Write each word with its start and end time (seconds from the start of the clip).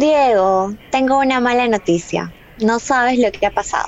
Diego, 0.00 0.72
tengo 0.88 1.18
una 1.18 1.40
mala 1.40 1.68
noticia. 1.68 2.34
No 2.56 2.78
sabes 2.78 3.18
lo 3.18 3.30
que 3.30 3.44
ha 3.44 3.50
pasado. 3.50 3.84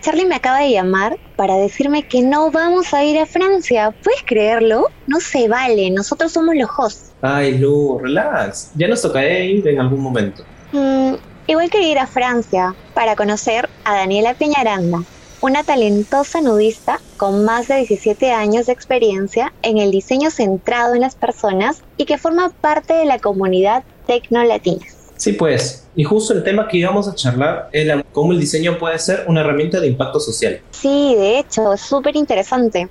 Charlie 0.00 0.24
me 0.24 0.36
acaba 0.36 0.60
de 0.60 0.70
llamar 0.70 1.14
para 1.36 1.56
decirme 1.56 2.04
que 2.04 2.22
no 2.22 2.50
vamos 2.50 2.94
a 2.94 3.04
ir 3.04 3.18
a 3.18 3.26
Francia. 3.26 3.94
¿Puedes 4.02 4.22
creerlo? 4.24 4.86
No 5.06 5.20
se 5.20 5.46
vale, 5.46 5.90
nosotros 5.90 6.32
somos 6.32 6.54
los 6.56 6.70
hosts. 6.74 7.12
Ay, 7.20 7.58
Lu, 7.58 7.98
relax. 7.98 8.70
Ya 8.74 8.88
nos 8.88 9.02
tocará 9.02 9.40
ir 9.40 9.68
en 9.68 9.78
algún 9.78 10.00
momento. 10.00 10.42
Mm, 10.72 11.16
igual 11.48 11.68
quería 11.68 11.92
ir 11.92 11.98
a 11.98 12.06
Francia 12.06 12.74
para 12.94 13.14
conocer 13.14 13.68
a 13.84 13.96
Daniela 13.96 14.32
Peñaranda, 14.32 15.00
una 15.42 15.64
talentosa 15.64 16.40
nudista 16.40 17.02
con 17.18 17.44
más 17.44 17.68
de 17.68 17.76
17 17.76 18.32
años 18.32 18.64
de 18.64 18.72
experiencia 18.72 19.52
en 19.60 19.76
el 19.76 19.90
diseño 19.90 20.30
centrado 20.30 20.94
en 20.94 21.02
las 21.02 21.14
personas 21.14 21.82
y 21.98 22.06
que 22.06 22.16
forma 22.16 22.54
parte 22.62 22.94
de 22.94 23.04
la 23.04 23.18
comunidad 23.18 23.84
tecnolatinas. 24.06 24.89
Sí, 25.20 25.34
pues. 25.34 25.84
Y 25.94 26.04
justo 26.04 26.32
el 26.32 26.42
tema 26.42 26.66
que 26.66 26.78
íbamos 26.78 27.06
a 27.06 27.14
charlar 27.14 27.68
era 27.72 28.02
cómo 28.10 28.32
el 28.32 28.40
diseño 28.40 28.78
puede 28.78 28.98
ser 28.98 29.24
una 29.28 29.42
herramienta 29.42 29.78
de 29.78 29.86
impacto 29.86 30.18
social. 30.18 30.62
Sí, 30.70 31.14
de 31.14 31.38
hecho, 31.38 31.74
es 31.74 31.82
súper 31.82 32.16
interesante. 32.16 32.88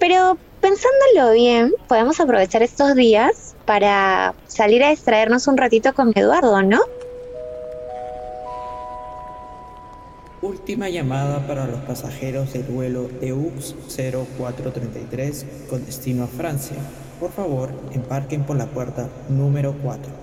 Pero 0.00 0.36
pensándolo 0.60 1.32
bien, 1.32 1.72
podemos 1.86 2.18
aprovechar 2.18 2.64
estos 2.64 2.96
días 2.96 3.54
para 3.64 4.34
salir 4.48 4.82
a 4.82 4.90
distraernos 4.90 5.46
un 5.46 5.56
ratito 5.56 5.94
con 5.94 6.10
Eduardo, 6.16 6.60
¿no? 6.62 6.80
Última 10.42 10.88
llamada 10.88 11.46
para 11.46 11.68
los 11.68 11.78
pasajeros 11.82 12.54
del 12.54 12.64
vuelo 12.64 13.08
EUX 13.20 13.76
0433 13.86 15.46
con 15.70 15.86
destino 15.86 16.24
a 16.24 16.26
Francia. 16.26 16.78
Por 17.20 17.30
favor, 17.30 17.70
embarquen 17.92 18.42
por 18.42 18.56
la 18.56 18.66
puerta 18.66 19.08
número 19.28 19.76
4. 19.80 20.21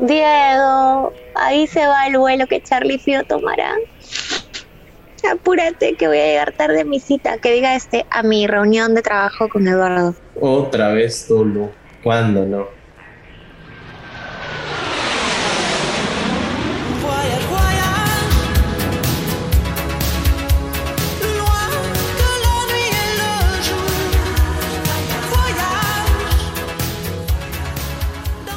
Diego, 0.00 1.12
ahí 1.34 1.66
se 1.66 1.86
va 1.86 2.06
el 2.06 2.18
vuelo 2.18 2.46
que 2.46 2.60
Charlie 2.60 2.98
Fio 2.98 3.24
tomará. 3.24 3.74
Apúrate 5.30 5.94
que 5.94 6.06
voy 6.06 6.18
a 6.18 6.26
llegar 6.26 6.52
tarde 6.52 6.82
a 6.82 6.84
mi 6.84 7.00
cita, 7.00 7.38
que 7.38 7.52
diga 7.52 7.74
este, 7.74 8.04
a 8.10 8.22
mi 8.22 8.46
reunión 8.46 8.94
de 8.94 9.02
trabajo 9.02 9.48
con 9.48 9.66
Eduardo. 9.66 10.14
Otra 10.40 10.92
vez, 10.92 11.26
Tulu. 11.26 11.70
¿Cuándo 12.02 12.44
no? 12.44 12.73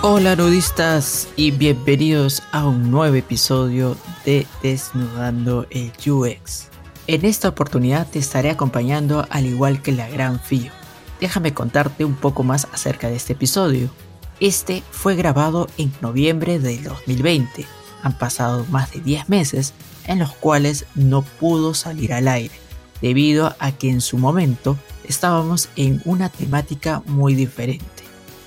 Hola 0.09 0.38
nudistas 0.38 1.27
y 1.36 1.52
bienvenidos 1.52 2.41
a 2.53 2.66
un 2.66 2.89
nuevo 2.91 3.16
episodio 3.16 3.97
de 4.23 4.47
Desnudando 4.63 5.67
el 5.69 5.91
UX. 6.09 6.69
En 7.08 7.25
esta 7.25 7.50
oportunidad 7.50 8.08
te 8.08 8.17
estaré 8.17 8.50
acompañando 8.50 9.28
al 9.30 9.45
igual 9.45 9.81
que 9.81 9.91
la 9.91 10.08
gran 10.08 10.39
Fio. 10.39 10.72
Déjame 11.19 11.53
contarte 11.53 12.05
un 12.05 12.16
poco 12.16 12.44
más 12.44 12.69
acerca 12.72 13.09
de 13.09 13.17
este 13.17 13.33
episodio. 13.33 13.89
Este 14.39 14.81
fue 14.91 15.17
grabado 15.17 15.67
en 15.78 15.91
noviembre 16.00 16.58
del 16.58 16.85
2020. 16.85 17.66
Han 18.02 18.17
pasado 18.17 18.66
más 18.69 18.94
de 18.94 19.02
10 19.02 19.28
meses 19.28 19.73
en 20.05 20.19
los 20.19 20.31
cuales 20.31 20.85
no 20.95 21.22
pudo 21.22 21.73
salir 21.73 22.13
al 22.13 22.30
aire, 22.30 22.55
debido 23.02 23.53
a 23.59 23.73
que 23.73 23.89
en 23.89 24.00
su 24.00 24.17
momento 24.17 24.78
estábamos 25.03 25.67
en 25.75 26.02
una 26.05 26.30
temática 26.30 27.03
muy 27.08 27.35
diferente 27.35 27.97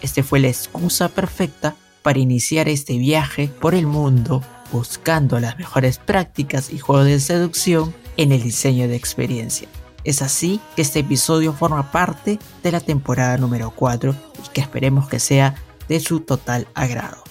este 0.02 0.22
fue 0.22 0.40
la 0.40 0.48
excusa 0.48 1.08
perfecta 1.08 1.74
para 2.02 2.18
iniciar 2.18 2.68
este 2.68 2.96
viaje 2.98 3.48
por 3.60 3.74
el 3.74 3.86
mundo 3.86 4.42
buscando 4.72 5.40
las 5.40 5.58
mejores 5.58 5.98
prácticas 5.98 6.72
y 6.72 6.78
juegos 6.78 7.06
de 7.06 7.20
seducción 7.20 7.94
en 8.16 8.32
el 8.32 8.42
diseño 8.42 8.88
de 8.88 8.96
experiencia. 8.96 9.68
Es 10.04 10.22
así 10.22 10.60
que 10.76 10.82
este 10.82 11.00
episodio 11.00 11.52
forma 11.52 11.90
parte 11.90 12.38
de 12.62 12.72
la 12.72 12.80
temporada 12.80 13.36
número 13.36 13.72
4 13.74 14.14
y 14.44 14.48
que 14.52 14.60
esperemos 14.60 15.08
que 15.08 15.18
sea 15.18 15.54
de 15.88 16.00
su 16.00 16.20
total 16.20 16.66
agrado. 16.74 17.22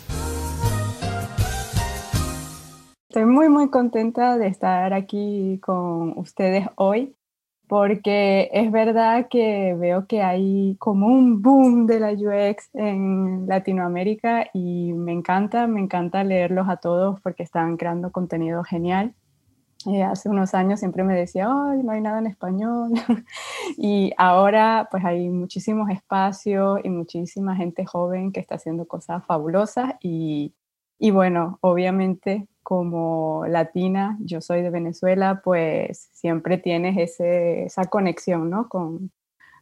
Estoy 3.09 3.25
muy 3.25 3.49
muy 3.49 3.69
contenta 3.69 4.37
de 4.37 4.47
estar 4.47 4.93
aquí 4.93 5.59
con 5.63 6.15
ustedes 6.17 6.67
hoy 6.75 7.15
porque 7.69 8.49
es 8.51 8.71
verdad 8.71 9.27
que 9.29 9.75
veo 9.75 10.07
que 10.07 10.23
hay 10.23 10.75
como 10.79 11.05
un 11.05 11.43
boom 11.43 11.85
de 11.85 11.99
la 11.99 12.13
UX 12.13 12.67
en 12.73 13.45
Latinoamérica 13.47 14.47
y 14.55 14.91
me 14.93 15.11
encanta, 15.11 15.67
me 15.67 15.79
encanta 15.79 16.23
leerlos 16.23 16.67
a 16.67 16.77
todos 16.77 17.21
porque 17.21 17.43
están 17.43 17.77
creando 17.77 18.11
contenido 18.11 18.63
genial. 18.63 19.13
Eh, 19.85 20.01
hace 20.01 20.29
unos 20.29 20.55
años 20.55 20.79
siempre 20.79 21.03
me 21.03 21.13
decía, 21.13 21.47
ay, 21.47 21.83
no 21.83 21.91
hay 21.91 22.01
nada 22.01 22.17
en 22.17 22.25
español. 22.25 22.91
y 23.77 24.13
ahora 24.17 24.87
pues 24.89 25.05
hay 25.05 25.29
muchísimos 25.29 25.91
espacios 25.91 26.79
y 26.83 26.89
muchísima 26.89 27.55
gente 27.55 27.85
joven 27.85 28.31
que 28.31 28.39
está 28.39 28.55
haciendo 28.55 28.87
cosas 28.87 29.23
fabulosas 29.27 29.93
y, 30.01 30.55
y 30.97 31.11
bueno, 31.11 31.59
obviamente 31.61 32.47
como 32.69 33.47
latina, 33.47 34.15
yo 34.21 34.41
soy 34.41 34.61
de 34.61 34.69
Venezuela, 34.69 35.41
pues 35.43 36.07
siempre 36.13 36.59
tienes 36.59 36.99
ese, 36.99 37.63
esa 37.63 37.85
conexión 37.85 38.51
¿no? 38.51 38.69
con, 38.69 39.09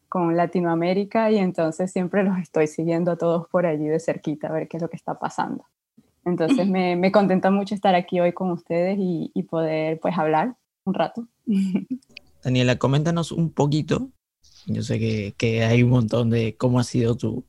con 0.09 0.35
Latinoamérica 0.35 1.31
y 1.31 1.37
entonces 1.37 1.89
siempre 1.89 2.25
los 2.25 2.37
estoy 2.37 2.67
siguiendo 2.67 3.11
a 3.11 3.17
todos 3.17 3.47
por 3.47 3.65
allí 3.65 3.87
de 3.87 4.01
cerquita 4.01 4.49
a 4.49 4.51
ver 4.51 4.67
qué 4.67 4.75
es 4.75 4.83
lo 4.83 4.89
que 4.89 4.97
está 4.97 5.17
pasando. 5.17 5.63
Entonces 6.25 6.67
me, 6.67 6.97
me 6.97 7.13
contenta 7.13 7.49
mucho 7.49 7.75
estar 7.75 7.95
aquí 7.95 8.19
hoy 8.19 8.33
con 8.33 8.51
ustedes 8.51 8.97
y, 8.99 9.31
y 9.33 9.43
poder 9.43 10.01
pues 10.01 10.17
hablar 10.17 10.57
un 10.83 10.93
rato. 10.93 11.29
Daniela, 12.43 12.77
coméntanos 12.77 13.31
un 13.31 13.53
poquito. 13.53 14.09
Yo 14.65 14.83
sé 14.83 14.99
que, 14.99 15.33
que, 15.37 15.63
hay 15.63 15.81
un 15.81 15.91
montón 15.91 16.29
de 16.29 16.57
cómo 16.57 16.77
ha 16.77 16.83
sido 16.83 17.15
tu, 17.15 17.45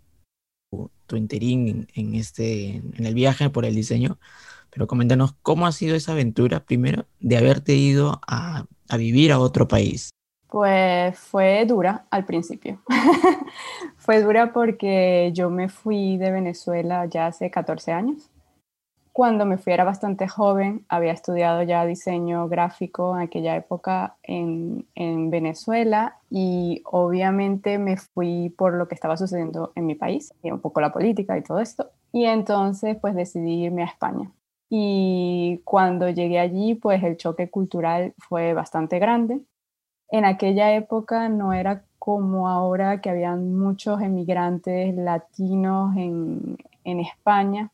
tu 1.09 1.17
interín 1.17 1.89
en, 1.95 2.15
este, 2.15 2.77
en 2.77 3.07
el 3.07 3.15
viaje 3.15 3.51
por 3.51 3.65
el 3.65 3.75
diseño, 3.75 4.21
pero 4.71 4.87
coméntanos 4.87 5.34
cómo 5.43 5.67
ha 5.67 5.73
sido 5.73 5.97
esa 5.97 6.12
aventura 6.12 6.61
primero 6.61 7.06
de 7.21 7.37
haberte 7.37 7.75
ido 7.75 8.21
a, 8.27 8.67
a 8.89 8.97
vivir 8.97 9.33
a 9.33 9.39
otro 9.39 9.69
país. 9.69 10.11
Pues 10.49 11.19
fue 11.19 11.67
dura 11.67 12.06
al 12.11 12.25
principio. 12.25 12.81
fue 13.97 14.23
dura 14.23 14.53
porque 14.53 15.31
yo 15.34 15.51
me 15.51 15.69
fui 15.69 16.17
de 16.17 16.31
Venezuela 16.31 17.05
ya 17.05 17.27
hace 17.27 17.51
14 17.51 17.93
años. 17.93 18.31
Cuando 19.12 19.45
me 19.45 19.59
fui 19.59 19.73
era 19.73 19.84
bastante 19.84 20.29
joven, 20.29 20.87
había 20.89 21.12
estudiado 21.12 21.62
ya 21.65 21.85
diseño 21.85 22.49
gráfico 22.49 23.17
en 23.17 23.23
aquella 23.25 23.56
época 23.56 24.17
en, 24.23 24.87
en 24.95 25.31
Venezuela 25.31 26.19
y 26.31 26.83
obviamente 26.85 27.79
me 27.79 27.97
fui 27.97 28.55
por 28.56 28.75
lo 28.75 28.87
que 28.87 28.95
estaba 28.95 29.17
sucediendo 29.17 29.73
en 29.75 29.87
mi 29.87 29.97
país, 29.97 30.33
y 30.43 30.53
un 30.53 30.61
poco 30.61 30.81
la 30.81 30.93
política 30.93 31.37
y 31.37 31.43
todo 31.43 31.59
esto. 31.59 31.91
Y 32.12 32.27
entonces 32.27 32.97
pues 33.00 33.15
decidí 33.17 33.65
irme 33.65 33.83
a 33.83 33.87
España 33.87 34.31
y 34.71 35.61
cuando 35.65 36.09
llegué 36.11 36.39
allí, 36.39 36.75
pues 36.75 37.03
el 37.03 37.17
choque 37.17 37.51
cultural 37.51 38.15
fue 38.19 38.53
bastante 38.53 38.99
grande. 38.99 39.41
En 40.11 40.25
aquella 40.25 40.75
época 40.75 41.29
no 41.29 41.53
era 41.53 41.84
como 41.99 42.49
ahora 42.49 43.01
que 43.01 43.11
habían 43.11 43.55
muchos 43.56 44.01
emigrantes 44.01 44.95
latinos 44.95 45.97
en, 45.97 46.56
en 46.84 47.01
España, 47.01 47.73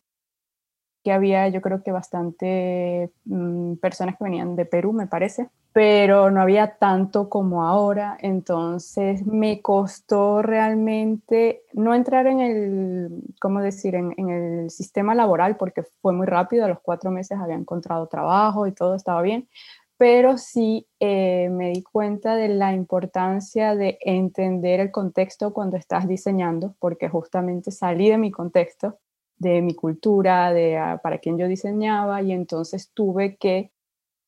que 1.04 1.12
había 1.12 1.48
yo 1.48 1.60
creo 1.60 1.82
que 1.82 1.92
bastante 1.92 3.12
mm, 3.24 3.74
personas 3.74 4.16
que 4.16 4.24
venían 4.24 4.56
de 4.56 4.64
Perú, 4.64 4.92
me 4.92 5.06
parece, 5.06 5.50
pero 5.74 6.30
no 6.30 6.40
había 6.40 6.76
tanto 6.76 7.28
como 7.28 7.64
ahora, 7.64 8.16
entonces 8.20 9.26
me 9.26 9.60
costó 9.60 10.40
realmente 10.40 11.64
no 11.72 11.96
entrar 11.96 12.28
en 12.28 12.40
el, 12.40 13.24
¿cómo 13.40 13.60
decir?, 13.60 13.96
en, 13.96 14.30
el 14.30 14.70
sistema 14.70 15.16
laboral, 15.16 15.56
porque 15.56 15.82
fue 16.00 16.12
muy 16.12 16.28
rápido, 16.28 16.64
a 16.64 16.68
los 16.68 16.78
cuatro 16.78 17.10
meses 17.10 17.40
había 17.40 17.56
encontrado 17.56 18.06
trabajo 18.06 18.68
y 18.68 18.72
todo 18.72 18.94
estaba 18.94 19.20
bien, 19.20 19.48
pero 19.96 20.38
sí 20.38 20.86
eh, 21.00 21.48
me 21.50 21.70
di 21.70 21.82
cuenta 21.82 22.36
de 22.36 22.50
la 22.50 22.72
importancia 22.72 23.74
de 23.74 23.98
entender 24.02 24.78
el 24.78 24.92
contexto 24.92 25.52
cuando 25.52 25.76
estás 25.76 26.06
diseñando, 26.06 26.76
porque 26.78 27.08
justamente 27.08 27.72
salí 27.72 28.10
de 28.10 28.18
mi 28.18 28.30
contexto, 28.30 29.00
de 29.38 29.60
mi 29.60 29.74
cultura, 29.74 30.52
de 30.52 30.78
ah, 30.78 31.00
para 31.02 31.18
quien 31.18 31.36
yo 31.36 31.48
diseñaba, 31.48 32.22
y 32.22 32.30
entonces 32.30 32.92
tuve 32.94 33.34
que 33.38 33.72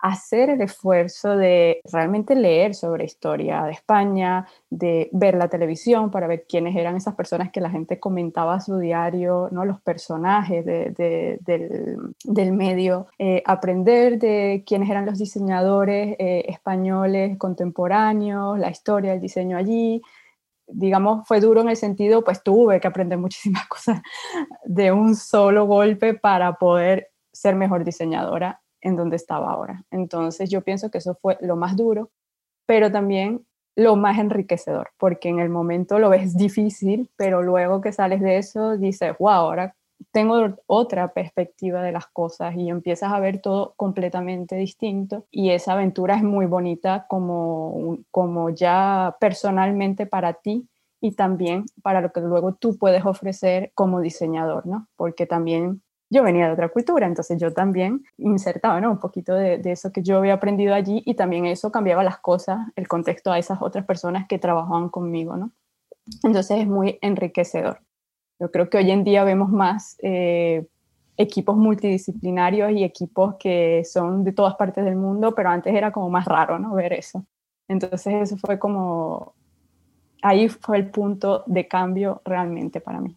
hacer 0.09 0.51
el 0.51 0.61
esfuerzo 0.61 1.37
de 1.37 1.81
realmente 1.93 2.35
leer 2.35 2.75
sobre 2.75 3.05
historia 3.05 3.65
de 3.65 3.73
España, 3.73 4.47
de 4.71 5.09
ver 5.13 5.35
la 5.35 5.49
televisión 5.49 6.11
para 6.11 6.27
ver 6.27 6.47
quiénes 6.49 6.77
eran 6.77 6.97
esas 6.97 7.15
personas 7.15 7.51
que 7.51 7.61
la 7.61 7.71
gente 7.71 7.99
comentaba 7.99 8.55
a 8.55 8.61
su 8.61 8.79
diario, 8.79 9.49
¿no? 9.51 9.65
los 9.65 9.81
personajes 9.81 10.65
de, 10.65 11.39
del, 12.25 12.53
medio, 12.53 13.09
eh, 13.19 13.43
aprender 13.45 14.19
de 14.19 14.65
quiénes 14.67 14.91
eran 14.91 15.07
los 15.07 15.19
diseñadores 15.19 16.17
eh, 16.19 16.45
españoles 16.49 17.37
contemporáneos, 17.39 18.59
la 18.59 18.71
historia 18.71 19.13
del 19.13 19.21
diseño 19.21 19.57
allí, 19.57 20.03
digamos, 20.69 21.27
fue 21.27 21.41
duro 21.41 21.61
en 21.61 21.69
el 21.69 21.77
sentido, 21.77 22.23
pues 22.25 22.43
tuve 22.43 22.81
que 22.81 22.89
aprender 22.89 23.19
muchísimas 23.19 23.67
cosas 23.69 24.01
de 24.65 24.93
un 24.93 25.17
solo 25.17 25.67
golpe 25.67 26.15
para 26.15 26.55
poder 26.55 27.11
ser 27.33 27.55
mejor 27.55 27.85
diseñadora 27.85 28.61
en 28.81 28.97
donde 28.97 29.17
estaba 29.17 29.51
ahora. 29.51 29.85
Entonces 29.91 30.51
yo 30.51 30.63
pienso 30.63 30.91
que 30.91 30.99
eso 30.99 31.15
fue 31.15 31.37
lo 31.41 31.57
más 31.57 31.77
duro, 31.77 32.11
pero 32.67 32.91
también 32.91 33.47
lo 33.77 33.97
más 33.97 34.19
enriquecedor, 34.19 34.91
porque 34.99 35.29
en 35.29 35.39
el 35.39 35.51
momento 35.51 35.99
lo 35.99 36.09
ves 36.09 36.37
difícil, 36.37 37.11
pero 37.17 37.43
luego 37.43 37.81
que 37.81 37.93
sales 37.93 38.21
de 38.21 38.39
eso 38.39 38.77
dices, 38.77 39.15
wow, 39.19 39.31
ahora 39.31 39.75
tengo 40.13 40.57
otra 40.67 41.13
perspectiva 41.13 41.83
de 41.83 41.93
las 41.93 42.07
cosas 42.07 42.55
y 42.57 42.69
empiezas 42.69 43.13
a 43.13 43.21
ver 43.21 43.41
todo 43.41 43.75
completamente 43.77 44.57
distinto 44.57 45.27
y 45.31 45.51
esa 45.51 45.73
aventura 45.73 46.17
es 46.17 46.23
muy 46.23 46.47
bonita 46.47 47.07
como, 47.09 47.99
como 48.11 48.51
ya 48.51 49.17
personalmente 49.21 50.07
para 50.07 50.35
ti 50.35 50.69
y 51.01 51.13
también 51.13 51.65
para 51.83 52.01
lo 52.01 52.13
que 52.13 52.21
luego 52.21 52.55
tú 52.55 52.77
puedes 52.79 53.05
ofrecer 53.05 53.71
como 53.75 54.01
diseñador, 54.01 54.67
¿no? 54.67 54.87
Porque 54.97 55.27
también 55.27 55.83
yo 56.11 56.23
venía 56.23 56.47
de 56.47 56.53
otra 56.53 56.69
cultura, 56.69 57.07
entonces 57.07 57.41
yo 57.41 57.53
también 57.53 58.05
insertaba 58.19 58.81
¿no? 58.81 58.91
un 58.93 58.99
poquito 58.99 59.35
de, 59.35 59.59
de, 59.59 59.73
eso 59.73 59.91
que 59.93 60.03
yo 60.03 60.19
había 60.19 60.35
aprendido 60.35 60.75
allí 60.75 61.03
y 61.05 61.15
también 61.15 61.47
eso 61.47 61.73
cambiaba 61.73 62.05
las 62.05 62.19
cosas, 62.19 62.69
el 62.77 62.87
contexto 62.87 63.33
a 63.33 63.39
esas 63.39 63.61
otras 63.61 63.85
personas 63.85 64.27
que 64.29 64.39
trabajaban 64.39 64.89
conmigo, 64.89 65.37
¿no? 65.37 65.53
Entonces 66.23 66.61
es 66.61 66.67
muy 66.67 66.99
enriquecedor. 67.03 67.81
Yo 68.39 68.51
creo 68.51 68.69
que 68.71 68.79
hoy 68.79 68.91
en 68.91 69.05
día 69.05 69.25
vemos 69.25 69.51
más 69.51 69.97
eh, 70.03 70.67
equipos 71.17 71.57
multidisciplinarios 71.57 72.73
y 72.73 72.85
equipos 72.85 73.37
que 73.39 73.83
son 73.85 74.25
de 74.25 74.33
todas 74.33 74.55
partes 74.57 74.85
del 74.85 74.97
mundo, 74.97 75.35
pero 75.35 75.49
antes 75.51 75.75
era 75.75 75.91
como 75.91 76.11
más 76.11 76.27
raro, 76.27 76.59
¿no? 76.59 76.75
Ver 76.75 76.93
eso. 76.93 77.25
Entonces 77.69 78.15
eso 78.15 78.37
fue 78.37 78.59
como, 78.59 79.35
ahí 80.23 80.49
fue 80.49 80.77
el 80.77 80.91
punto 80.91 81.43
de 81.47 81.67
cambio 81.67 82.21
realmente 82.25 82.81
para 82.81 83.01
mí. 83.01 83.17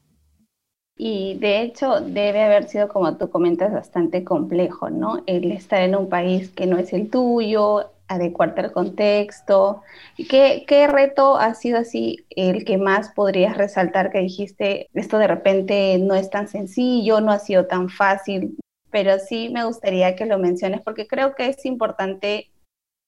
Y 1.01 1.35
de 1.39 1.61
hecho 1.61 2.01
debe 2.01 2.43
haber 2.43 2.67
sido, 2.67 2.89
como 2.89 3.15
tú 3.15 3.29
comentas, 3.29 3.71
bastante 3.71 4.25
complejo, 4.25 4.89
¿no? 4.89 5.23
El 5.27 5.49
estar 5.53 5.81
en 5.81 5.95
un 5.95 6.09
país 6.09 6.49
que 6.49 6.65
no 6.67 6.77
es 6.77 6.91
el 6.91 7.09
tuyo, 7.09 7.91
adecuarte 8.09 8.59
al 8.59 8.73
contexto. 8.73 9.81
¿Qué, 10.29 10.65
¿Qué 10.67 10.87
reto 10.87 11.37
ha 11.37 11.53
sido 11.53 11.79
así 11.79 12.25
el 12.31 12.65
que 12.65 12.77
más 12.77 13.11
podrías 13.11 13.55
resaltar 13.55 14.11
que 14.11 14.19
dijiste, 14.19 14.89
esto 14.93 15.17
de 15.19 15.27
repente 15.27 15.97
no 15.99 16.15
es 16.15 16.29
tan 16.29 16.49
sencillo, 16.49 17.21
no 17.21 17.31
ha 17.31 17.39
sido 17.39 17.65
tan 17.65 17.87
fácil? 17.87 18.57
Pero 18.91 19.19
sí 19.19 19.47
me 19.53 19.63
gustaría 19.63 20.17
que 20.17 20.25
lo 20.25 20.37
menciones 20.37 20.81
porque 20.81 21.07
creo 21.07 21.33
que 21.33 21.47
es 21.47 21.65
importante 21.65 22.51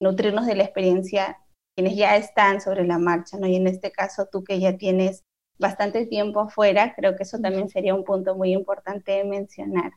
nutrirnos 0.00 0.46
de 0.46 0.54
la 0.54 0.64
experiencia 0.64 1.36
quienes 1.76 1.94
ya 1.94 2.16
están 2.16 2.62
sobre 2.62 2.86
la 2.86 2.96
marcha, 2.96 3.36
¿no? 3.36 3.46
Y 3.46 3.56
en 3.56 3.66
este 3.66 3.92
caso 3.92 4.28
tú 4.32 4.44
que 4.44 4.60
ya 4.60 4.78
tienes 4.78 5.24
bastante 5.62 6.04
tiempo 6.04 6.40
afuera, 6.40 6.92
creo 6.94 7.16
que 7.16 7.22
eso 7.22 7.38
también 7.38 7.70
sería 7.70 7.94
un 7.94 8.04
punto 8.04 8.34
muy 8.34 8.52
importante 8.52 9.12
de 9.12 9.24
mencionar. 9.24 9.92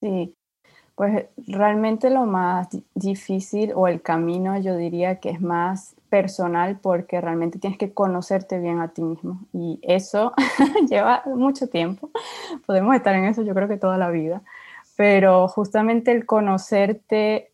Sí, 0.00 0.36
pues 0.94 1.26
realmente 1.48 2.10
lo 2.10 2.26
más 2.26 2.68
difícil 2.94 3.72
o 3.74 3.88
el 3.88 4.02
camino 4.02 4.58
yo 4.58 4.76
diría 4.76 5.18
que 5.18 5.30
es 5.30 5.40
más 5.40 5.96
personal 6.10 6.78
porque 6.80 7.20
realmente 7.20 7.58
tienes 7.58 7.78
que 7.78 7.92
conocerte 7.92 8.58
bien 8.58 8.80
a 8.80 8.92
ti 8.92 9.02
mismo 9.02 9.40
y 9.52 9.80
eso 9.82 10.32
lleva 10.88 11.22
mucho 11.26 11.68
tiempo. 11.68 12.10
Podemos 12.66 12.94
estar 12.94 13.14
en 13.14 13.24
eso 13.24 13.42
yo 13.42 13.54
creo 13.54 13.68
que 13.68 13.78
toda 13.78 13.98
la 13.98 14.10
vida, 14.10 14.42
pero 14.96 15.48
justamente 15.48 16.12
el 16.12 16.26
conocerte 16.26 17.52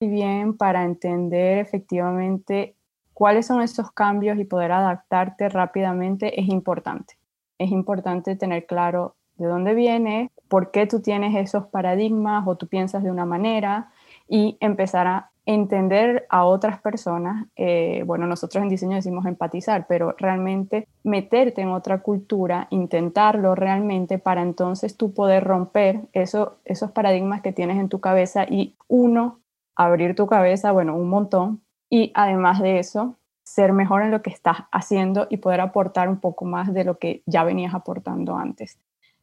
bien 0.00 0.56
para 0.56 0.84
entender 0.84 1.58
efectivamente 1.58 2.76
cuáles 3.20 3.48
son 3.48 3.60
esos 3.60 3.92
cambios 3.92 4.38
y 4.38 4.44
poder 4.44 4.72
adaptarte 4.72 5.50
rápidamente 5.50 6.40
es 6.40 6.48
importante. 6.48 7.18
Es 7.58 7.70
importante 7.70 8.34
tener 8.34 8.64
claro 8.64 9.14
de 9.36 9.44
dónde 9.44 9.74
viene, 9.74 10.30
por 10.48 10.70
qué 10.70 10.86
tú 10.86 11.02
tienes 11.02 11.36
esos 11.36 11.66
paradigmas 11.66 12.48
o 12.48 12.56
tú 12.56 12.66
piensas 12.66 13.02
de 13.02 13.10
una 13.10 13.26
manera 13.26 13.90
y 14.26 14.56
empezar 14.60 15.06
a 15.06 15.30
entender 15.44 16.24
a 16.30 16.46
otras 16.46 16.80
personas. 16.80 17.46
Eh, 17.56 18.04
bueno, 18.06 18.26
nosotros 18.26 18.62
en 18.62 18.70
diseño 18.70 18.96
decimos 18.96 19.26
empatizar, 19.26 19.84
pero 19.86 20.14
realmente 20.16 20.88
meterte 21.04 21.60
en 21.60 21.72
otra 21.72 21.98
cultura, 22.00 22.68
intentarlo 22.70 23.54
realmente 23.54 24.18
para 24.18 24.40
entonces 24.40 24.96
tú 24.96 25.12
poder 25.12 25.44
romper 25.44 26.08
eso, 26.14 26.56
esos 26.64 26.90
paradigmas 26.92 27.42
que 27.42 27.52
tienes 27.52 27.78
en 27.78 27.90
tu 27.90 28.00
cabeza 28.00 28.46
y 28.48 28.76
uno, 28.88 29.40
abrir 29.76 30.14
tu 30.14 30.26
cabeza, 30.26 30.72
bueno, 30.72 30.96
un 30.96 31.10
montón, 31.10 31.60
y 31.90 32.12
además 32.14 32.60
de 32.60 32.78
eso, 32.78 33.16
ser 33.42 33.72
mejor 33.72 34.02
en 34.02 34.12
lo 34.12 34.22
que 34.22 34.30
estás 34.30 34.58
haciendo 34.70 35.26
y 35.28 35.38
poder 35.38 35.60
aportar 35.60 36.08
un 36.08 36.20
poco 36.20 36.44
más 36.44 36.72
de 36.72 36.84
lo 36.84 36.98
que 36.98 37.22
ya 37.26 37.42
venías 37.42 37.74
aportando 37.74 38.36
antes. 38.36 38.78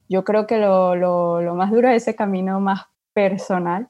Yo 0.09 0.23
creo 0.25 0.45
que 0.47 0.57
lo, 0.57 0.95
lo, 0.95 1.55
más 1.55 1.71
duro 1.71 1.89
es 1.89 2.03
ese 2.03 2.15
camino 2.15 2.59
más 2.59 2.87
personal, 3.13 3.89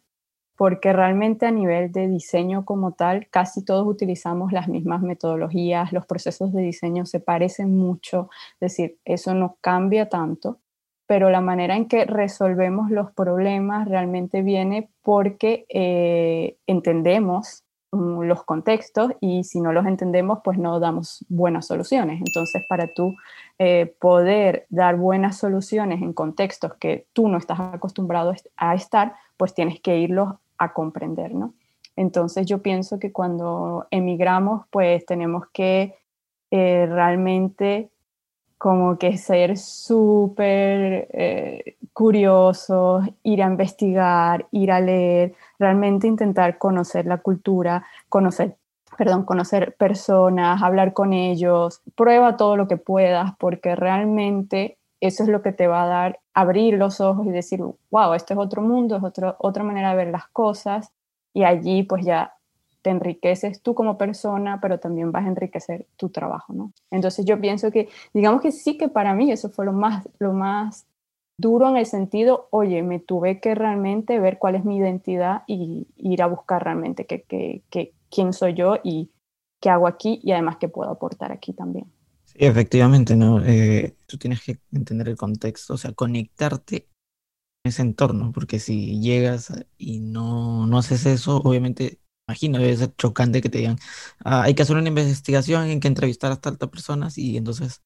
porque 0.55 0.93
realmente 0.93 1.45
a 1.45 1.51
nivel 1.51 1.91
de 1.91 2.07
diseño 2.07 2.65
como 2.65 2.93
tal, 2.93 3.27
casi 3.29 3.63
todos 3.63 3.87
utilizamos 3.87 4.51
las 4.51 4.67
mismas 4.67 5.01
metodologías, 5.01 5.91
los 5.91 6.05
procesos 6.05 6.53
de 6.53 6.61
diseño 6.61 7.05
se 7.05 7.19
parecen 7.19 7.75
mucho, 7.77 8.29
es 8.53 8.59
decir, 8.59 8.97
eso 9.05 9.35
no 9.35 9.57
cambia 9.61 10.09
tanto, 10.09 10.59
pero 11.05 11.29
la 11.29 11.41
manera 11.41 11.75
en 11.75 11.87
que 11.87 12.05
resolvemos 12.05 12.89
los 12.89 13.11
problemas 13.11 13.87
realmente 13.87 14.41
viene 14.41 14.89
porque 15.03 15.65
eh, 15.69 16.57
entendemos 16.65 17.63
los 17.91 18.43
contextos 18.43 19.11
y 19.21 19.43
si 19.43 19.61
no 19.61 19.71
los 19.71 19.85
entendemos, 19.85 20.39
pues 20.43 20.57
no 20.57 20.79
damos 20.79 21.25
buenas 21.29 21.67
soluciones. 21.67 22.21
Entonces, 22.25 22.63
para 22.67 22.93
tú 22.93 23.15
eh, 23.59 23.95
poder 23.99 24.65
dar 24.69 24.97
buenas 24.97 25.37
soluciones 25.37 26.01
en 26.01 26.13
contextos 26.13 26.73
que 26.75 27.07
tú 27.13 27.29
no 27.29 27.37
estás 27.37 27.59
acostumbrado 27.59 28.33
a 28.57 28.75
estar, 28.75 29.15
pues 29.37 29.53
tienes 29.53 29.79
que 29.79 29.97
irlos 29.97 30.35
a 30.57 30.73
comprender, 30.73 31.33
¿no? 31.33 31.53
Entonces 31.95 32.45
yo 32.45 32.61
pienso 32.61 32.99
que 32.99 33.11
cuando 33.11 33.87
emigramos, 33.89 34.65
pues 34.69 35.05
tenemos 35.05 35.45
que 35.51 35.95
eh, 36.51 36.85
realmente 36.89 37.89
como 38.57 38.97
que 38.97 39.17
ser 39.17 39.57
súper 39.57 41.07
eh, 41.11 41.77
curiosos, 41.93 43.07
ir 43.23 43.43
a 43.43 43.47
investigar, 43.47 44.47
ir 44.51 44.71
a 44.71 44.79
leer, 44.81 45.35
realmente 45.59 46.07
intentar 46.07 46.57
conocer 46.57 47.05
la 47.05 47.17
cultura, 47.19 47.85
conocer 48.09 48.55
perdón, 48.97 49.25
conocer 49.25 49.75
personas, 49.75 50.63
hablar 50.63 50.93
con 50.93 51.13
ellos, 51.13 51.81
prueba 51.95 52.35
todo 52.35 52.57
lo 52.57 52.67
que 52.67 52.77
puedas 52.77 53.33
porque 53.37 53.75
realmente 53.75 54.79
eso 55.01 55.21
es 55.23 55.29
lo 55.29 55.43
que 55.43 55.51
te 55.51 55.67
va 55.67 55.83
a 55.83 55.87
dar 55.87 56.19
abrir 56.33 56.75
los 56.75 57.01
ojos 57.01 57.25
y 57.25 57.31
decir, 57.31 57.61
wow, 57.89 58.13
esto 58.13 58.33
es 58.33 58.39
otro 58.39 58.61
mundo, 58.61 58.97
es 58.97 59.03
otra 59.39 59.63
manera 59.63 59.89
de 59.91 59.95
ver 59.95 60.07
las 60.09 60.27
cosas 60.27 60.91
y 61.33 61.43
allí 61.43 61.83
pues 61.83 62.05
ya 62.05 62.36
te 62.87 62.91
enriqueces 62.91 63.61
tú 63.61 63.75
como 63.75 63.97
persona, 63.97 64.61
pero 64.61 64.79
también 64.79 65.11
vas 65.11 65.25
a 65.25 65.27
enriquecer 65.27 65.87
tu 65.97 66.07
trabajo, 66.07 66.53
¿no? 66.53 66.71
Entonces 66.89 67.25
yo 67.25 67.37
pienso 67.41 67.69
que, 67.69 67.89
digamos 68.13 68.41
que 68.41 68.53
sí 68.53 68.77
que 68.77 68.87
para 68.87 69.13
mí 69.13 69.29
eso 69.29 69.49
fue 69.49 69.65
lo 69.65 69.73
más, 69.73 70.07
lo 70.19 70.31
más 70.31 70.87
duro 71.37 71.67
en 71.67 71.75
el 71.75 71.85
sentido, 71.85 72.47
oye, 72.49 72.83
me 72.83 72.99
tuve 72.99 73.41
que 73.41 73.55
realmente 73.55 74.21
ver 74.21 74.37
cuál 74.37 74.55
es 74.55 74.63
mi 74.63 74.77
identidad 74.77 75.43
y 75.47 75.85
ir 75.97 76.21
a 76.21 76.27
buscar 76.27 76.63
realmente 76.63 77.05
qué, 77.05 77.23
qué, 77.23 77.61
qué, 77.69 77.93
quién 78.09 78.31
soy 78.31 78.53
yo 78.53 78.77
y 78.81 79.11
qué 79.59 79.69
hago 79.69 79.85
aquí 79.85 80.21
y 80.23 80.31
además 80.31 80.55
qué 80.57 80.69
puedo 80.69 80.89
aportar 80.89 81.33
aquí 81.33 81.51
también. 81.51 81.91
Sí, 82.23 82.37
efectivamente, 82.39 83.17
¿no? 83.17 83.43
Eh, 83.43 83.97
tú 84.05 84.17
tienes 84.17 84.41
que 84.41 84.59
entender 84.71 85.09
el 85.09 85.17
contexto, 85.17 85.73
o 85.73 85.77
sea, 85.77 85.91
conectarte 85.91 86.87
en 87.65 87.69
ese 87.69 87.81
entorno, 87.81 88.31
porque 88.31 88.59
si 88.59 89.01
llegas 89.01 89.51
y 89.77 89.99
no, 89.99 90.65
no 90.67 90.77
haces 90.77 91.05
eso, 91.05 91.41
obviamente, 91.43 91.99
imagino, 92.27 92.59
debe 92.59 92.75
ser 92.75 92.95
chocante 92.95 93.41
que 93.41 93.49
te 93.49 93.59
digan, 93.59 93.77
ah, 94.23 94.43
hay 94.43 94.53
que 94.53 94.63
hacer 94.63 94.75
una 94.75 94.89
investigación, 94.89 95.63
hay 95.63 95.79
que 95.79 95.87
entrevistar 95.87 96.31
a 96.31 96.35
tantas 96.41 96.69
personas 96.69 97.17
y 97.17 97.37
entonces 97.37 97.81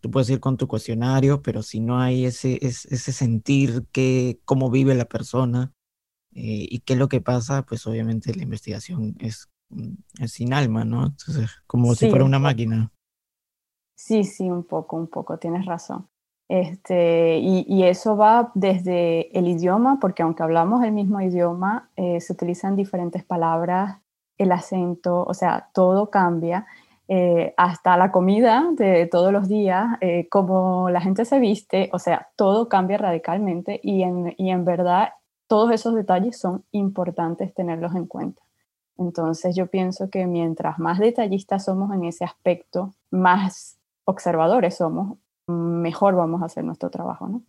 tú 0.00 0.10
puedes 0.10 0.28
ir 0.30 0.40
con 0.40 0.56
tu 0.56 0.66
cuestionario, 0.66 1.42
pero 1.42 1.62
si 1.62 1.80
no 1.80 2.00
hay 2.00 2.26
ese, 2.26 2.58
ese, 2.60 3.12
sentir 3.12 3.86
que, 3.92 4.40
cómo 4.44 4.70
vive 4.70 4.94
la 4.94 5.06
persona 5.06 5.72
eh, 6.32 6.66
y 6.68 6.80
qué 6.80 6.94
es 6.94 6.98
lo 6.98 7.08
que 7.08 7.20
pasa, 7.20 7.62
pues 7.62 7.86
obviamente 7.86 8.34
la 8.34 8.42
investigación 8.42 9.16
es 9.20 9.48
sin 10.26 10.52
alma, 10.52 10.84
¿no? 10.84 11.06
Entonces, 11.06 11.50
como 11.66 11.94
si 11.94 12.10
fuera 12.10 12.24
una 12.24 12.38
máquina. 12.38 12.92
Sí, 13.96 14.24
sí, 14.24 14.50
un 14.50 14.64
poco, 14.64 14.96
un 14.96 15.08
poco, 15.08 15.38
tienes 15.38 15.64
razón. 15.66 16.08
Este, 16.48 17.38
y, 17.38 17.84
eso 17.84 18.16
va 18.16 18.52
desde 18.54 19.36
el 19.36 19.48
idioma, 19.48 19.98
porque 20.00 20.22
aunque 20.22 20.42
hablamos 20.42 20.84
el 20.84 20.92
mismo 20.92 21.20
idioma, 21.20 21.90
eh, 21.96 22.20
se 22.20 22.32
utilizan 22.32 22.76
diferentes 22.76 23.24
palabras, 23.24 23.98
el 24.36 24.52
acento, 24.52 25.24
o 25.24 25.34
sea, 25.34 25.70
todo 25.72 26.10
cambia, 26.10 26.66
eh, 27.08 27.54
hasta 27.56 27.96
la 27.96 28.10
comida 28.12 28.70
de 28.76 29.06
todos 29.06 29.32
los 29.32 29.48
días, 29.48 29.96
eh, 30.00 30.28
como 30.30 30.90
la 30.90 31.00
gente 31.00 31.24
se 31.24 31.38
viste, 31.38 31.90
o 31.92 31.98
sea, 31.98 32.28
todo 32.36 32.68
cambia 32.68 32.98
radicalmente 32.98 33.80
y 33.82 34.02
en, 34.02 34.34
y 34.38 34.50
en 34.50 34.64
verdad 34.64 35.10
todos 35.46 35.70
esos 35.72 35.94
detalles 35.94 36.38
son 36.38 36.64
importantes 36.72 37.54
tenerlos 37.54 37.94
en 37.94 38.06
cuenta. 38.06 38.42
Entonces 38.96 39.56
yo 39.56 39.66
pienso 39.66 40.08
que 40.10 40.26
mientras 40.26 40.78
más 40.78 40.98
detallistas 40.98 41.64
somos 41.64 41.92
en 41.92 42.04
ese 42.04 42.24
aspecto, 42.24 42.94
más 43.10 43.78
observadores 44.04 44.76
somos, 44.76 45.18
mejor 45.46 46.14
vamos 46.14 46.42
a 46.42 46.46
hacer 46.46 46.64
nuestro 46.64 46.90
trabajo, 46.90 47.28
¿no? 47.28 47.42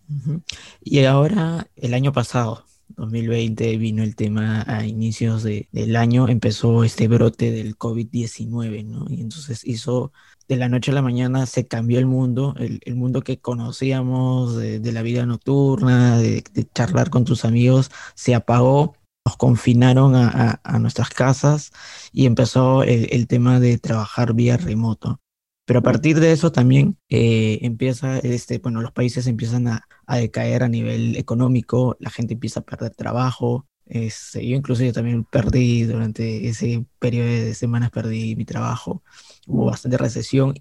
Y 0.81 1.03
ahora, 1.05 1.67
el 1.75 1.93
año 1.93 2.11
pasado, 2.11 2.63
2020, 2.89 3.77
vino 3.77 4.03
el 4.03 4.15
tema 4.15 4.63
a 4.67 4.85
inicios 4.85 5.43
de, 5.43 5.67
del 5.71 5.95
año, 5.95 6.27
empezó 6.27 6.83
este 6.83 7.07
brote 7.07 7.51
del 7.51 7.77
COVID-19, 7.77 8.85
¿no? 8.85 9.05
Y 9.09 9.21
entonces 9.21 9.65
hizo, 9.65 10.11
de 10.47 10.57
la 10.57 10.69
noche 10.69 10.91
a 10.91 10.93
la 10.93 11.01
mañana 11.01 11.45
se 11.45 11.67
cambió 11.67 11.99
el 11.99 12.05
mundo, 12.05 12.55
el, 12.57 12.95
mundo 12.95 13.21
que 13.21 13.39
conocíamos 13.39 14.55
de, 14.57 14.91
la 14.91 15.01
vida 15.01 15.25
nocturna, 15.25 16.17
de, 16.17 16.43
charlar 16.73 17.09
con 17.09 17.25
tus 17.25 17.45
amigos, 17.45 17.91
se 18.15 18.35
apagó. 18.35 18.95
Nos 19.27 19.37
confinaron 19.37 20.13
a 20.15 20.79
nuestras 20.79 21.09
casas 21.09 21.71
y 22.11 22.27
empezó 22.27 22.83
el, 22.83 23.07
el 23.11 23.25
tema 23.25 23.59
de 23.59 23.79
trabajar 23.79 24.35
vía 24.35 24.55
remoto. 24.55 25.19
Pero 25.65 25.79
a 25.79 25.83
partir 25.83 26.19
de 26.19 26.31
eso 26.31 26.51
también 26.51 26.97
eh, 27.09 27.59
empieza, 27.63 28.19
este, 28.19 28.59
bueno, 28.59 28.81
los 28.81 28.91
países 28.91 29.25
empiezan 29.27 29.67
a, 29.67 29.87
a, 30.05 30.17
decaer 30.17 30.63
a 30.63 30.69
nivel 30.69 31.15
económico, 31.17 31.97
la 31.99 32.11
gente 32.11 32.35
empieza 32.35 32.59
a 32.59 32.63
perder 32.63 32.91
trabajo. 32.95 33.67
Este, 33.85 34.47
yo 34.47 34.55
incluso 34.55 34.83
yo 34.83 34.93
también 34.93 35.23
perdí 35.25 35.83
durante 35.83 36.47
ese 36.47 36.85
periodo 36.99 37.29
de 37.29 37.55
semanas, 37.55 37.89
perdí 37.91 38.35
mi 38.35 38.45
trabajo. 38.45 39.03
Hubo 39.47 39.65
bastante 39.65 39.97
recesión. 39.97 40.53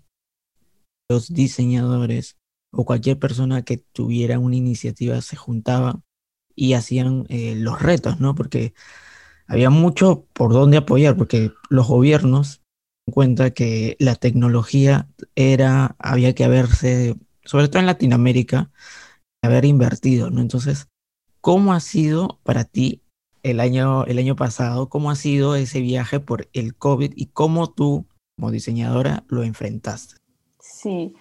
Los 1.10 1.32
diseñadores 1.32 2.38
o 2.70 2.84
cualquier 2.86 3.18
persona 3.18 3.62
que 3.62 3.76
tuviera 3.76 4.38
una 4.38 4.56
iniciativa 4.56 5.20
se 5.20 5.36
juntaba 5.36 6.00
y 6.56 6.74
hacían 6.74 7.26
eh, 7.28 7.54
los 7.56 7.82
retos, 7.82 8.20
¿no? 8.20 8.34
Porque 8.34 8.74
había 9.46 9.70
mucho 9.70 10.26
por 10.32 10.52
dónde 10.52 10.78
apoyar, 10.78 11.16
porque 11.16 11.52
los 11.68 11.88
gobiernos 11.88 12.63
cuenta 13.10 13.50
que 13.50 13.96
la 13.98 14.14
tecnología 14.14 15.08
era, 15.34 15.96
había 15.98 16.34
que 16.34 16.44
haberse, 16.44 17.16
sobre 17.44 17.68
todo 17.68 17.80
en 17.80 17.86
Latinoamérica, 17.86 18.70
haber 19.42 19.64
invertido, 19.64 20.30
¿no? 20.30 20.40
Entonces, 20.40 20.88
¿cómo 21.40 21.72
ha 21.74 21.80
sido 21.80 22.38
para 22.42 22.64
ti 22.64 23.02
el 23.42 23.60
año, 23.60 24.04
el 24.06 24.18
año 24.18 24.36
pasado? 24.36 24.88
¿Cómo 24.88 25.10
ha 25.10 25.16
sido 25.16 25.54
ese 25.54 25.80
viaje 25.80 26.20
por 26.20 26.48
el 26.52 26.74
COVID 26.74 27.12
y 27.14 27.26
cómo 27.26 27.70
tú, 27.70 28.06
como 28.36 28.50
diseñadora, 28.50 29.24
lo 29.28 29.42
enfrentaste? 29.42 30.16
Sí, 30.60 31.14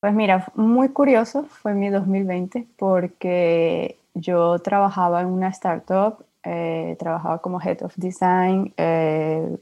pues 0.00 0.12
mira, 0.12 0.52
muy 0.54 0.90
curioso 0.90 1.44
fue 1.44 1.72
mi 1.72 1.88
2020 1.88 2.68
porque 2.76 3.98
yo 4.12 4.58
trabajaba 4.58 5.22
en 5.22 5.28
una 5.28 5.48
startup, 5.48 6.24
eh, 6.42 6.96
trabajaba 6.98 7.38
como 7.40 7.60
Head 7.60 7.82
of 7.82 7.94
Design, 7.96 8.74
eh, 8.76 9.56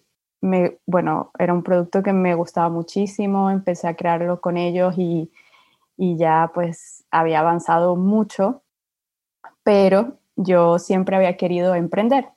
bueno, 0.92 1.32
era 1.38 1.52
un 1.54 1.62
producto 1.64 2.02
que 2.02 2.12
me 2.12 2.34
gustaba 2.36 2.68
muchísimo, 2.68 3.50
empecé 3.50 3.88
a 3.88 3.96
crearlo 3.96 4.40
con 4.40 4.56
ellos 4.56 4.94
y, 4.98 5.32
y 5.96 6.16
ya 6.16 6.52
pues 6.54 7.04
había 7.10 7.40
avanzado 7.40 7.96
mucho, 7.96 8.62
pero 9.64 10.18
yo 10.36 10.78
siempre 10.78 11.16
había 11.16 11.36
querido 11.36 11.74
emprender. 11.74 12.28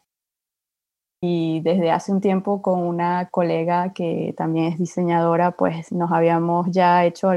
Y 1.21 1.59
desde 1.61 1.91
hace 1.91 2.11
un 2.11 2.21
tiempo 2.21 2.61
con 2.61 2.79
una 2.79 3.29
colega 3.29 3.93
que 3.93 4.33
también 4.37 4.67
es 4.71 4.79
diseñadora, 4.79 5.51
pues 5.51 5.91
nos 5.91 6.11
habíamos 6.11 6.67
ya 6.71 7.03
hecho 7.05 7.31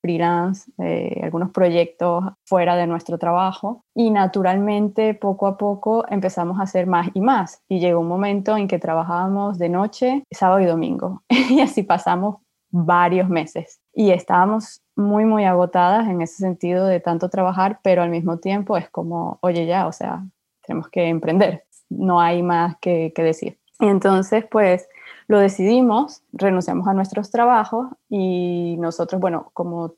freelance, 0.00 0.70
eh, 0.78 1.20
algunos 1.22 1.50
proyectos 1.50 2.24
fuera 2.44 2.76
de 2.76 2.86
nuestro 2.86 3.18
trabajo. 3.18 3.84
Y 3.94 4.10
naturalmente 4.10 5.14
poco 5.14 5.46
a 5.46 5.56
poco 5.56 6.04
empezamos 6.08 6.58
a 6.58 6.62
hacer 6.62 6.86
más 6.86 7.08
y 7.14 7.20
más. 7.20 7.62
Y 7.68 7.80
llegó 7.80 8.00
un 8.00 8.08
momento 8.08 8.56
en 8.56 8.68
que 8.68 8.78
trabajábamos 8.78 9.58
de 9.58 9.68
noche, 9.68 10.24
sábado 10.30 10.60
y 10.60 10.66
domingo. 10.66 11.22
Y 11.50 11.60
así 11.60 11.82
pasamos 11.82 12.36
varios 12.70 13.28
meses. 13.28 13.80
Y 13.94 14.10
estábamos 14.10 14.82
muy 14.96 15.24
muy 15.24 15.44
agotadas 15.44 16.08
en 16.08 16.20
ese 16.20 16.36
sentido 16.36 16.84
de 16.86 17.00
tanto 17.00 17.30
trabajar 17.30 17.78
pero 17.82 18.02
al 18.02 18.10
mismo 18.10 18.38
tiempo 18.38 18.76
es 18.76 18.90
como 18.90 19.38
oye 19.42 19.64
ya 19.64 19.86
o 19.86 19.92
sea 19.92 20.24
tenemos 20.62 20.88
que 20.88 21.08
emprender. 21.08 21.64
No 21.88 22.20
hay 22.20 22.42
más 22.42 22.76
que, 22.80 23.12
que 23.14 23.22
decir 23.22 23.58
y 23.80 23.86
entonces 23.86 24.44
pues 24.50 24.88
lo 25.28 25.38
decidimos, 25.38 26.22
renunciamos 26.32 26.88
a 26.88 26.94
nuestros 26.94 27.30
trabajos 27.30 27.88
y 28.08 28.76
nosotros, 28.78 29.20
bueno, 29.20 29.50
como 29.52 29.94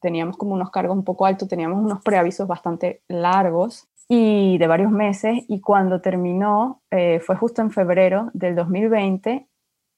teníamos 0.00 0.36
como 0.36 0.52
unos 0.54 0.70
cargos 0.70 0.96
un 0.96 1.04
poco 1.04 1.24
altos, 1.24 1.48
teníamos 1.48 1.82
unos 1.82 2.02
preavisos 2.02 2.46
bastante 2.46 3.02
largos 3.08 3.88
y 4.08 4.58
de 4.58 4.66
varios 4.66 4.90
meses 4.90 5.44
y 5.48 5.60
cuando 5.60 6.02
terminó, 6.02 6.82
eh, 6.90 7.18
fue 7.20 7.36
justo 7.36 7.62
en 7.62 7.70
febrero 7.70 8.30
del 8.34 8.54
2020, 8.54 9.48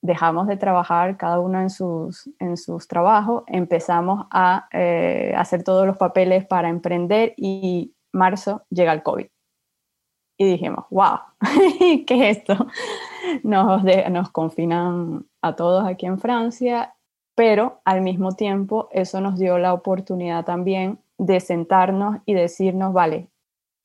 dejamos 0.02 0.46
de 0.46 0.56
trabajar 0.56 1.16
cada 1.16 1.40
uno 1.40 1.60
en 1.60 1.70
sus, 1.70 2.30
en 2.38 2.56
sus 2.56 2.86
trabajos, 2.86 3.42
empezamos 3.48 4.26
a 4.30 4.68
eh, 4.70 5.34
hacer 5.36 5.64
todos 5.64 5.84
los 5.84 5.96
papeles 5.96 6.46
para 6.46 6.68
emprender 6.68 7.34
y 7.36 7.92
marzo 8.12 8.62
llega 8.70 8.92
el 8.92 9.02
COVID 9.02 9.26
y 10.36 10.44
dijimos, 10.44 10.84
wow, 10.90 11.18
¿qué 12.06 12.30
es 12.30 12.38
esto? 12.38 12.68
Nos, 13.42 14.30
confinan 14.30 15.26
a 15.42 15.56
todos 15.56 15.86
aquí 15.86 16.06
en 16.06 16.18
Francia, 16.18 16.94
pero 17.34 17.80
al 17.84 18.00
mismo 18.00 18.32
tiempo 18.32 18.88
eso 18.92 19.20
nos 19.20 19.38
dio 19.38 19.58
la 19.58 19.72
oportunidad 19.72 20.44
también 20.44 20.98
de 21.18 21.40
sentarnos 21.40 22.18
y 22.26 22.34
decirnos, 22.34 22.92
vale, 22.92 23.28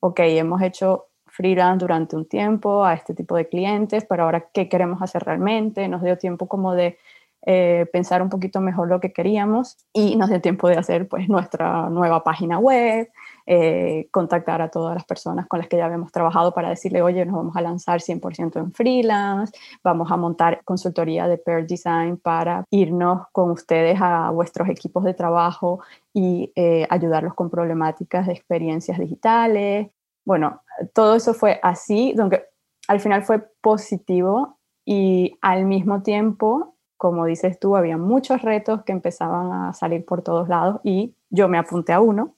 ok, 0.01 0.19
hemos 0.21 0.61
hecho 0.61 1.07
freelance 1.25 1.79
durante 1.79 2.15
un 2.15 2.25
tiempo 2.25 2.83
a 2.83 2.93
este 2.93 3.13
tipo 3.13 3.35
de 3.35 3.47
clientes, 3.47 4.05
pero 4.05 4.23
ahora, 4.23 4.49
¿qué 4.53 4.67
queremos 4.67 5.01
hacer 5.01 5.23
realmente? 5.23 5.87
Nos 5.87 6.01
dio 6.01 6.17
tiempo 6.17 6.47
como 6.47 6.73
de 6.73 6.97
eh, 7.45 7.85
pensar 7.93 8.21
un 8.21 8.29
poquito 8.29 8.59
mejor 8.59 8.89
lo 8.89 8.99
que 8.99 9.13
queríamos 9.13 9.77
y 9.93 10.15
nos 10.17 10.29
dio 10.29 10.41
tiempo 10.41 10.67
de 10.67 10.77
hacer 10.77 11.07
pues 11.07 11.29
nuestra 11.29 11.89
nueva 11.89 12.23
página 12.23 12.59
web, 12.59 13.09
eh, 13.51 14.07
contactar 14.11 14.61
a 14.61 14.69
todas 14.69 14.93
las 14.93 15.05
personas 15.05 15.47
con 15.47 15.57
las 15.57 15.67
que 15.67 15.75
ya 15.75 15.85
habíamos 15.85 16.11
trabajado 16.11 16.53
para 16.53 16.69
decirle, 16.69 17.01
oye, 17.01 17.25
nos 17.25 17.35
vamos 17.35 17.55
a 17.55 17.61
lanzar 17.61 17.99
100% 17.99 18.59
en 18.59 18.71
freelance, 18.71 19.57
vamos 19.83 20.11
a 20.11 20.17
montar 20.17 20.63
consultoría 20.63 21.27
de 21.27 21.39
Pair 21.39 21.65
Design 21.65 22.17
para 22.17 22.63
irnos 22.69 23.23
con 23.31 23.49
ustedes 23.49 23.97
a 23.99 24.29
vuestros 24.29 24.69
equipos 24.69 25.03
de 25.03 25.15
trabajo 25.15 25.79
y 26.13 26.51
eh, 26.55 26.85
ayudarlos 26.91 27.33
con 27.33 27.49
problemáticas 27.49 28.27
de 28.27 28.33
experiencias 28.33 28.99
digitales. 28.99 29.89
Bueno, 30.23 30.61
todo 30.93 31.15
eso 31.15 31.33
fue 31.33 31.59
así, 31.63 32.13
donde 32.15 32.45
al 32.87 32.99
final 32.99 33.23
fue 33.23 33.39
positivo 33.61 34.59
y 34.85 35.39
al 35.41 35.65
mismo 35.65 36.03
tiempo 36.03 36.75
como 36.99 37.23
dices 37.23 37.57
tú, 37.57 37.77
había 37.77 37.97
muchos 37.97 38.41
retos 38.41 38.83
que 38.83 38.91
empezaban 38.91 39.53
a 39.53 39.73
salir 39.73 40.03
por 40.03 40.21
todos 40.21 40.49
lados 40.49 40.81
y 40.83 41.15
yo 41.29 41.47
me 41.47 41.57
apunté 41.57 41.93
a 41.93 42.01
uno. 42.01 42.35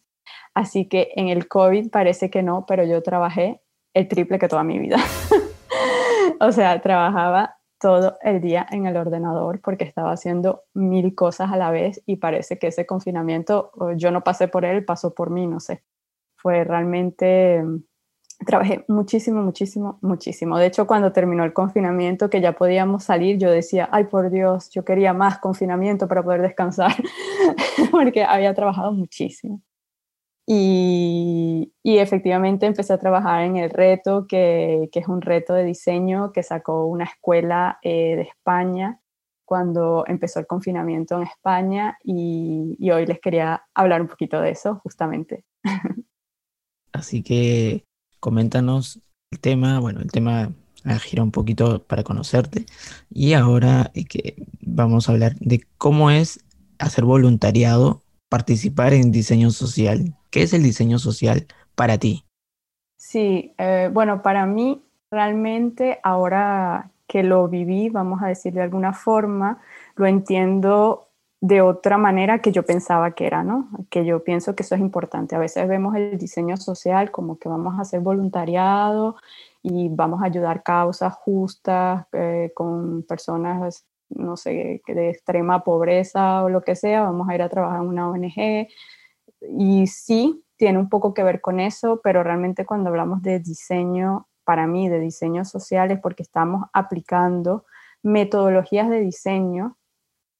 Así 0.54 0.88
que 0.88 1.12
en 1.16 1.30
el 1.30 1.48
COVID 1.48 1.90
parece 1.90 2.30
que 2.30 2.44
no, 2.44 2.66
pero 2.68 2.84
yo 2.86 3.02
trabajé 3.02 3.62
el 3.94 4.08
triple 4.08 4.40
que 4.40 4.48
toda 4.48 4.64
mi 4.64 4.80
vida. 4.80 4.98
o 6.40 6.52
sea, 6.52 6.82
trabajaba 6.82 7.58
todo 7.80 8.18
el 8.22 8.42
día 8.42 8.66
en 8.70 8.86
el 8.86 8.96
ordenador 8.96 9.60
porque 9.62 9.84
estaba 9.84 10.12
haciendo 10.12 10.64
mil 10.74 11.16
cosas 11.16 11.52
a 11.52 11.58
la 11.58 11.72
vez 11.72 12.02
y 12.06 12.18
parece 12.18 12.60
que 12.60 12.68
ese 12.68 12.86
confinamiento, 12.86 13.72
yo 13.98 14.12
no 14.12 14.24
pasé 14.24 14.48
por 14.48 14.66
él, 14.66 14.86
pasó 14.86 15.14
por 15.16 15.32
mí, 15.32 15.48
no 15.48 15.60
sé. 15.60 15.84
Fue 16.38 16.64
realmente 16.64 17.64
trabajé 18.46 18.86
muchísimo, 18.88 19.42
muchísimo, 19.42 20.00
muchísimo. 20.02 20.58
De 20.58 20.68
hecho, 20.68 20.88
cuando 20.88 21.12
terminó 21.12 21.44
el 21.44 21.54
confinamiento, 21.54 22.30
que 22.30 22.42
ya 22.42 22.54
podíamos 22.54 23.04
salir, 23.04 23.38
yo 23.38 23.52
decía, 23.52 23.90
ay, 23.92 24.06
por 24.06 24.30
Dios, 24.30 24.70
yo 24.72 24.84
quería 24.84 25.14
más 25.14 25.40
confinamiento 25.40 26.08
para 26.08 26.24
poder 26.24 26.42
descansar, 26.42 26.92
porque 27.92 28.24
había 28.24 28.54
trabajado 28.54 28.92
muchísimo. 28.92 29.62
Y, 30.46 31.74
y, 31.84 32.00
efectivamente 32.00 32.66
empecé 32.66 32.94
a 32.94 32.98
trabajar 32.98 33.44
en 33.44 33.58
el 33.58 33.70
reto, 33.70 34.26
que, 34.28 34.90
que, 34.92 35.00
es 35.00 35.08
un 35.08 35.22
reto 35.22 35.54
de 35.54 35.64
diseño 35.64 36.32
que 36.32 36.44
sacó 36.44 36.86
una 36.88 37.06
escuela 37.06 37.80
eh, 37.84 38.16
de 38.16 38.22
España 38.24 39.00
cuando 39.46 40.04
empezó 40.08 40.40
el 40.40 40.48
confinamiento 40.48 41.18
en 41.18 41.24
España 41.24 41.98
y, 42.04 42.76
y 42.80 42.92
hoy 42.92 43.06
les 43.06 43.20
quería 43.20 43.64
hablar 43.74 44.02
un 44.02 44.08
poquito 44.08 44.42
de 44.42 44.52
eso, 44.52 44.80
justamente. 44.84 45.46
Así 46.92 47.24
que 47.24 47.86
coméntanos 48.20 49.00
el 49.32 49.40
tema, 49.40 49.80
bueno, 49.80 50.02
el 50.02 50.12
tema 50.12 50.52
gira 51.00 51.24
un 51.24 51.32
poquito 51.32 51.84
para 51.84 52.04
conocerte 52.04 52.66
y 53.10 53.34
ahora 53.34 53.92
que 54.10 54.48
vamos 54.62 55.08
a 55.08 55.12
hablar 55.12 55.36
de 55.40 55.62
cómo 55.78 56.12
es 56.12 56.44
hacer 56.80 57.06
voluntariado, 57.06 58.02
participar 58.30 58.94
en 58.94 59.12
diseño 59.12 59.52
social. 59.52 60.16
¿Qué 60.32 60.44
es 60.44 60.54
el 60.54 60.64
diseño 60.64 60.98
social 60.98 61.46
para 61.76 61.98
ti? 61.98 62.26
Sí, 62.96 63.54
eh, 63.58 63.90
bueno, 63.92 64.22
para 64.22 64.46
mí 64.46 64.82
realmente 65.12 66.00
ahora 66.04 66.90
que 67.08 67.24
lo 67.24 67.50
viví, 67.50 67.90
vamos 67.90 68.22
a 68.24 68.28
decir 68.28 68.54
de 68.54 68.62
alguna 68.62 68.94
forma, 68.94 69.60
lo 69.96 70.06
entiendo 70.06 71.10
de 71.42 71.62
otra 71.62 71.98
manera 71.98 72.40
que 72.40 72.52
yo 72.52 72.64
pensaba 72.64 73.12
que 73.12 73.26
era, 73.26 73.44
¿no? 73.44 73.68
Que 73.90 74.06
yo 74.06 74.24
pienso 74.24 74.56
que 74.56 74.64
eso 74.64 74.76
es 74.76 74.82
importante. 74.82 75.36
A 75.36 75.40
veces 75.40 75.68
vemos 75.68 75.96
el 75.96 76.18
diseño 76.18 76.56
social 76.56 77.12
como 77.12 77.38
que 77.38 77.50
vamos 77.50 77.78
a 77.78 77.82
hacer 77.82 78.00
voluntariado 78.00 79.18
y 79.62 79.90
vamos 79.90 80.22
a 80.22 80.28
ayudar 80.28 80.64
causas 80.64 81.14
justas 81.16 82.06
eh, 82.14 82.52
con 82.56 83.04
personas 83.04 83.86
no 84.16 84.38
sé, 84.38 84.82
de 84.86 85.10
extrema 85.10 85.64
pobreza 85.64 86.44
o 86.44 86.50
lo 86.50 86.62
que 86.62 86.76
sea, 86.76 87.04
vamos 87.04 87.30
a 87.30 87.36
ir 87.36 87.42
a 87.42 87.50
trabajar 87.50 87.82
en 87.82 87.88
una 87.88 88.10
ONG. 88.10 88.68
Y 89.42 89.88
sí, 89.88 90.44
tiene 90.58 90.78
un 90.78 90.90
poco 90.90 91.14
que 91.14 91.24
ver 91.24 91.42
con 91.42 91.60
eso, 91.60 92.00
pero 92.04 92.24
realmente 92.24 92.66
cuando 92.66 92.90
hablamos 92.90 93.22
de 93.22 93.40
diseño, 93.40 94.28
para 94.44 94.68
mí, 94.68 94.90
de 94.90 95.00
diseño 95.00 95.46
social, 95.46 95.92
es 95.92 96.00
porque 96.00 96.24
estamos 96.24 96.66
aplicando 96.74 97.66
metodologías 98.04 98.90
de 98.90 99.02
diseño 99.02 99.78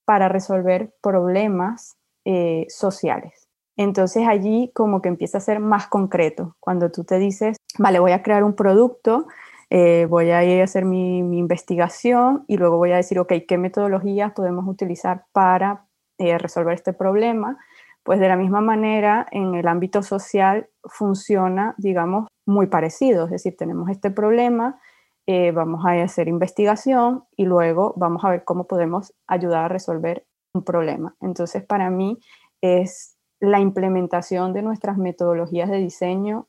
para 0.06 0.28
resolver 0.28 0.94
problemas 1.02 1.98
eh, 2.26 2.66
sociales. 2.70 3.48
Entonces 3.78 4.28
allí 4.28 4.72
como 4.76 5.02
que 5.02 5.10
empieza 5.10 5.38
a 5.38 5.42
ser 5.42 5.60
más 5.60 5.88
concreto. 5.88 6.56
Cuando 6.60 6.92
tú 6.92 7.04
te 7.04 7.18
dices, 7.18 7.58
vale, 7.80 8.00
voy 8.00 8.12
a 8.12 8.22
crear 8.22 8.44
un 8.44 8.54
producto, 8.54 9.28
eh, 9.70 10.06
voy 10.10 10.32
a 10.32 10.44
ir 10.44 10.62
a 10.62 10.66
hacer 10.66 10.86
mi, 10.86 11.20
investigación 11.20 12.44
y 12.48 12.58
luego 12.58 12.78
voy 12.78 12.92
a 12.92 12.98
decir, 12.98 13.20
ok, 13.20 13.34
¿qué 13.48 13.58
metodologías 13.58 14.34
podemos 14.34 14.68
utilizar 14.68 15.26
para 15.32 15.86
eh, 16.18 16.38
resolver 16.38 16.74
este 16.74 16.94
problema? 16.94 17.58
Pues 18.04 18.20
de 18.20 18.28
la 18.28 18.36
misma 18.36 18.62
manera, 18.62 19.28
en 19.32 19.56
el 19.56 19.68
ámbito 19.68 20.02
social 20.02 20.70
funciona, 20.86 21.76
digamos, 21.78 22.28
muy 22.46 22.68
parecido. 22.68 23.26
Es 23.26 23.32
decir, 23.32 23.56
tenemos 23.56 23.90
este 23.90 24.10
problema, 24.10 24.80
eh, 25.28 25.52
vamos 25.52 25.86
a 25.86 25.92
hacer 26.02 26.28
investigación 26.28 27.24
y 27.36 27.46
luego 27.46 27.94
vamos 27.96 28.24
a 28.26 28.30
ver 28.30 28.44
cómo 28.44 28.66
podemos 28.66 29.14
ayudar 29.28 29.66
a 29.66 29.68
resolver 29.68 30.26
un 30.54 30.64
problema. 30.64 31.16
Entonces, 31.22 31.64
para 31.64 31.90
mí 31.90 32.20
es 32.62 33.18
la 33.40 33.60
implementación 33.60 34.54
de 34.54 34.62
nuestras 34.62 34.98
metodologías 34.98 35.70
de 35.70 35.78
diseño 35.78 36.48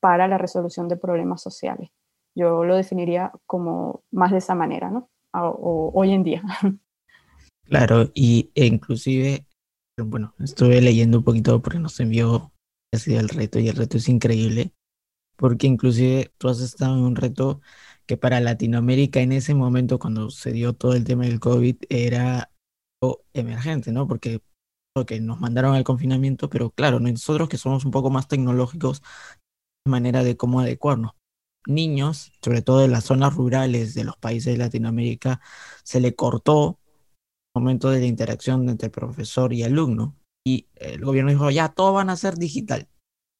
para 0.00 0.28
la 0.28 0.38
resolución 0.38 0.88
de 0.88 0.96
problemas 0.96 1.42
sociales. 1.42 1.90
Yo 2.34 2.64
lo 2.64 2.76
definiría 2.76 3.32
como 3.46 4.02
más 4.10 4.32
de 4.32 4.38
esa 4.38 4.54
manera, 4.54 4.90
¿no? 4.90 5.08
hoy 5.32 6.12
en 6.12 6.22
día. 6.22 6.42
Claro, 7.66 8.10
y 8.12 8.50
e 8.54 8.66
inclusive 8.66 9.46
bueno, 9.96 10.34
estuve 10.40 10.80
leyendo 10.80 11.18
un 11.18 11.24
poquito 11.24 11.60
porque 11.62 11.78
nos 11.78 11.98
envió 12.00 12.52
así 12.92 13.14
el 13.14 13.28
reto 13.28 13.58
y 13.58 13.68
el 13.68 13.76
reto 13.76 13.96
es 13.96 14.08
increíble 14.08 14.72
porque 15.36 15.66
inclusive 15.66 16.32
tú 16.38 16.48
has 16.48 16.60
estado 16.60 16.96
en 16.96 17.02
un 17.04 17.16
reto 17.16 17.60
que 18.06 18.16
para 18.16 18.40
Latinoamérica 18.40 19.20
en 19.20 19.32
ese 19.32 19.54
momento 19.54 19.98
cuando 19.98 20.30
se 20.30 20.52
dio 20.52 20.74
todo 20.74 20.94
el 20.94 21.04
tema 21.04 21.24
del 21.24 21.40
COVID 21.40 21.76
era 21.88 22.50
emergente, 23.32 23.92
¿no? 23.92 24.06
Porque, 24.08 24.40
porque 24.94 25.20
nos 25.20 25.40
mandaron 25.40 25.74
al 25.74 25.84
confinamiento, 25.84 26.48
pero 26.48 26.70
claro, 26.70 27.00
nosotros 27.00 27.48
que 27.48 27.58
somos 27.58 27.84
un 27.84 27.90
poco 27.90 28.10
más 28.10 28.28
tecnológicos, 28.28 29.02
manera 29.86 30.22
de 30.24 30.36
cómo 30.36 30.60
adecuarnos. 30.60 31.12
Niños, 31.66 32.32
sobre 32.42 32.62
todo 32.62 32.84
en 32.84 32.92
las 32.92 33.04
zonas 33.04 33.34
rurales 33.34 33.94
de 33.94 34.04
los 34.04 34.16
países 34.16 34.52
de 34.54 34.58
Latinoamérica, 34.58 35.40
se 35.82 36.00
le 36.00 36.14
cortó 36.14 36.78
momento 37.54 37.90
de 37.90 38.00
la 38.00 38.06
interacción 38.06 38.68
entre 38.68 38.90
profesor 38.90 39.52
y 39.52 39.62
alumno. 39.62 40.16
Y 40.46 40.66
el 40.74 41.04
gobierno 41.04 41.30
dijo, 41.30 41.50
ya, 41.50 41.68
todo 41.68 41.94
van 41.94 42.10
a 42.10 42.16
ser 42.16 42.34
digital. 42.34 42.88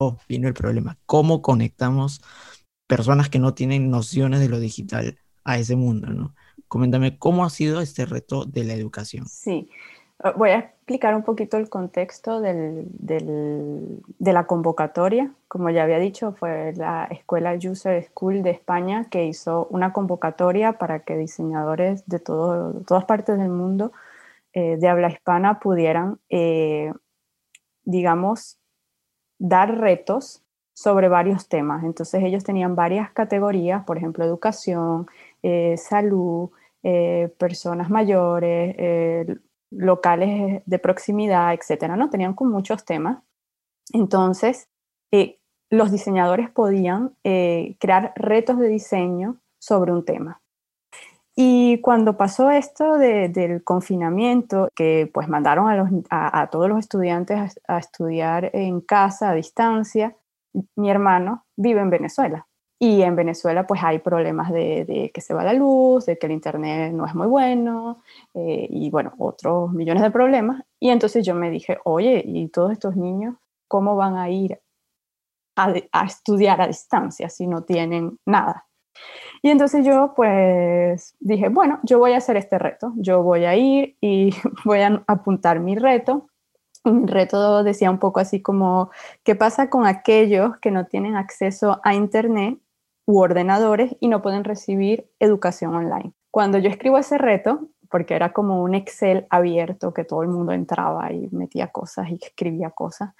Oh, 0.00 0.16
vino 0.28 0.48
el 0.48 0.54
problema. 0.54 0.98
¿Cómo 1.06 1.42
conectamos 1.42 2.22
personas 2.88 3.28
que 3.28 3.38
no 3.38 3.54
tienen 3.54 3.90
nociones 3.90 4.40
de 4.40 4.48
lo 4.48 4.58
digital 4.58 5.18
a 5.44 5.58
ese 5.58 5.76
mundo? 5.76 6.08
¿no? 6.08 6.34
Coméntame, 6.68 7.18
¿cómo 7.18 7.44
ha 7.44 7.50
sido 7.50 7.80
este 7.80 8.06
reto 8.06 8.44
de 8.44 8.64
la 8.64 8.74
educación? 8.74 9.26
Sí, 9.26 9.68
ah, 10.20 10.32
voy 10.36 10.50
a 10.50 10.58
explicar 10.58 11.14
un 11.14 11.22
poquito 11.22 11.56
el 11.56 11.68
contexto 11.68 12.40
del, 12.40 12.86
del, 12.90 14.00
de 14.18 14.32
la 14.32 14.46
convocatoria. 14.46 15.32
Como 15.48 15.70
ya 15.70 15.82
había 15.82 15.98
dicho, 15.98 16.32
fue 16.32 16.72
la 16.74 17.04
Escuela 17.10 17.54
User 17.54 18.02
School 18.04 18.42
de 18.42 18.50
España 18.50 19.08
que 19.10 19.26
hizo 19.26 19.66
una 19.70 19.92
convocatoria 19.92 20.78
para 20.78 21.00
que 21.00 21.16
diseñadores 21.16 22.06
de 22.06 22.18
todo, 22.18 22.80
todas 22.86 23.04
partes 23.04 23.38
del 23.38 23.50
mundo 23.50 23.92
eh, 24.56 24.76
de 24.78 24.88
habla 24.88 25.10
hispana 25.10 25.58
pudieran, 25.58 26.20
eh, 26.28 26.92
digamos, 27.82 28.60
dar 29.36 29.78
retos 29.78 30.44
sobre 30.74 31.08
varios 31.08 31.48
temas. 31.48 31.82
Entonces 31.82 32.22
ellos 32.22 32.44
tenían 32.44 32.76
varias 32.76 33.10
categorías, 33.10 33.84
por 33.84 33.96
ejemplo, 33.96 34.24
educación, 34.24 35.06
eh, 35.42 35.76
salud, 35.76 36.50
personas 37.38 37.88
mayores, 37.88 38.76
locales 39.70 40.62
de 40.66 40.78
proximidad, 40.78 41.54
etcétera, 41.54 41.96
¿no? 41.96 42.10
Tenían 42.10 42.34
con 42.34 42.50
muchos 42.50 42.84
temas. 42.84 43.22
Entonces, 43.94 44.68
los 45.70 45.90
diseñadores 45.90 46.50
podían 46.50 47.16
crear 47.22 48.12
retos 48.16 48.58
de 48.58 48.68
diseño 48.68 49.40
sobre 49.58 49.92
un 49.92 50.04
tema. 50.04 50.43
Y 51.36 51.80
cuando 51.80 52.16
pasó 52.16 52.50
esto 52.50 52.96
del 52.96 53.64
confinamiento, 53.64 54.68
que 54.74 55.10
pues 55.12 55.28
mandaron 55.28 56.04
a, 56.08 56.48
todos 56.50 56.68
los 56.68 56.78
estudiantes 56.78 57.60
a, 57.66 57.78
estudiar 57.78 58.50
en 58.52 58.80
casa, 58.80 59.30
a 59.30 59.34
distancia, 59.34 60.16
mi 60.76 60.90
hermano 60.90 61.44
vive 61.56 61.80
en 61.80 61.90
Venezuela. 61.90 62.46
Y 62.78 63.02
en 63.02 63.16
Venezuela 63.16 63.66
pues 63.66 63.82
hay 63.82 63.98
problemas 63.98 64.52
de, 64.52 65.10
que 65.12 65.20
se 65.20 65.34
va 65.34 65.42
la 65.42 65.54
luz, 65.54 66.06
de 66.06 66.18
que 66.18 66.26
el 66.26 66.32
internet 66.32 66.92
no 66.92 67.06
es 67.06 67.14
muy 67.14 67.26
bueno 67.26 68.02
eh, 68.34 68.68
y 68.70 68.90
bueno, 68.90 69.14
otros 69.18 69.72
millones 69.72 70.02
de 70.04 70.10
problemas. 70.12 70.62
Y 70.78 70.90
entonces 70.90 71.26
yo 71.26 71.34
me 71.34 71.50
dije, 71.50 71.78
oye, 71.84 72.22
¿y 72.24 72.48
todos 72.48 72.72
estos 72.72 72.96
niños 72.96 73.34
cómo 73.66 73.96
van 73.96 74.16
a 74.16 74.30
ir 74.30 74.60
a 75.56 76.04
estudiar 76.04 76.60
a 76.60 76.66
distancia 76.68 77.28
si 77.28 77.46
no 77.48 77.62
tienen 77.62 78.18
nada? 78.24 78.66
Y 79.42 79.50
entonces 79.50 79.84
yo 79.84 80.14
pues 80.16 81.16
dije, 81.20 81.48
bueno, 81.48 81.80
yo 81.82 81.98
voy 81.98 82.12
a 82.12 82.18
hacer 82.18 82.36
este 82.36 82.58
reto, 82.58 82.92
yo 82.96 83.22
voy 83.22 83.44
a 83.44 83.56
ir 83.56 83.96
y 84.00 84.30
voy 84.64 84.80
a 84.80 85.02
apuntar 85.06 85.60
mi 85.60 85.76
reto. 85.76 86.28
Mi 86.84 87.06
reto 87.06 87.62
decía 87.62 87.90
un 87.90 87.98
poco 87.98 88.20
así 88.20 88.42
como, 88.42 88.90
¿qué 89.22 89.34
pasa 89.34 89.70
con 89.70 89.86
aquellos 89.86 90.58
que 90.58 90.70
no 90.70 90.86
tienen 90.86 91.16
acceso 91.16 91.80
a 91.82 91.94
Internet 91.94 92.58
u 93.06 93.20
ordenadores 93.20 93.96
y 94.00 94.08
no 94.08 94.22
pueden 94.22 94.44
recibir 94.44 95.10
educación 95.18 95.74
online? 95.74 96.12
Cuando 96.30 96.58
yo 96.58 96.68
escribo 96.68 96.98
ese 96.98 97.16
reto, 97.16 97.68
porque 97.90 98.14
era 98.14 98.32
como 98.32 98.62
un 98.62 98.74
Excel 98.74 99.26
abierto 99.30 99.94
que 99.94 100.04
todo 100.04 100.22
el 100.22 100.28
mundo 100.28 100.52
entraba 100.52 101.12
y 101.12 101.28
metía 101.30 101.68
cosas 101.68 102.10
y 102.10 102.18
escribía 102.20 102.70
cosas, 102.70 103.14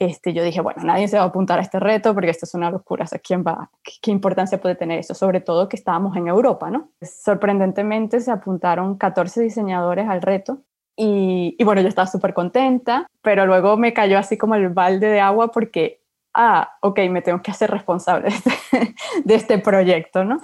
este, 0.00 0.32
yo 0.32 0.42
dije, 0.42 0.62
bueno, 0.62 0.82
nadie 0.82 1.08
se 1.08 1.18
va 1.18 1.24
a 1.24 1.26
apuntar 1.26 1.58
a 1.58 1.62
este 1.62 1.78
reto 1.78 2.14
porque 2.14 2.30
esto 2.30 2.46
es 2.46 2.54
una 2.54 2.70
locura, 2.70 3.04
o 3.04 3.18
¿quién 3.22 3.44
va? 3.46 3.70
¿Qué, 3.82 4.10
importancia 4.10 4.58
puede 4.58 4.74
tener 4.74 4.98
eso? 4.98 5.14
Sobre 5.14 5.40
todo 5.40 5.68
que 5.68 5.76
estábamos 5.76 6.16
en 6.16 6.26
Europa, 6.26 6.70
¿no? 6.70 6.88
Sorprendentemente 7.02 8.20
se 8.20 8.30
apuntaron 8.30 8.96
14 8.96 9.42
diseñadores 9.42 10.08
al 10.08 10.22
reto 10.22 10.62
y, 10.96 11.54
y 11.58 11.64
bueno, 11.64 11.82
yo 11.82 11.88
estaba 11.88 12.06
súper 12.06 12.32
contenta, 12.32 13.06
pero 13.20 13.44
luego 13.44 13.76
me 13.76 13.92
cayó 13.92 14.18
así 14.18 14.38
como 14.38 14.54
el 14.54 14.70
balde 14.70 15.06
de 15.08 15.20
agua 15.20 15.52
porque 15.52 15.99
ah, 16.34 16.76
ok, 16.80 16.98
me 17.10 17.22
tengo 17.22 17.42
que 17.42 17.50
hacer 17.50 17.70
responsable 17.70 18.30
de 19.24 19.34
este, 19.34 19.58
proyecto, 19.58 20.24
¿no? 20.24 20.40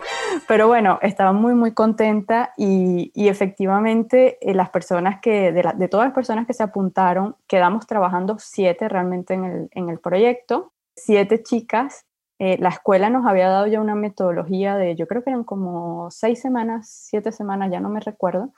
Pero 0.49 0.67
bueno, 0.69 0.99
estaba 1.03 1.33
muy, 1.33 1.55
muy 1.55 1.73
contenta 1.73 2.53
y, 2.57 3.11
efectivamente 3.15 4.39
eh, 4.41 4.55
las 4.55 4.71
personas 4.71 5.21
que, 5.21 5.53
de, 5.53 5.89
todas 5.89 6.07
las 6.07 6.15
personas 6.15 6.47
que 6.47 6.55
se 6.55 6.63
apuntaron, 6.63 7.37
quedamos 7.47 7.87
trabajando 7.87 8.37
siete 8.39 8.89
realmente 8.89 9.35
en 9.35 9.89
el, 9.89 9.99
proyecto, 9.99 10.73
siete 10.95 11.43
chicas. 11.43 12.05
Eh, 12.39 12.59
la 12.59 12.69
escuela 12.69 13.09
nos 13.09 13.27
había 13.27 13.49
dado 13.49 13.67
ya 13.67 13.81
una 13.81 13.95
metodología 13.95 14.77
de, 14.77 14.95
yo 14.95 15.07
creo 15.07 15.23
que 15.23 15.31
eran 15.31 15.45
como 15.45 16.11
seis 16.11 16.41
semanas, 16.41 16.89
siete 16.91 17.33
semanas, 17.33 17.71
ya 17.71 17.81
no 17.81 17.89
me 17.89 18.01
recuerdo. 18.01 18.53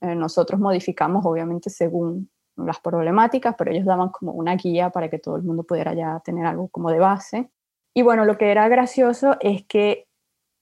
Eh, 0.00 0.14
nosotros 0.14 0.60
modificamos 0.60 1.24
obviamente 1.24 1.70
según 1.70 2.28
las 2.56 2.80
problemáticas, 2.80 3.54
pero 3.56 3.70
ellos 3.70 3.84
daban 3.84 4.10
como 4.10 4.32
una 4.32 4.56
guía 4.56 4.90
para 4.90 5.08
que 5.08 5.18
todo 5.18 5.36
el 5.36 5.42
mundo 5.42 5.64
pudiera 5.64 5.94
ya 5.94 6.20
tener 6.24 6.46
algo 6.46 6.68
como 6.68 6.90
de 6.90 6.98
base. 6.98 7.50
Y 7.94 8.02
bueno, 8.02 8.24
lo 8.24 8.38
que 8.38 8.50
era 8.50 8.68
gracioso 8.68 9.36
es 9.40 9.64
que 9.66 10.06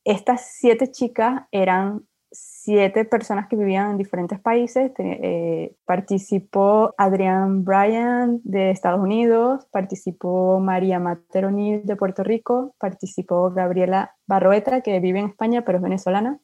estas 0.05 0.53
siete 0.53 0.91
chicas 0.91 1.43
eran 1.51 2.07
siete 2.33 3.05
personas 3.05 3.47
que 3.49 3.57
vivían 3.57 3.93
en 3.93 3.99
diferentes 3.99 4.41
países. 4.41 4.93
Eh, 4.99 5.75
participó 5.85 6.95
Adrián 6.97 7.65
Bryan 7.65 8.41
de 8.43 8.71
Estados 8.71 9.01
Unidos, 9.01 9.67
participó 9.71 10.59
María 10.59 10.99
Materoni 10.99 11.79
de 11.79 11.97
Puerto 11.97 12.25
Rico, 12.25 12.75
participó 12.79 13.51
Gabriela 13.51 14.17
Barroeta, 14.27 14.81
que 14.81 14.99
vive 15.01 15.21
en 15.21 15.29
España 15.29 15.63
pero 15.65 15.79
es 15.79 15.83
venezolana, 15.83 16.41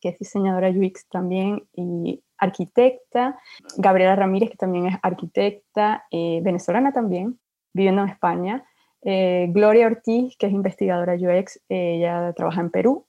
que 0.00 0.10
es 0.10 0.18
diseñadora 0.18 0.70
UX 0.70 1.08
también 1.08 1.66
y 1.72 2.22
arquitecta, 2.44 3.38
Gabriela 3.76 4.16
Ramírez, 4.16 4.50
que 4.50 4.56
también 4.56 4.86
es 4.86 4.96
arquitecta, 5.02 6.04
eh, 6.10 6.40
venezolana 6.42 6.92
también, 6.92 7.38
viviendo 7.72 8.02
en 8.02 8.08
España, 8.08 8.64
eh, 9.02 9.48
Gloria 9.50 9.86
Ortiz, 9.86 10.36
que 10.38 10.46
es 10.46 10.52
investigadora 10.52 11.14
UX, 11.14 11.60
ella 11.68 12.32
trabaja 12.34 12.60
en 12.60 12.70
Perú, 12.70 13.06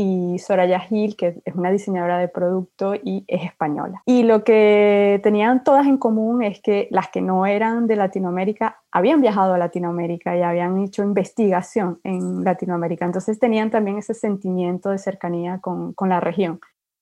y 0.00 0.38
Soraya 0.38 0.78
Gil, 0.78 1.16
que 1.16 1.42
es 1.44 1.54
una 1.56 1.72
diseñadora 1.72 2.18
de 2.18 2.28
producto 2.28 2.94
y 2.94 3.24
es 3.26 3.42
española. 3.42 4.00
Y 4.06 4.22
lo 4.22 4.44
que 4.44 5.18
tenían 5.24 5.64
todas 5.64 5.88
en 5.88 5.98
común 5.98 6.44
es 6.44 6.60
que 6.60 6.86
las 6.92 7.08
que 7.08 7.20
no 7.20 7.46
eran 7.46 7.88
de 7.88 7.96
Latinoamérica 7.96 8.80
habían 8.92 9.20
viajado 9.20 9.54
a 9.54 9.58
Latinoamérica 9.58 10.36
y 10.36 10.42
habían 10.42 10.78
hecho 10.78 11.02
investigación 11.02 11.98
en 12.04 12.44
Latinoamérica, 12.44 13.06
entonces 13.06 13.40
tenían 13.40 13.72
también 13.72 13.98
ese 13.98 14.14
sentimiento 14.14 14.90
de 14.90 14.98
cercanía 14.98 15.58
con, 15.60 15.94
con 15.94 16.10
la 16.10 16.20
región. 16.20 16.60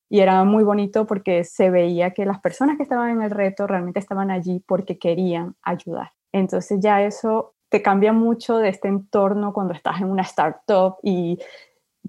Y 0.09 0.19
era 0.21 0.43
muy 0.43 0.63
bonito 0.63 1.05
porque 1.05 1.43
se 1.43 1.69
veía 1.69 2.11
que 2.11 2.25
las 2.25 2.39
personas 2.39 2.77
que 2.77 2.83
estaban 2.83 3.09
en 3.09 3.21
el 3.21 3.31
reto 3.31 3.67
realmente 3.67 3.99
estaban 3.99 4.31
allí 4.31 4.63
porque 4.65 4.97
querían 4.97 5.55
ayudar. 5.61 6.11
Entonces 6.31 6.79
ya 6.81 7.03
eso 7.03 7.55
te 7.69 7.81
cambia 7.81 8.13
mucho 8.13 8.57
de 8.57 8.69
este 8.69 8.87
entorno 8.87 9.53
cuando 9.53 9.73
estás 9.73 9.99
en 10.01 10.09
una 10.09 10.21
startup 10.21 10.97
y 11.03 11.37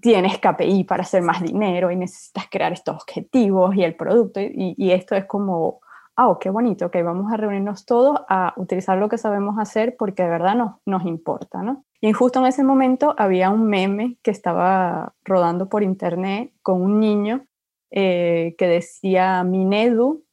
tienes 0.01 0.39
KPI 0.39 0.85
para 0.85 1.03
hacer 1.03 1.23
más 1.23 1.43
dinero 1.43 1.91
y 1.91 1.97
necesitas 1.97 2.47
crear 2.51 2.73
estos 2.73 2.95
objetivos 2.95 3.75
y 3.75 3.83
el 3.83 3.97
producto 3.97 4.41
y, 4.41 4.93
esto 4.93 5.17
es 5.17 5.25
como, 5.25 5.81
oh, 6.17 6.39
qué 6.39 6.51
bonito, 6.51 6.91
que 6.91 7.03
vamos 7.03 7.33
a 7.33 7.37
reunirnos 7.37 7.85
todos 7.85 8.21
a 8.29 8.53
utilizar 8.57 8.99
lo 8.99 9.09
que 9.09 9.19
sabemos 9.19 9.59
hacer 9.59 9.97
porque 9.99 10.23
de 10.23 10.29
verdad 10.29 10.55
nos, 10.55 10.77
nos 10.87 11.05
importa, 11.05 11.63
¿no? 11.63 11.85
Y 12.01 12.13
justo 12.13 12.39
en 12.39 12.47
ese 12.47 12.63
momento 12.63 13.17
había 13.19 13.51
un 13.51 13.67
meme 13.67 14.19
que 14.23 14.31
estaba 14.31 15.15
rodando 15.25 15.69
por 15.69 15.83
internet 15.83 16.53
con 16.63 16.81
un 16.81 17.01
niño 17.01 17.45
eh, 17.91 18.55
que 18.59 18.67
decía, 18.67 19.43
Minedu, 19.45 20.25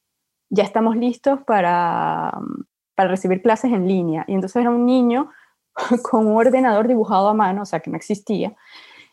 ya 0.49 0.63
estamos 0.63 0.95
listos 0.95 1.41
para, 1.43 2.31
para 2.95 3.09
recibir 3.09 3.41
clases 3.41 3.71
en 3.71 3.87
línea. 3.87 4.25
Y 4.27 4.33
entonces 4.33 4.61
era 4.61 4.69
un 4.69 4.85
niño 4.85 5.29
con 6.03 6.27
un 6.27 6.37
ordenador 6.37 6.87
dibujado 6.87 7.27
a 7.29 7.33
mano, 7.33 7.63
o 7.63 7.65
sea, 7.65 7.79
que 7.79 7.89
no 7.89 7.97
existía, 7.97 8.55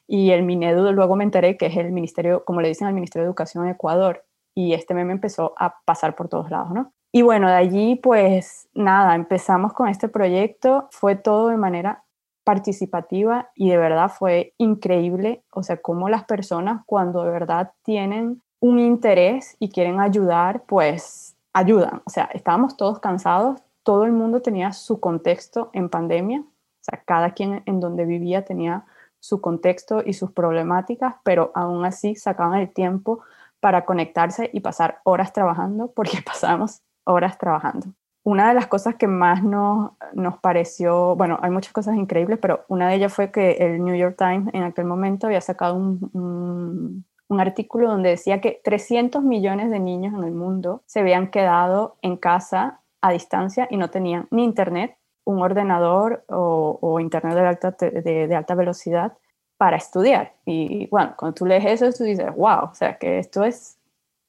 y 0.06 0.30
el 0.30 0.42
Minedu 0.42 0.92
luego 0.92 1.16
me 1.16 1.24
enteré 1.24 1.56
que 1.56 1.66
es 1.66 1.76
el 1.76 1.92
ministerio, 1.92 2.44
como 2.44 2.60
le 2.60 2.68
dicen 2.68 2.86
al 2.86 2.94
Ministerio 2.94 3.24
de 3.24 3.28
Educación 3.28 3.64
en 3.64 3.70
Ecuador, 3.70 4.24
y 4.54 4.74
este 4.74 4.94
meme 4.94 5.12
empezó 5.12 5.54
a 5.56 5.80
pasar 5.84 6.14
por 6.14 6.28
todos 6.28 6.50
lados, 6.50 6.72
¿no? 6.72 6.92
Y 7.12 7.22
bueno, 7.22 7.48
de 7.48 7.54
allí 7.54 7.96
pues 7.96 8.68
nada, 8.74 9.14
empezamos 9.14 9.72
con 9.72 9.88
este 9.88 10.08
proyecto, 10.08 10.88
fue 10.90 11.14
todo 11.14 11.48
de 11.48 11.56
manera 11.56 12.04
participativa 12.44 13.50
y 13.54 13.70
de 13.70 13.76
verdad 13.76 14.10
fue 14.10 14.54
increíble, 14.58 15.42
o 15.50 15.62
sea, 15.62 15.76
cómo 15.76 16.08
las 16.08 16.24
personas 16.24 16.82
cuando 16.86 17.24
de 17.24 17.30
verdad 17.30 17.72
tienen 17.82 18.42
un 18.60 18.78
interés 18.78 19.56
y 19.58 19.70
quieren 19.70 20.00
ayudar, 20.00 20.62
pues 20.66 21.36
ayudan. 21.52 22.02
O 22.04 22.10
sea, 22.10 22.24
estábamos 22.32 22.76
todos 22.76 23.00
cansados, 23.00 23.60
todo 23.82 24.04
el 24.04 24.12
mundo 24.12 24.42
tenía 24.42 24.72
su 24.72 25.00
contexto 25.00 25.70
en 25.72 25.88
pandemia, 25.88 26.40
o 26.40 26.84
sea, 26.84 27.02
cada 27.04 27.30
quien 27.30 27.62
en 27.66 27.80
donde 27.80 28.04
vivía 28.04 28.44
tenía 28.44 28.84
su 29.20 29.40
contexto 29.40 30.02
y 30.04 30.14
sus 30.14 30.32
problemáticas, 30.32 31.14
pero 31.22 31.52
aún 31.54 31.84
así 31.84 32.16
sacaban 32.16 32.58
el 32.58 32.72
tiempo 32.72 33.20
para 33.60 33.84
conectarse 33.84 34.50
y 34.52 34.60
pasar 34.60 35.00
horas 35.04 35.32
trabajando, 35.32 35.92
porque 35.92 36.18
pasamos 36.26 36.82
horas 37.04 37.38
trabajando. 37.38 37.88
Una 38.24 38.48
de 38.48 38.54
las 38.54 38.68
cosas 38.68 38.94
que 38.94 39.08
más 39.08 39.42
nos, 39.42 39.92
nos 40.12 40.38
pareció, 40.38 41.16
bueno, 41.16 41.38
hay 41.42 41.50
muchas 41.50 41.72
cosas 41.72 41.96
increíbles, 41.96 42.38
pero 42.40 42.64
una 42.68 42.88
de 42.88 42.94
ellas 42.94 43.12
fue 43.12 43.32
que 43.32 43.52
el 43.52 43.84
New 43.84 43.96
York 43.96 44.16
Times 44.16 44.54
en 44.54 44.62
aquel 44.62 44.84
momento 44.84 45.26
había 45.26 45.40
sacado 45.40 45.74
un, 45.74 47.04
un, 47.28 47.40
artículo 47.40 47.88
donde 47.88 48.10
decía 48.10 48.40
que 48.40 48.60
300 48.62 49.24
millones 49.24 49.70
de 49.70 49.80
niños 49.80 50.14
en 50.14 50.22
el 50.22 50.32
mundo 50.32 50.82
se 50.86 51.00
habían 51.00 51.30
quedado 51.30 51.96
en 52.02 52.16
casa 52.16 52.80
a 53.00 53.10
distancia 53.10 53.66
y 53.70 53.78
no 53.78 53.90
tenían 53.90 54.28
ni 54.30 54.44
internet 54.44 54.96
un 55.24 55.42
ordenador 55.42 56.24
o, 56.28 56.98
internet 57.00 57.34
de 57.34 57.46
alta, 57.46 57.70
de, 57.70 58.34
alta 58.34 58.54
velocidad 58.54 59.12
para 59.56 59.76
estudiar. 59.76 60.34
Y 60.44 60.86
bueno, 60.88 61.14
cuando 61.16 61.34
tú 61.34 61.46
lees 61.46 61.64
eso, 61.64 61.96
tú 61.96 62.04
dices, 62.04 62.34
wow, 62.34 62.70
o 62.70 62.74
sea 62.74 62.98
que 62.98 63.18
esto 63.18 63.44
es, 63.44 63.78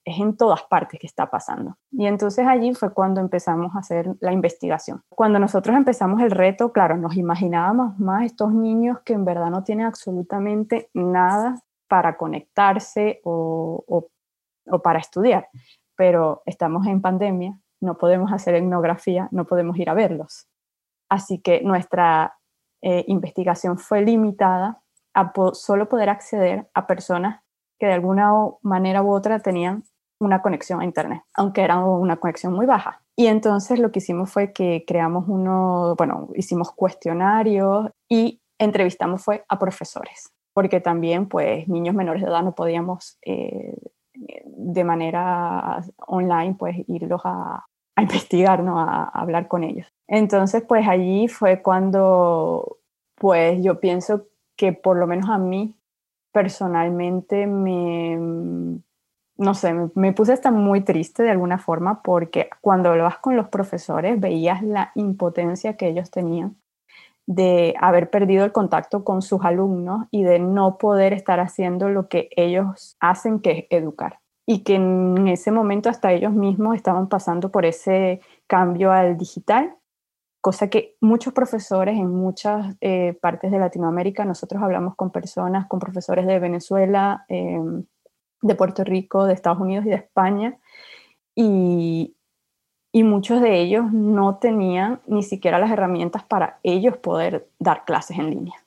es 0.06 0.20
en 0.20 0.36
todas 0.36 0.64
partes 0.64 1.00
que 1.00 1.08
está 1.08 1.30
pasando. 1.30 1.78
Y 1.92 2.08
entonces 2.08 2.46
allí 2.48 2.74
fue 2.74 2.94
cuando 2.94 3.22
empezamos 3.22 3.76
a 3.76 3.80
hacer 3.80 4.10
la 4.20 4.34
investigación. 4.34 5.02
Cuando 5.10 5.40
nosotros 5.40 5.76
empezamos 5.76 6.22
el 6.22 6.32
reto, 6.32 6.72
claro, 6.72 6.98
nos 6.98 7.16
imaginábamos 7.16 7.98
más 8.00 8.26
estos 8.26 8.54
niños 8.54 9.00
que 9.06 9.14
en 9.14 9.26
verdad 9.26 9.50
no 9.50 9.64
tienen 9.64 9.86
absolutamente 9.86 10.90
nada 10.94 11.62
para 11.88 12.18
conectarse 12.18 13.22
o, 13.24 14.10
o, 14.66 14.80
para 14.80 15.00
estudiar. 15.00 15.48
Pero 15.96 16.42
estamos 16.46 16.88
en 16.88 17.02
pandemia, 17.02 17.60
no 17.80 17.98
podemos 17.98 18.32
hacer 18.32 18.56
etnografía, 18.56 19.30
no 19.32 19.46
podemos 19.46 19.78
ir 19.78 19.90
a 19.90 19.94
verlos. 19.94 20.48
Así 21.10 21.40
que 21.40 21.62
nuestra 21.62 22.38
eh, 22.82 23.06
investigación 23.08 23.78
fue 23.78 24.02
limitada 24.02 24.82
a 25.14 25.32
solo 25.54 25.88
poder 25.88 26.10
acceder 26.10 26.68
a 26.74 26.88
personas 26.88 27.44
que 27.80 27.86
de 27.86 27.94
alguna 27.94 28.34
manera 28.62 29.04
u 29.04 29.14
otra 29.14 29.40
tenían 29.40 29.84
una 30.20 30.42
conexión 30.42 30.82
a 30.82 30.86
Internet, 30.86 31.24
aunque 31.36 31.62
era 31.62 31.80
una 31.80 32.18
conexión 32.18 32.54
muy 32.54 32.66
baja. 32.66 33.02
Y 33.16 33.28
entonces 33.28 33.80
lo 33.80 33.92
que 33.92 34.00
hicimos 34.00 34.32
fue 34.32 34.54
que 34.54 34.84
creamos 34.88 35.26
uno, 35.28 35.96
bueno, 35.98 36.30
hicimos 36.36 36.72
cuestionarios 36.72 37.90
y 38.10 38.42
entrevistamos 38.58 39.24
fue 39.24 39.44
a 39.48 39.60
profesores, 39.60 40.32
porque 40.54 40.80
también 40.80 41.28
pues 41.28 41.68
niños 41.68 41.96
menores 41.96 42.22
de 42.24 42.30
edad 42.30 42.44
no 42.44 42.56
podíamos 42.56 43.18
eh, 43.26 43.76
de 44.14 44.84
manera 44.84 45.84
online 46.08 46.56
pues 46.58 46.78
irlos 46.88 47.22
a, 47.26 47.66
a 47.96 48.02
investigar, 48.02 48.64
¿no? 48.64 48.80
A, 48.80 49.04
hablar 49.06 49.48
con 49.48 49.64
ellos. 49.64 49.88
Entonces, 50.08 50.64
pues 50.68 50.88
allí 50.88 51.28
fue 51.28 51.62
cuando, 51.62 52.80
pues 53.16 53.62
yo 53.64 53.80
pienso 53.80 54.28
que 54.56 54.74
por 54.74 54.98
lo 54.98 55.08
menos 55.08 55.30
a 55.30 55.38
mí 55.38 55.76
personalmente 56.32 57.48
me, 57.48 58.80
no 59.38 59.54
sé, 59.54 59.74
me, 59.96 60.14
puse 60.14 60.34
hasta 60.34 60.52
muy 60.52 60.82
triste 60.82 61.24
de 61.24 61.32
alguna 61.32 61.58
forma 61.58 62.02
porque 62.04 62.50
cuando 62.62 62.90
hablabas 62.90 63.18
con 63.18 63.36
los 63.36 63.50
profesores 63.50 64.20
veías 64.20 64.62
la 64.62 64.92
impotencia 64.96 65.76
que 65.76 65.88
ellos 65.88 66.12
tenían 66.12 66.58
de 67.26 67.74
haber 67.80 68.10
perdido 68.10 68.44
el 68.46 68.52
contacto 68.52 69.04
con 69.04 69.22
sus 69.22 69.44
alumnos 69.44 70.08
y 70.12 70.24
de 70.24 70.40
no 70.40 70.78
poder 70.78 71.14
estar 71.14 71.40
haciendo 71.40 71.90
lo 71.90 72.10
que 72.10 72.30
ellos 72.36 72.98
hacen, 73.00 73.40
que 73.40 73.52
es 73.52 73.66
educar. 73.70 74.20
Y 74.46 74.64
que 74.64 74.76
en 74.76 75.30
ese 75.30 75.52
momento 75.52 75.90
hasta 75.90 76.12
ellos 76.12 76.34
mismos 76.34 76.76
estaban 76.76 77.08
pasando 77.08 77.50
por 77.50 77.66
ese 77.66 78.20
cambio 78.46 78.92
al 78.92 79.18
digital, 79.18 79.74
cosa 80.42 80.70
que 80.70 80.98
muchos 81.00 81.32
profesores 81.32 81.96
en 81.96 82.10
muchas 82.10 82.76
eh, 82.82 83.18
partes 83.22 83.52
de 83.52 83.60
Latinoamérica, 83.60 84.26
nosotros 84.26 84.62
hablamos 84.62 84.98
con 84.98 85.10
personas, 85.10 85.68
con 85.68 85.80
profesores 85.80 86.28
de 86.28 86.40
Venezuela, 86.40 87.24
em, 87.30 87.86
de 88.44 88.56
Puerto 88.56 88.84
Rico, 88.84 89.26
de 89.26 89.34
Estados 89.34 89.60
Unidos 89.60 89.86
y 89.86 89.90
de 89.90 89.96
España, 89.96 90.60
y, 91.36 92.16
y 92.92 93.04
muchos 93.04 93.42
de 93.42 93.60
ellos 93.60 93.92
no 93.92 94.38
tenían 94.38 95.02
ni 95.08 95.24
siquiera 95.24 95.58
las 95.58 95.72
herramientas 95.72 96.24
para 96.24 96.60
ellos 96.62 96.98
poder 96.98 97.50
dar 97.58 97.86
clases 97.86 98.20
en 98.20 98.30
línea. 98.30 98.64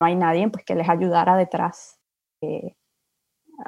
No 0.00 0.06
hay 0.06 0.16
nadie 0.16 0.48
pues, 0.48 0.64
que 0.64 0.74
les 0.74 0.88
ayudara 0.88 1.36
detrás. 1.36 1.98
Eh, 2.40 2.74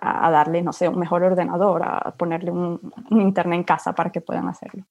a, 0.01 0.31
darle, 0.31 0.63
no 0.63 0.73
sé, 0.73 0.89
un 0.89 0.99
mejor 0.99 1.23
ordenador, 1.23 1.83
a 1.85 2.15
ponerle 2.17 2.51
un, 2.51 2.93
internet 3.11 3.59
en 3.59 3.65
casa 3.65 3.95
para 3.95 4.11
que 4.11 4.21
puedan 4.21 4.49
hacerlo. 4.49 4.85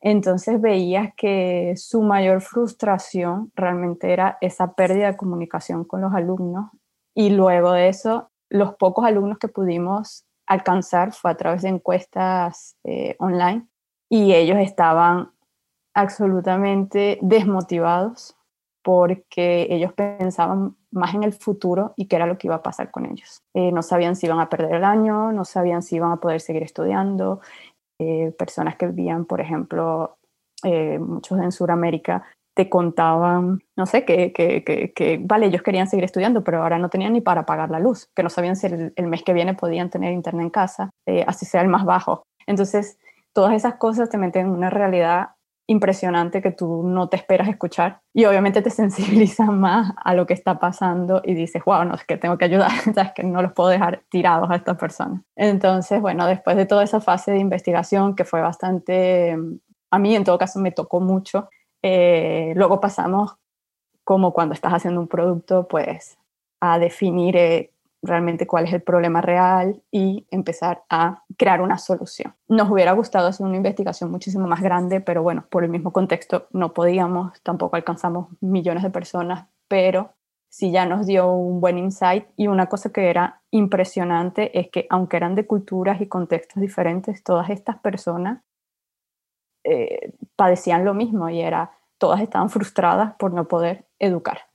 Entonces 0.00 0.60
veías 0.60 1.12
que 1.16 1.74
su 1.76 2.02
mayor 2.02 2.40
frustración 2.40 3.50
realmente 3.56 4.12
era 4.12 4.38
esa 4.40 4.74
pérdida 4.74 5.08
de 5.08 5.16
comunicación 5.16 5.84
con 5.84 6.00
los 6.00 6.14
alumnos 6.14 6.70
y 7.14 7.30
luego 7.30 7.72
de 7.72 7.88
eso, 7.88 8.30
los 8.50 8.74
pocos 8.74 9.04
alumnos 9.04 9.38
que 9.38 9.48
pudimos 9.48 10.24
alcanzar 10.46 11.12
fue 11.12 11.30
a 11.30 11.36
través 11.36 11.62
de 11.62 11.68
encuestas 11.68 12.76
eh, 12.84 13.16
online 13.18 13.66
y 14.10 14.32
ellos 14.34 14.58
estaban 14.58 15.30
absolutamente 15.94 17.18
desmotivados 17.20 18.36
porque 18.82 19.66
ellos 19.68 19.92
pensaban 19.92 20.76
más 20.90 21.14
en 21.14 21.24
el 21.24 21.34
futuro 21.34 21.92
y 21.96 22.06
qué 22.06 22.16
era 22.16 22.26
lo 22.26 22.38
que 22.38 22.46
iba 22.46 22.56
a 22.56 22.62
pasar 22.62 22.90
con 22.90 23.04
ellos. 23.04 23.42
Eh, 23.54 23.70
no 23.72 23.82
sabían 23.82 24.16
si 24.16 24.26
iban 24.26 24.40
a 24.40 24.48
perder 24.48 24.76
el 24.76 24.84
año, 24.84 25.32
no 25.32 25.44
sabían 25.44 25.82
si 25.82 25.96
iban 25.96 26.12
a 26.12 26.16
poder 26.16 26.40
seguir 26.40 26.62
estudiando. 26.62 27.40
Eh, 28.00 28.32
personas 28.38 28.76
que 28.76 28.86
vivían, 28.86 29.26
por 29.26 29.40
ejemplo, 29.40 30.16
muchos 31.00 31.38
en 31.38 31.52
Sudamérica, 31.52 32.24
te 32.58 32.68
contaban, 32.68 33.62
no 33.76 33.86
sé, 33.86 34.04
que, 34.04 34.32
que, 34.32 34.64
que, 34.64 35.20
vale, 35.22 35.46
ellos 35.46 35.62
querían 35.62 35.86
seguir 35.86 36.04
estudiando, 36.04 36.42
pero 36.42 36.60
ahora 36.60 36.76
no 36.76 36.88
tenían 36.88 37.12
ni 37.12 37.20
para 37.20 37.46
pagar 37.46 37.70
la 37.70 37.78
luz, 37.78 38.10
que 38.16 38.24
no 38.24 38.30
sabían 38.30 38.56
si 38.56 38.66
el, 38.66 39.06
mes 39.06 39.22
que 39.22 39.32
viene 39.32 39.54
podían 39.54 39.90
tener 39.90 40.12
internet 40.12 40.42
en 40.42 40.50
casa, 40.50 40.90
así 41.28 41.46
sea 41.46 41.60
el 41.60 41.68
más 41.68 41.84
bajo. 41.84 42.24
Entonces, 42.48 42.98
todas 43.32 43.54
esas 43.54 43.76
cosas 43.76 44.10
te 44.10 44.18
meten 44.18 44.46
en 44.46 44.52
una 44.52 44.70
realidad 44.70 45.28
impresionante 45.68 46.42
que 46.42 46.50
tú 46.50 46.82
no 46.82 47.08
te 47.08 47.16
esperas 47.16 47.46
escuchar 47.46 48.00
y 48.12 48.24
obviamente 48.24 48.60
te 48.60 48.70
sensibilizan 48.82 49.60
más 49.60 49.92
a 50.02 50.14
lo 50.14 50.26
que 50.26 50.34
está 50.34 50.58
pasando 50.58 51.22
y 51.24 51.34
dices, 51.34 51.62
wow, 51.64 51.84
no, 51.84 51.94
es 51.94 52.04
que 52.04 52.16
tengo 52.16 52.38
que 52.38 52.46
ayudar, 52.46 52.72
es 52.96 53.12
que 53.12 53.22
no 53.22 53.40
los 53.40 53.52
puedo 53.52 53.68
dejar 53.68 54.02
tirados 54.10 54.50
a 54.50 54.56
estas 54.56 54.76
personas. 54.76 55.22
Entonces, 55.36 56.00
bueno, 56.00 56.26
después 56.26 56.56
de 56.56 56.66
toda 56.66 56.82
esa 56.82 57.00
fase 57.00 57.30
de 57.30 57.38
investigación 57.38 58.16
que 58.16 58.24
fue 58.24 58.40
bastante, 58.40 59.36
a 59.92 59.98
mí 60.00 60.16
en 60.16 60.24
todo 60.24 60.38
caso 60.38 60.58
me 60.58 60.72
tocó 60.72 60.98
mucho, 60.98 61.48
eh, 61.82 62.52
luego 62.56 62.80
pasamos 62.80 63.36
como 64.04 64.32
cuando 64.32 64.54
estás 64.54 64.72
haciendo 64.72 65.00
un 65.00 65.08
producto, 65.08 65.68
pues 65.68 66.18
a 66.60 66.78
definir 66.78 67.36
eh, 67.36 67.72
realmente 68.02 68.46
cuál 68.46 68.64
es 68.66 68.72
el 68.72 68.82
problema 68.82 69.20
real 69.20 69.82
y 69.90 70.26
empezar 70.30 70.84
a 70.88 71.24
crear 71.36 71.60
una 71.60 71.78
solución. 71.78 72.34
Nos 72.48 72.70
hubiera 72.70 72.92
gustado 72.92 73.28
hacer 73.28 73.46
una 73.46 73.56
investigación 73.56 74.10
muchísimo 74.10 74.46
más 74.46 74.62
grande, 74.62 75.00
pero 75.00 75.22
bueno, 75.22 75.44
por 75.50 75.64
el 75.64 75.70
mismo 75.70 75.92
contexto 75.92 76.46
no 76.52 76.72
podíamos, 76.72 77.40
tampoco 77.42 77.76
alcanzamos 77.76 78.28
millones 78.40 78.82
de 78.82 78.90
personas, 78.90 79.46
pero 79.68 80.14
sí 80.48 80.70
ya 80.70 80.86
nos 80.86 81.06
dio 81.06 81.30
un 81.30 81.60
buen 81.60 81.78
insight 81.78 82.26
y 82.36 82.46
una 82.46 82.66
cosa 82.66 82.90
que 82.90 83.10
era 83.10 83.42
impresionante 83.50 84.58
es 84.58 84.70
que 84.70 84.86
aunque 84.90 85.16
eran 85.16 85.34
de 85.34 85.46
culturas 85.46 86.00
y 86.00 86.06
contextos 86.06 86.60
diferentes, 86.60 87.22
todas 87.22 87.50
estas 87.50 87.78
personas 87.78 88.42
eh, 89.64 90.12
padecían 90.36 90.84
lo 90.84 90.94
mismo 90.94 91.28
y 91.28 91.40
era, 91.40 91.72
todas 91.98 92.20
estaban 92.20 92.50
frustradas 92.50 93.14
por 93.18 93.32
no 93.32 93.48
poder 93.48 93.86
educar. 93.98 94.48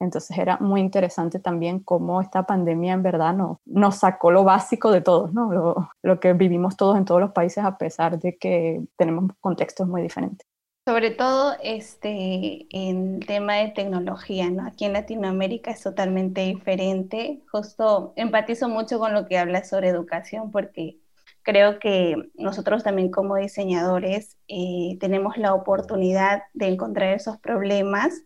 Entonces 0.00 0.38
era 0.38 0.56
muy 0.58 0.80
interesante 0.80 1.38
también 1.38 1.80
cómo 1.80 2.22
esta 2.22 2.44
pandemia 2.44 2.94
en 2.94 3.02
verdad 3.02 3.34
nos, 3.34 3.58
nos 3.66 3.96
sacó 3.96 4.30
lo 4.30 4.44
básico 4.44 4.90
de 4.90 5.02
todos, 5.02 5.34
¿no? 5.34 5.52
Lo, 5.52 5.90
lo, 6.02 6.20
que 6.20 6.32
vivimos 6.32 6.76
todos 6.76 6.96
en 6.96 7.04
todos 7.04 7.20
los 7.20 7.32
países 7.32 7.62
a 7.62 7.76
pesar 7.76 8.18
de 8.18 8.38
que 8.38 8.82
tenemos 8.96 9.30
contextos 9.40 9.86
muy 9.86 10.00
diferentes. 10.00 10.46
Sobre 10.86 11.10
todo 11.10 11.54
este, 11.62 12.66
en 12.70 13.20
tema 13.20 13.56
de 13.56 13.68
tecnología, 13.68 14.48
¿no? 14.50 14.66
Aquí 14.66 14.86
en 14.86 14.94
Latinoamérica 14.94 15.70
es 15.70 15.82
totalmente 15.82 16.40
diferente. 16.40 17.42
Justo 17.52 18.14
empatizo 18.16 18.70
mucho 18.70 18.98
con 18.98 19.12
lo 19.12 19.26
que 19.26 19.38
hablas 19.38 19.68
sobre 19.68 19.88
educación 19.88 20.50
porque 20.50 20.98
creo 21.42 21.78
que 21.78 22.16
nosotros 22.34 22.82
también 22.84 23.10
como 23.10 23.36
diseñadores 23.36 24.36
eh, 24.48 24.96
tenemos 25.00 25.36
la 25.36 25.54
oportunidad 25.54 26.42
de 26.54 26.68
encontrar 26.68 27.14
esos 27.14 27.38
problemas 27.38 28.22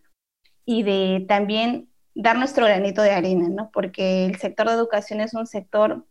y 0.65 0.83
de 0.83 1.25
también 1.29 1.89
dar 2.15 2.37
nuestro 2.39 2.67
granito 2.67 3.03
de 3.03 3.11
arena, 3.11 3.49
¿no? 3.49 3.71
Porque 3.73 4.27
el 4.27 4.37
sector 4.37 4.69
de 4.69 4.75
educación 4.75 5.21
es 5.21 5.35
un 5.35 5.47
sector 5.47 6.07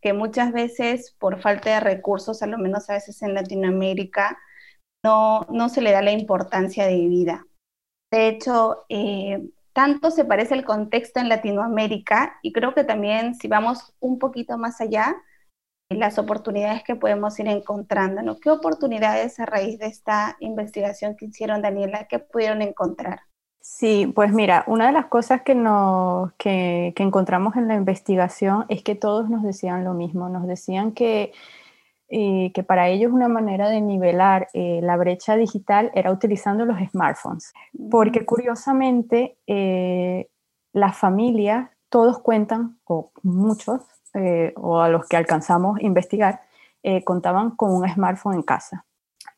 que 0.00 0.12
muchas 0.12 0.52
veces 0.52 1.16
por 1.18 1.40
falta 1.40 1.70
de 1.70 1.80
recursos, 1.80 2.42
a 2.42 2.46
lo 2.46 2.58
menos 2.58 2.90
a 2.90 2.94
veces 2.94 3.22
en 3.22 3.34
Latinoamérica, 3.34 4.38
no, 5.02 5.46
no 5.50 5.68
se 5.68 5.80
le 5.80 5.92
da 5.92 6.02
la 6.02 6.12
importancia 6.12 6.86
de 6.86 7.08
vida. 7.08 7.46
De 8.10 8.28
hecho, 8.28 8.84
eh, 8.88 9.42
tanto 9.72 10.10
se 10.10 10.24
parece 10.24 10.54
el 10.54 10.64
contexto 10.64 11.20
en 11.20 11.28
Latinoamérica 11.28 12.38
y 12.42 12.52
creo 12.52 12.74
que 12.74 12.84
también 12.84 13.34
si 13.34 13.48
vamos 13.48 13.94
un 14.00 14.18
poquito 14.18 14.56
más 14.58 14.80
allá, 14.80 15.16
las 15.96 16.18
oportunidades 16.18 16.82
que 16.82 16.96
podemos 16.96 17.38
ir 17.38 17.48
encontrando, 17.48 18.22
¿no? 18.22 18.38
¿Qué 18.38 18.50
oportunidades 18.50 19.38
a 19.40 19.46
raíz 19.46 19.78
de 19.78 19.86
esta 19.86 20.36
investigación 20.40 21.16
que 21.16 21.26
hicieron, 21.26 21.62
Daniela, 21.62 22.06
que 22.08 22.18
pudieron 22.18 22.62
encontrar? 22.62 23.20
Sí, 23.66 24.12
pues 24.14 24.30
mira, 24.30 24.62
una 24.66 24.88
de 24.88 24.92
las 24.92 25.06
cosas 25.06 25.40
que, 25.40 25.54
que, 26.36 27.02
encontramos 27.02 27.56
en 27.56 27.66
la 27.66 27.74
investigación 27.74 28.66
es 28.68 28.82
que 28.82 28.94
todos 28.94 29.30
nos 29.30 29.42
decían 29.42 29.84
lo 29.84 29.94
mismo, 29.94 30.28
nos 30.28 30.46
decían 30.46 30.92
que, 30.92 31.32
eh, 32.10 32.52
que 32.52 32.62
para 32.62 32.88
ellos 32.88 33.10
una 33.10 33.28
manera 33.28 33.70
de 33.70 33.80
nivelar 33.80 34.48
eh, 34.52 34.80
la 34.82 34.98
brecha 34.98 35.36
digital 35.36 35.90
era 35.94 36.12
utilizando 36.12 36.66
los 36.66 36.78
smartphones, 36.90 37.54
porque 37.90 38.26
curiosamente 38.26 39.38
eh, 39.46 40.28
las 40.74 40.98
familias, 40.98 41.70
todos 41.88 42.18
cuentan, 42.18 42.78
o 42.84 43.12
muchos, 43.22 43.80
o 44.56 44.80
a 44.80 44.88
los 44.88 45.06
que 45.06 45.16
alcanzamos 45.16 45.78
a 45.78 45.82
investigar, 45.82 46.42
contaban 47.04 47.52
con 47.52 47.72
un 47.72 47.88
smartphone 47.88 48.34
en 48.34 48.42
casa 48.42 48.84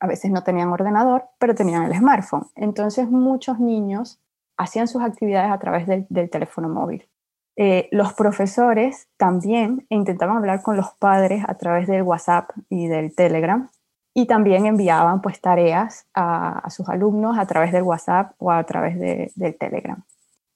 a 0.01 0.07
veces 0.07 0.31
no 0.31 0.43
tenían 0.43 0.69
ordenador, 0.69 1.25
pero 1.39 1.55
tenían 1.55 1.85
el 1.85 1.95
smartphone. 1.95 2.47
Entonces 2.55 3.09
muchos 3.09 3.59
niños 3.59 4.21
hacían 4.57 4.89
sus 4.89 5.03
actividades 5.03 5.51
a 5.51 5.59
través 5.59 5.87
del, 5.87 6.31
teléfono 6.31 6.69
móvil. 6.69 7.09
Eh, 7.57 7.89
los 7.91 8.13
profesores 8.13 9.09
también 9.17 9.87
intentaban 9.89 10.37
hablar 10.37 10.63
con 10.63 10.77
los 10.77 10.91
padres 10.99 11.43
a 11.47 11.55
través 11.55 11.87
del 11.87 12.03
WhatsApp 12.03 12.51
y 12.69 12.87
del 12.87 13.15
Telegram 13.15 13.71
y 14.13 14.27
también 14.27 14.67
enviaban 14.67 15.23
pues 15.23 15.41
tareas 15.41 16.07
a, 16.15 16.69
sus 16.69 16.89
alumnos 16.89 17.39
a 17.39 17.47
través 17.47 17.73
del 17.73 17.83
WhatsApp 17.83 18.33
o 18.39 18.51
a 18.51 18.63
través 18.65 18.99
del 19.35 19.57
Telegram. 19.57 20.03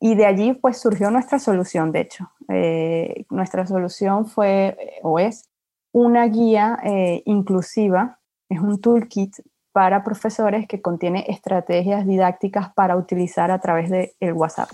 Y 0.01 0.15
de 0.15 0.27
allí 0.27 0.55
pues 0.55 0.79
surgió 0.79 1.11
nuestra 1.11 1.39
solución, 1.39 1.93
de 1.93 2.01
hecho. 2.01 2.31
Eh, 2.49 3.27
nuestra 3.31 3.67
solución 3.67 4.27
fue 4.27 4.77
o 5.03 5.19
es 5.19 5.45
una 5.93 6.27
guía 6.27 6.79
eh, 6.83 7.23
inclusiva 7.27 8.21
es 8.51 8.59
un 8.59 8.81
toolkit 8.81 9.37
para 9.73 10.03
profesores 10.03 10.67
que 10.67 10.83
contiene 10.83 11.25
estrategias 11.29 12.05
didácticas 12.05 12.75
para 12.75 12.97
utilizar 12.97 13.53
a 13.53 13.61
través 13.61 13.89
del 13.89 14.11
el 14.19 14.33
WhatsApp. 14.33 14.69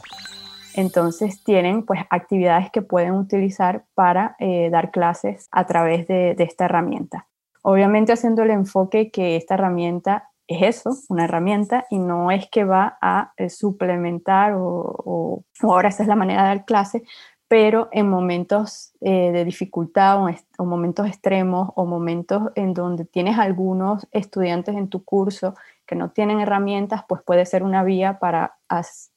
Entonces 0.74 1.44
tienen 1.44 1.84
pues 1.84 2.00
actividades 2.10 2.70
que 2.70 2.82
pueden 2.82 3.12
utilizar 3.12 3.84
para 3.94 4.34
eh, 4.38 4.70
dar 4.70 4.90
clases 4.90 5.48
a 5.50 5.66
través 5.66 6.06
de, 6.08 6.34
esta 6.38 6.64
herramienta. 6.64 7.28
Obviamente 7.62 8.12
haciendo 8.12 8.42
el 8.42 8.50
enfoque 8.50 9.10
que 9.10 9.36
esta 9.36 9.54
herramienta 9.54 10.30
es 10.48 10.76
eso, 10.76 10.90
una 11.09 11.24
herramienta, 11.24 11.87
y 11.90 11.98
no 11.98 12.30
es 12.30 12.48
que 12.48 12.64
va 12.64 12.98
a 13.00 13.32
eh, 13.37 13.50
suplementar 13.50 14.54
o, 14.56 15.44
ahora 15.62 15.88
esa 15.88 16.02
es 16.02 16.09
la 16.09 16.16
manera 16.16 16.42
de 16.42 16.48
dar 16.48 16.64
clase, 16.64 17.02
pero 17.48 17.88
en 17.92 18.09
momentos 18.09 18.92
eh, 19.00 19.30
de 19.32 19.44
dificultad 19.44 20.20
o, 20.59 20.64
momentos 20.64 21.06
extremos 21.06 21.70
o 21.76 21.87
momentos 21.87 22.50
en 22.56 22.74
donde 22.74 23.04
tienes 23.04 23.38
algunos 23.38 24.09
estudiantes 24.11 24.74
en 24.76 24.88
tu 24.88 25.04
curso 25.04 25.54
que 25.87 25.94
no 25.94 26.11
tienen 26.11 26.40
herramientas, 26.40 27.04
pues 27.09 27.22
puede 27.22 27.46
ser 27.46 27.62
una 27.62 27.85
vía 27.85 28.18
para 28.18 28.59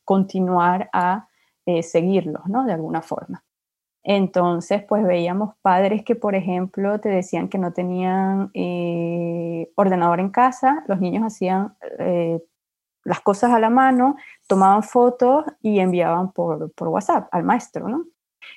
continuar 0.06 0.90
a 0.94 1.28
eh, 1.66 1.82
seguirlos, 1.82 2.46
¿no? 2.48 2.66
De 2.66 2.74
alguna 2.74 3.02
forma. 3.02 3.44
Entonces, 4.04 4.84
pues 4.88 5.06
veíamos 5.06 5.56
padres 5.62 6.04
que, 6.04 6.16
por 6.16 6.36
ejemplo, 6.36 7.00
te 7.00 7.10
decían 7.10 7.50
que 7.50 7.58
no 7.58 7.74
tenían 7.74 8.50
eh, 8.54 9.72
ordenador 9.76 10.20
en 10.20 10.30
casa, 10.30 10.84
los 10.88 11.00
niños 11.00 11.24
hacían 11.24 11.76
las 13.04 13.22
cosas 13.22 13.52
a 13.52 13.60
la 13.60 13.70
mano, 13.70 14.16
tomaban 14.48 14.84
fotos 14.84 15.46
y 15.62 15.80
enviaban 15.80 16.32
por, 16.32 16.72
por 16.74 16.90
WhatsApp 16.90 17.28
al 17.32 17.44
maestro, 17.44 17.88
¿no? 17.88 18.06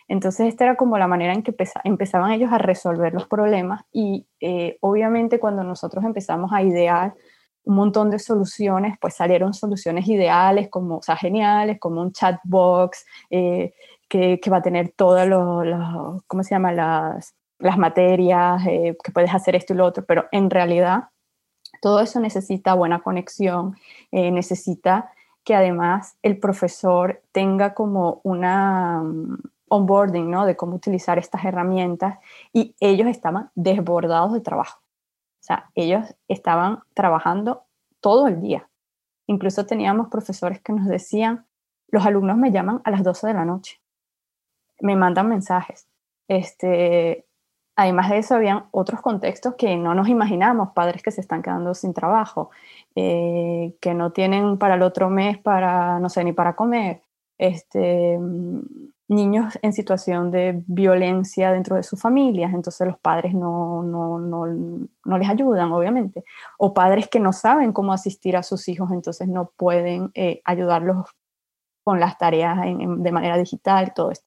Entonces, 0.09 0.49
esta 0.49 0.65
era 0.65 0.77
como 0.77 0.99
la 0.99 1.09
manera 1.09 1.33
en 1.33 1.43
que 1.43 1.55
empezaban 1.85 2.33
ellos 2.33 2.53
a 2.53 2.59
resolver 2.59 3.13
los 3.13 3.27
problemas 3.27 3.83
y 3.93 4.27
eh, 4.41 4.79
obviamente 4.81 5.41
cuando 5.41 5.65
nosotros 5.65 6.05
empezamos 6.05 6.53
a 6.53 6.63
idear 6.63 7.15
un 7.65 7.77
montón 7.77 8.11
de 8.11 8.19
soluciones, 8.19 8.97
pues 9.01 9.15
salieron 9.15 9.55
soluciones 9.55 10.09
ideales, 10.09 10.69
como, 10.69 10.99
o 10.99 11.03
sea, 11.03 11.17
geniales, 11.17 11.79
como 11.79 12.01
un 12.01 12.13
chat 12.13 12.41
box 12.45 13.05
eh, 13.31 13.73
que, 14.13 14.51
va 14.51 14.59
a 14.59 14.63
tener 14.63 14.93
todas 14.95 15.27
los, 15.27 16.23
¿cómo 16.27 16.43
se 16.43 16.55
llama? 16.55 16.73
Las, 16.73 17.35
las 17.59 17.79
materias, 17.79 18.63
eh, 18.67 18.97
que 19.03 19.13
puedes 19.13 19.35
hacer 19.35 19.57
esto 19.57 19.73
y 19.73 19.77
lo 19.77 19.87
otro, 19.87 20.05
pero 20.05 20.27
en 20.33 20.51
realidad 20.51 21.05
todo 21.81 22.01
eso 22.01 22.21
necesita 22.21 22.75
buena 22.75 23.01
conexión, 23.01 23.77
necesita 24.13 25.11
que 25.43 25.55
además 25.57 26.17
el 26.23 26.39
profesor 26.39 27.23
tenga 27.33 27.75
como 27.75 28.21
una, 28.23 29.03
onboarding, 29.73 30.31
¿no? 30.31 30.45
De 30.45 30.55
cómo 30.55 30.77
utilizar 30.77 31.19
estas 31.19 31.45
herramientas 31.45 32.19
y 32.53 32.77
ellos 32.79 33.09
estaban 33.09 33.51
desbordados 33.55 34.35
de 34.35 34.41
trabajo. 34.41 34.81
O 35.41 35.45
sea, 35.45 35.71
ellos 35.75 36.15
estaban 36.29 36.81
trabajando 36.95 37.65
todo 38.01 38.29
el 38.29 38.43
día. 38.43 38.69
Incluso 39.27 39.65
teníamos 39.65 40.09
profesores 40.09 40.61
que 40.61 40.75
nos 40.75 40.87
decían, 40.87 41.47
los 41.89 42.05
alumnos 42.05 42.37
me 42.37 42.53
llaman 42.53 42.83
a 42.85 42.91
las 42.91 43.03
12 43.03 43.29
de 43.29 43.35
la 43.35 43.47
noche, 43.47 43.81
me 44.83 44.97
mandan 44.97 45.29
mensajes. 45.29 45.89
Este, 46.29 47.25
además 47.77 48.11
de 48.11 48.19
eso, 48.19 48.35
habían 48.35 48.65
otros 48.73 49.01
contextos 49.01 49.55
que 49.57 49.77
no 49.77 49.95
nos 49.95 50.09
imaginamos, 50.09 50.71
padres 50.75 51.03
que 51.03 51.11
se 51.11 51.21
están 51.21 51.43
quedando 51.43 51.75
sin 51.75 51.95
trabajo, 51.95 52.51
eh, 52.95 53.75
que 53.81 53.95
no 53.95 54.13
tienen 54.13 54.59
para 54.59 54.75
el 54.75 54.83
otro 54.83 55.09
mes 55.09 55.39
para, 55.39 55.99
no 56.01 56.09
sé, 56.09 56.25
ni 56.25 56.33
para 56.33 56.57
comer, 56.57 57.03
este, 57.39 58.19
niños 59.09 59.59
en 59.63 59.73
situación 59.73 60.31
de 60.31 60.63
violencia 60.67 61.53
dentro 61.53 61.77
de 61.77 61.83
sus 61.83 62.01
familias, 62.01 62.53
entonces 62.55 62.87
los 62.87 62.99
padres 62.99 63.35
no, 63.35 63.83
no, 63.83 64.19
no, 64.19 64.47
no, 65.05 65.19
les 65.19 65.29
ayudan, 65.29 65.73
obviamente, 65.73 66.25
o 66.59 66.75
padres 66.75 67.09
que 67.09 67.21
no 67.21 67.33
saben 67.33 67.73
cómo 67.73 67.93
asistir 67.93 68.37
a 68.37 68.43
sus 68.43 68.69
hijos, 68.69 68.91
entonces 68.93 69.29
no 69.29 69.51
pueden 69.57 70.11
eh, 70.15 70.41
ayudarlos 70.45 71.07
con 71.85 72.01
las 72.01 72.19
tareas 72.19 72.59
de 72.63 73.13
manera 73.13 73.37
digital, 73.37 73.93
todo 73.95 74.11
esto. 74.11 74.27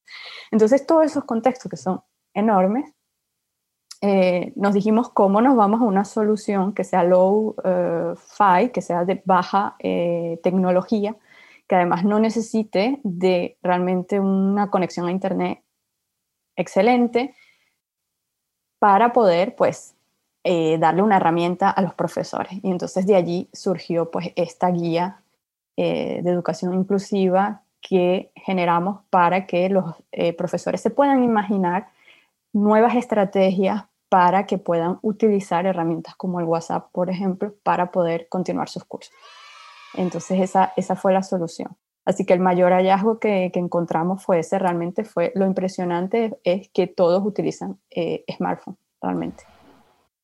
Entonces, 0.51 0.85
todos 0.85 1.05
esos 1.05 1.23
contextos 1.25 1.69
que 1.69 1.77
son 1.77 2.01
enormes, 2.33 2.91
eh, 4.01 4.53
nos 4.55 4.73
dijimos 4.73 5.09
cómo 5.09 5.41
nos 5.41 5.55
vamos 5.55 5.81
a 5.81 5.85
una 5.85 6.05
solución 6.05 6.73
que 6.73 6.83
sea 6.83 7.03
low 7.03 7.55
uh, 7.57 8.15
fi, 8.15 8.69
que 8.69 8.81
sea 8.81 9.05
de 9.05 9.21
baja 9.25 9.75
tecnología, 10.43 11.15
que 11.67 11.75
además 11.75 12.03
no 12.03 12.19
necesite 12.19 12.99
de 13.03 13.57
realmente 13.63 14.19
una 14.19 14.69
conexión 14.69 15.07
a 15.07 15.11
Internet 15.11 15.63
excelente 16.55 17.35
para 18.79 19.13
poder, 19.13 19.55
pues, 19.55 19.95
eh, 20.43 20.77
darle 20.77 21.01
una 21.01 21.17
herramienta 21.17 21.69
a 21.71 21.81
los 21.81 21.93
profesores. 21.95 22.53
Y 22.61 22.69
entonces 22.69 23.07
de 23.07 23.15
allí 23.15 23.49
surgió, 23.51 24.11
pues, 24.11 24.31
esta 24.35 24.69
guía 24.69 25.23
eh, 25.77 26.21
de 26.23 26.31
educación 26.31 26.73
inclusiva 26.73 27.63
que 27.81 28.31
generamos 28.35 29.01
para 29.09 29.45
que 29.45 29.69
los 29.69 29.95
eh, 30.11 30.33
profesores 30.33 30.81
se 30.81 30.89
puedan 30.89 31.23
imaginar 31.23 31.89
nuevas 32.53 32.95
estrategias 32.95 33.83
para 34.09 34.45
que 34.45 34.57
puedan 34.57 34.99
utilizar 35.01 35.65
herramientas 35.65 36.15
como 36.15 36.39
el 36.39 36.45
WhatsApp, 36.45 36.87
por 36.91 37.09
ejemplo, 37.09 37.53
para 37.63 37.91
poder 37.91 38.27
continuar 38.29 38.69
sus 38.69 38.85
cursos. 38.85 39.13
Entonces 39.93 40.39
esa, 40.39 40.73
esa 40.75 40.95
fue 40.95 41.13
la 41.13 41.23
solución. 41.23 41.75
Así 42.05 42.25
que 42.25 42.33
el 42.33 42.39
mayor 42.39 42.71
hallazgo 42.71 43.19
que, 43.19 43.51
encontramos 43.55 44.23
fue 44.23 44.39
ese, 44.39 44.59
realmente 44.59 45.03
fue 45.03 45.31
lo 45.35 45.45
impresionante 45.45 46.37
es 46.43 46.69
que 46.69 46.85
todos 46.87 47.25
utilizan 47.25 47.79
eh, 47.89 48.23
smartphone, 48.37 48.77
realmente. 49.01 49.43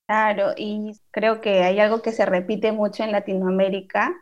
Claro, 0.06 0.52
y 0.56 1.00
creo 1.10 1.42
que 1.42 1.64
hay 1.64 1.80
algo 1.80 2.02
que 2.02 2.12
se 2.12 2.26
repite 2.26 2.72
mucho 2.72 3.04
en 3.04 3.12
Latinoamérica 3.12 4.14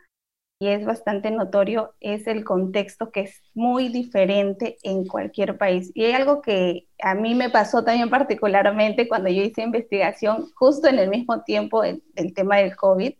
y 0.62 0.68
es 0.68 0.86
bastante 0.86 1.32
notorio, 1.32 1.94
es 2.02 2.28
el 2.28 2.44
contexto 2.44 3.12
que 3.12 3.22
es 3.22 3.42
muy 3.54 3.88
diferente 3.88 4.78
en 4.84 5.06
cualquier 5.08 5.58
país. 5.58 5.90
Y 5.96 6.04
hay 6.04 6.12
algo 6.12 6.42
que 6.42 6.88
a 7.02 7.16
mí 7.16 7.34
me 7.34 7.50
pasó 7.50 7.84
también 7.86 8.10
particularmente 8.10 9.08
cuando 9.08 9.30
yo 9.30 9.42
hice 9.42 9.62
investigación 9.62 10.52
justo 10.56 10.90
en 10.90 11.00
el 11.00 11.10
mismo 11.10 11.44
tiempo 11.44 11.82
del 11.82 12.02
tema 12.36 12.58
del 12.58 12.76
COVID, 12.76 13.14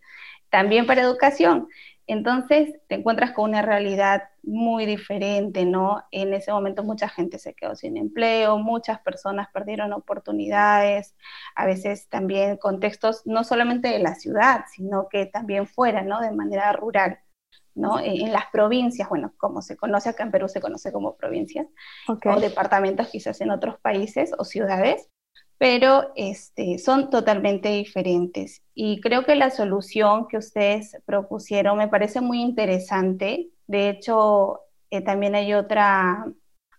también 0.50 0.86
para 0.86 1.02
educación. 1.02 1.70
Entonces 2.08 2.74
te 2.88 2.96
encuentras 2.96 3.32
con 3.32 3.50
una 3.52 3.62
realidad 3.62 4.24
muy 4.44 4.86
diferente, 4.86 5.64
¿no? 5.66 6.04
En 6.12 6.34
ese 6.34 6.52
momento 6.52 6.84
mucha 6.84 7.08
gente 7.08 7.38
se 7.40 7.54
quedó 7.54 7.76
sin 7.76 7.98
empleo, 7.98 8.58
muchas 8.58 9.00
personas 9.00 9.48
perdieron 9.54 9.94
oportunidades, 9.94 11.16
a 11.56 11.66
veces 11.66 12.10
también 12.10 12.58
contextos 12.58 13.22
no 13.26 13.44
solamente 13.46 13.90
de 13.90 14.00
la 14.00 14.16
ciudad, 14.16 14.66
sino 14.74 15.08
que 15.08 15.28
también 15.28 15.68
fuera, 15.68 16.02
¿no? 16.02 16.20
De 16.20 16.32
manera 16.32 16.74
rural, 16.74 17.20
¿no? 17.80 18.00
En, 18.00 18.32
las 18.32 18.46
provincias, 18.52 19.10
bueno, 19.10 19.34
como 19.38 19.62
se 19.62 19.78
conoce 19.78 20.10
acá 20.10 20.24
en 20.24 20.32
Perú, 20.32 20.48
se 20.48 20.62
conoce 20.62 20.92
como 20.92 21.16
provincias, 21.16 21.68
o 22.08 22.40
departamentos 22.40 23.08
quizás 23.08 23.40
en 23.42 23.52
otros 23.52 23.80
países 23.80 24.32
o 24.38 24.44
ciudades, 24.44 25.10
pero 25.58 26.12
este, 26.16 26.78
son 26.78 27.10
totalmente 27.10 27.70
diferentes. 27.70 28.62
Y 28.74 29.02
creo 29.02 29.26
que 29.26 29.36
la 29.36 29.50
solución 29.50 30.28
que 30.28 30.38
ustedes 30.38 30.98
propusieron 31.06 31.78
me 31.78 31.88
parece 31.88 32.22
muy 32.22 32.42
interesante. 32.42 33.50
De 33.68 33.90
hecho, 33.90 34.62
eh, 34.90 35.02
también 35.02 35.36
hay 35.36 35.54
otra 35.54 36.26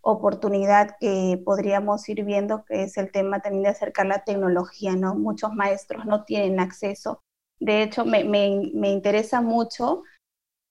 oportunidad 0.02 0.96
que 0.98 1.40
podríamos 1.44 2.08
ir 2.08 2.24
viendo, 2.24 2.64
que 2.64 2.84
es 2.84 2.96
el 2.96 3.12
tema 3.12 3.40
también 3.40 3.64
de 3.64 3.70
acercar 3.70 4.06
la 4.06 4.24
tecnología, 4.24 4.96
¿no? 4.96 5.14
Muchos 5.14 5.52
maestros 5.52 6.06
no 6.06 6.24
tienen 6.24 6.58
acceso. 6.58 7.22
De 7.58 7.82
hecho, 7.82 8.06
me, 8.06 8.24
me 8.24 8.90
interesa 8.90 9.42
mucho 9.42 10.04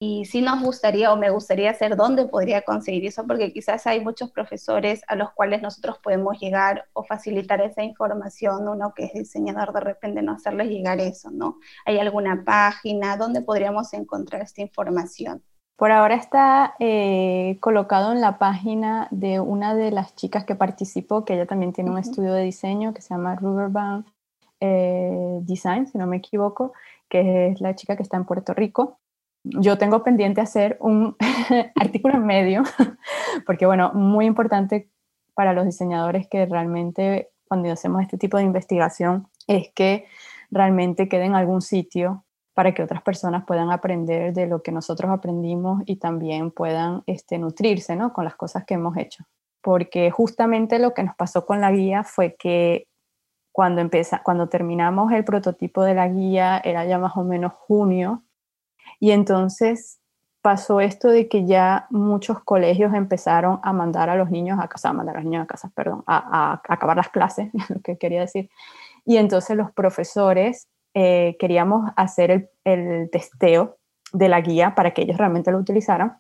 y 0.02 0.24
sí 0.26 0.42
nos 0.42 0.64
gustaría 0.64 1.12
o 1.12 1.18
me 1.18 1.30
gustaría 1.30 1.74
saber 1.74 1.98
dónde 1.98 2.26
podría 2.26 2.62
conseguir 2.62 3.06
eso, 3.06 3.28
porque 3.28 3.52
quizás 3.52 3.86
hay 3.86 4.00
muchos 4.00 4.32
profesores 4.32 5.02
a 5.08 5.16
los 5.16 5.32
cuales 5.32 5.62
nosotros 5.62 5.98
podemos 6.02 6.40
llegar 6.40 6.86
o 6.94 7.04
facilitar 7.04 7.60
esa 7.60 7.84
información, 7.84 8.68
uno 8.70 8.94
que 8.96 9.06
es 9.06 9.14
diseñador 9.14 9.74
de 9.74 9.82
repente 9.82 10.22
no 10.22 10.32
hacerles 10.32 10.70
llegar 10.70 11.02
eso, 11.02 11.30
¿no? 11.32 11.58
¿Hay 11.86 12.00
alguna 12.00 12.44
página 12.46 13.18
donde 13.18 13.42
podríamos 13.42 13.94
encontrar 13.94 14.42
esta 14.42 14.62
información? 14.62 15.44
Por 15.76 15.92
ahora 15.92 16.16
está 16.16 16.76
eh, 16.80 17.58
colocado 17.60 18.14
en 18.14 18.22
la 18.22 18.38
página 18.38 19.10
de 19.12 19.42
una 19.42 19.76
de 19.76 19.92
las 19.92 20.16
chicas 20.16 20.46
que 20.46 20.56
participó, 20.56 21.26
que 21.26 21.34
ella 21.34 21.46
también 21.46 21.74
tiene 21.74 21.92
un 21.92 21.98
estudio 21.98 22.34
de 22.34 22.44
diseño 22.44 22.94
que 22.94 23.02
se 23.02 23.14
llama 23.14 23.36
Riverbank 23.36 24.08
eh, 24.62 25.40
Design, 25.42 25.88
si 25.88 25.98
no 25.98 26.08
me 26.08 26.18
equivoco, 26.18 26.72
que 27.10 27.48
es 27.48 27.60
la 27.60 27.76
chica 27.76 27.98
que 27.98 28.04
está 28.04 28.16
en 28.16 28.26
Puerto 28.26 28.54
Rico 28.54 29.00
yo 29.52 29.78
tengo 29.78 30.04
pendiente 30.04 30.42
hacer 30.42 30.78
un 30.80 31.16
artículo 31.76 32.16
en 32.16 32.26
medio, 32.26 32.64
porque 33.46 33.66
bueno, 33.66 33.92
muy 33.94 34.26
importante 34.26 34.90
para 35.34 35.54
los 35.54 35.66
diseñadores 35.66 36.28
que 36.28 36.46
realmente 36.46 37.30
cuando 37.48 37.72
hacemos 37.72 38.02
este 38.02 38.18
tipo 38.18 38.38
de 38.38 38.44
investigación 38.44 39.28
es 39.48 39.72
que 39.74 40.06
realmente 40.52 41.08
quede 41.10 41.26
en 41.26 41.36
algún 41.36 41.62
sitio 41.62 42.26
para 42.54 42.74
que 42.74 42.84
otras 42.84 43.02
personas 43.02 43.46
puedan 43.46 43.72
aprender 43.72 44.34
de 44.34 44.46
lo 44.46 44.62
que 44.62 44.72
nosotros 44.72 45.10
aprendimos 45.12 45.82
y 45.86 45.96
también 45.96 46.52
puedan 46.52 47.04
este, 47.06 47.38
nutrirse 47.38 47.96
¿no? 47.96 48.12
con 48.12 48.26
las 48.26 48.36
cosas 48.36 48.66
que 48.66 48.74
hemos 48.74 48.98
hecho. 48.98 49.24
Porque 49.62 50.12
justamente 50.12 50.78
lo 50.78 50.94
que 50.94 51.04
nos 51.04 51.16
pasó 51.16 51.46
con 51.46 51.62
la 51.62 51.72
guía 51.72 52.04
fue 52.04 52.36
que 52.38 52.88
cuando, 53.52 53.82
empieza, 53.82 54.22
cuando 54.24 54.50
terminamos 54.50 55.12
el 55.12 55.24
prototipo 55.24 55.84
de 55.84 55.96
la 55.96 56.08
guía, 56.10 56.62
era 56.64 56.86
ya 56.86 57.00
más 57.00 57.16
o 57.16 57.24
menos 57.24 57.54
junio, 57.54 58.24
y 59.00 59.12
entonces 59.12 60.00
pasó 60.42 60.80
esto 60.80 61.10
de 61.10 61.28
que 61.28 61.46
ya 61.46 61.88
muchos 61.90 62.42
colegios 62.44 62.94
empezaron 62.94 63.60
a 63.64 63.74
mandar 63.74 64.10
a 64.10 64.16
los 64.16 64.30
niños 64.30 64.60
a 64.62 64.68
casa, 64.68 64.90
a 64.90 64.94
mandar 64.94 65.18
a 65.18 65.20
los 65.20 65.26
niños 65.26 65.44
a 65.44 65.48
casa, 65.48 65.72
perdón, 65.76 66.04
a, 66.08 66.62
acabar 66.68 66.96
las 66.98 67.10
clases, 67.10 67.50
lo 67.70 67.82
que 67.82 67.98
quería 67.98 68.22
decir. 68.22 68.50
Y 69.06 69.18
entonces 69.18 69.58
los 69.58 69.72
profesores 69.72 70.68
eh, 70.94 71.36
queríamos 71.40 71.92
hacer 71.96 72.32
el, 72.32 72.50
el 72.64 73.10
testeo 73.12 73.78
de 74.14 74.30
la 74.30 74.42
guía 74.42 74.76
para 74.76 74.92
que 74.92 75.04
ellos 75.04 75.18
realmente 75.18 75.52
lo 75.52 75.58
utilizaran 75.58 76.20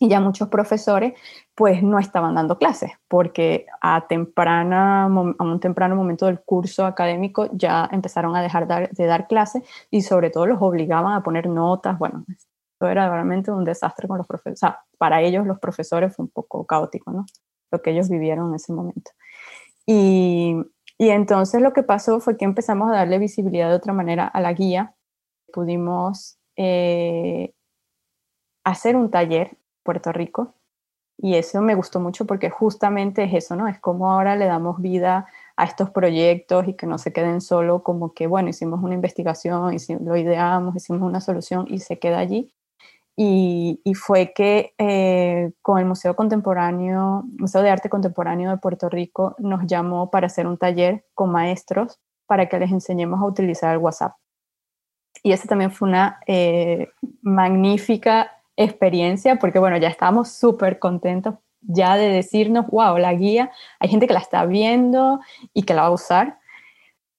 y 0.00 0.08
ya 0.08 0.20
muchos 0.20 0.48
profesores 0.48 1.14
pues 1.54 1.82
no 1.82 1.98
estaban 1.98 2.34
dando 2.34 2.58
clases 2.58 2.92
porque 3.08 3.66
a, 3.80 4.06
temprana, 4.06 5.04
a 5.04 5.08
un 5.08 5.60
temprano 5.60 5.96
momento 5.96 6.26
del 6.26 6.40
curso 6.40 6.84
académico 6.84 7.48
ya 7.52 7.88
empezaron 7.92 8.34
a 8.36 8.42
dejar 8.42 8.66
de 8.66 9.06
dar 9.06 9.26
clases 9.26 9.62
y 9.90 10.02
sobre 10.02 10.30
todo 10.30 10.46
los 10.46 10.60
obligaban 10.60 11.12
a 11.14 11.22
poner 11.22 11.48
notas, 11.48 11.98
bueno, 11.98 12.24
eso 12.28 12.88
era 12.88 13.08
realmente 13.08 13.50
un 13.50 13.64
desastre 13.64 14.08
con 14.08 14.18
los 14.18 14.26
profesores, 14.26 14.58
o 14.58 14.66
sea, 14.66 14.80
para 14.98 15.22
ellos 15.22 15.46
los 15.46 15.58
profesores 15.58 16.14
fue 16.14 16.24
un 16.24 16.30
poco 16.30 16.66
caótico, 16.66 17.12
¿no? 17.12 17.26
Lo 17.70 17.82
que 17.82 17.90
ellos 17.90 18.08
vivieron 18.08 18.50
en 18.50 18.54
ese 18.56 18.72
momento. 18.72 19.10
Y, 19.86 20.56
y 20.98 21.08
entonces 21.10 21.60
lo 21.60 21.72
que 21.72 21.82
pasó 21.82 22.20
fue 22.20 22.36
que 22.36 22.44
empezamos 22.44 22.90
a 22.90 22.94
darle 22.94 23.18
visibilidad 23.18 23.68
de 23.68 23.76
otra 23.76 23.92
manera 23.92 24.26
a 24.26 24.40
la 24.40 24.52
guía, 24.52 24.94
pudimos... 25.52 26.38
Eh, 26.56 27.52
hacer 28.64 28.96
un 28.96 29.10
taller 29.10 29.56
Puerto 29.84 30.12
Rico. 30.12 30.54
Y 31.16 31.36
eso 31.36 31.62
me 31.62 31.76
gustó 31.76 32.00
mucho 32.00 32.26
porque 32.26 32.50
justamente 32.50 33.24
es 33.24 33.34
eso, 33.34 33.54
¿no? 33.54 33.68
Es 33.68 33.78
como 33.78 34.10
ahora 34.10 34.34
le 34.36 34.46
damos 34.46 34.80
vida 34.80 35.28
a 35.56 35.64
estos 35.64 35.90
proyectos 35.90 36.66
y 36.66 36.74
que 36.74 36.86
no 36.86 36.98
se 36.98 37.12
queden 37.12 37.40
solo 37.40 37.84
como 37.84 38.12
que, 38.14 38.26
bueno, 38.26 38.48
hicimos 38.48 38.82
una 38.82 38.94
investigación, 38.94 39.74
y 39.74 39.78
lo 40.04 40.16
ideamos, 40.16 40.74
hicimos 40.74 41.02
una 41.02 41.20
solución 41.20 41.66
y 41.68 41.78
se 41.80 41.98
queda 41.98 42.18
allí. 42.18 42.52
Y, 43.16 43.80
fue 43.94 44.32
que 44.34 44.74
eh, 44.76 45.52
con 45.62 45.78
el 45.78 45.84
Museo 45.86 46.16
Contemporáneo, 46.16 47.22
Museo 47.38 47.62
de 47.62 47.70
Arte 47.70 47.88
Contemporáneo 47.88 48.50
de 48.50 48.56
Puerto 48.56 48.88
Rico, 48.88 49.36
nos 49.38 49.66
llamó 49.66 50.10
para 50.10 50.26
hacer 50.26 50.48
un 50.48 50.58
taller 50.58 51.04
con 51.14 51.30
maestros 51.30 52.00
para 52.26 52.48
que 52.48 52.58
les 52.58 52.72
enseñemos 52.72 53.20
a 53.20 53.26
utilizar 53.26 53.72
el 53.72 53.78
WhatsApp. 53.78 54.14
Y 55.22 55.32
esa 55.32 55.46
también 55.46 55.70
fue 55.70 55.88
una 55.88 56.18
eh, 56.26 56.88
magnífica 57.22 58.32
experiencia, 58.56 59.36
porque 59.36 59.58
bueno, 59.58 59.76
ya 59.76 59.88
estábamos 59.88 60.30
súper 60.30 60.78
contentos 60.78 61.34
ya 61.66 61.96
de 61.96 62.08
decirnos, 62.08 62.66
wow, 62.68 62.98
la 62.98 63.14
guía, 63.14 63.50
hay 63.80 63.88
gente 63.88 64.06
que 64.06 64.12
la 64.12 64.20
está 64.20 64.44
viendo 64.46 65.20
y 65.52 65.62
que 65.62 65.74
la 65.74 65.82
va 65.82 65.88
a 65.88 65.92
usar, 65.92 66.38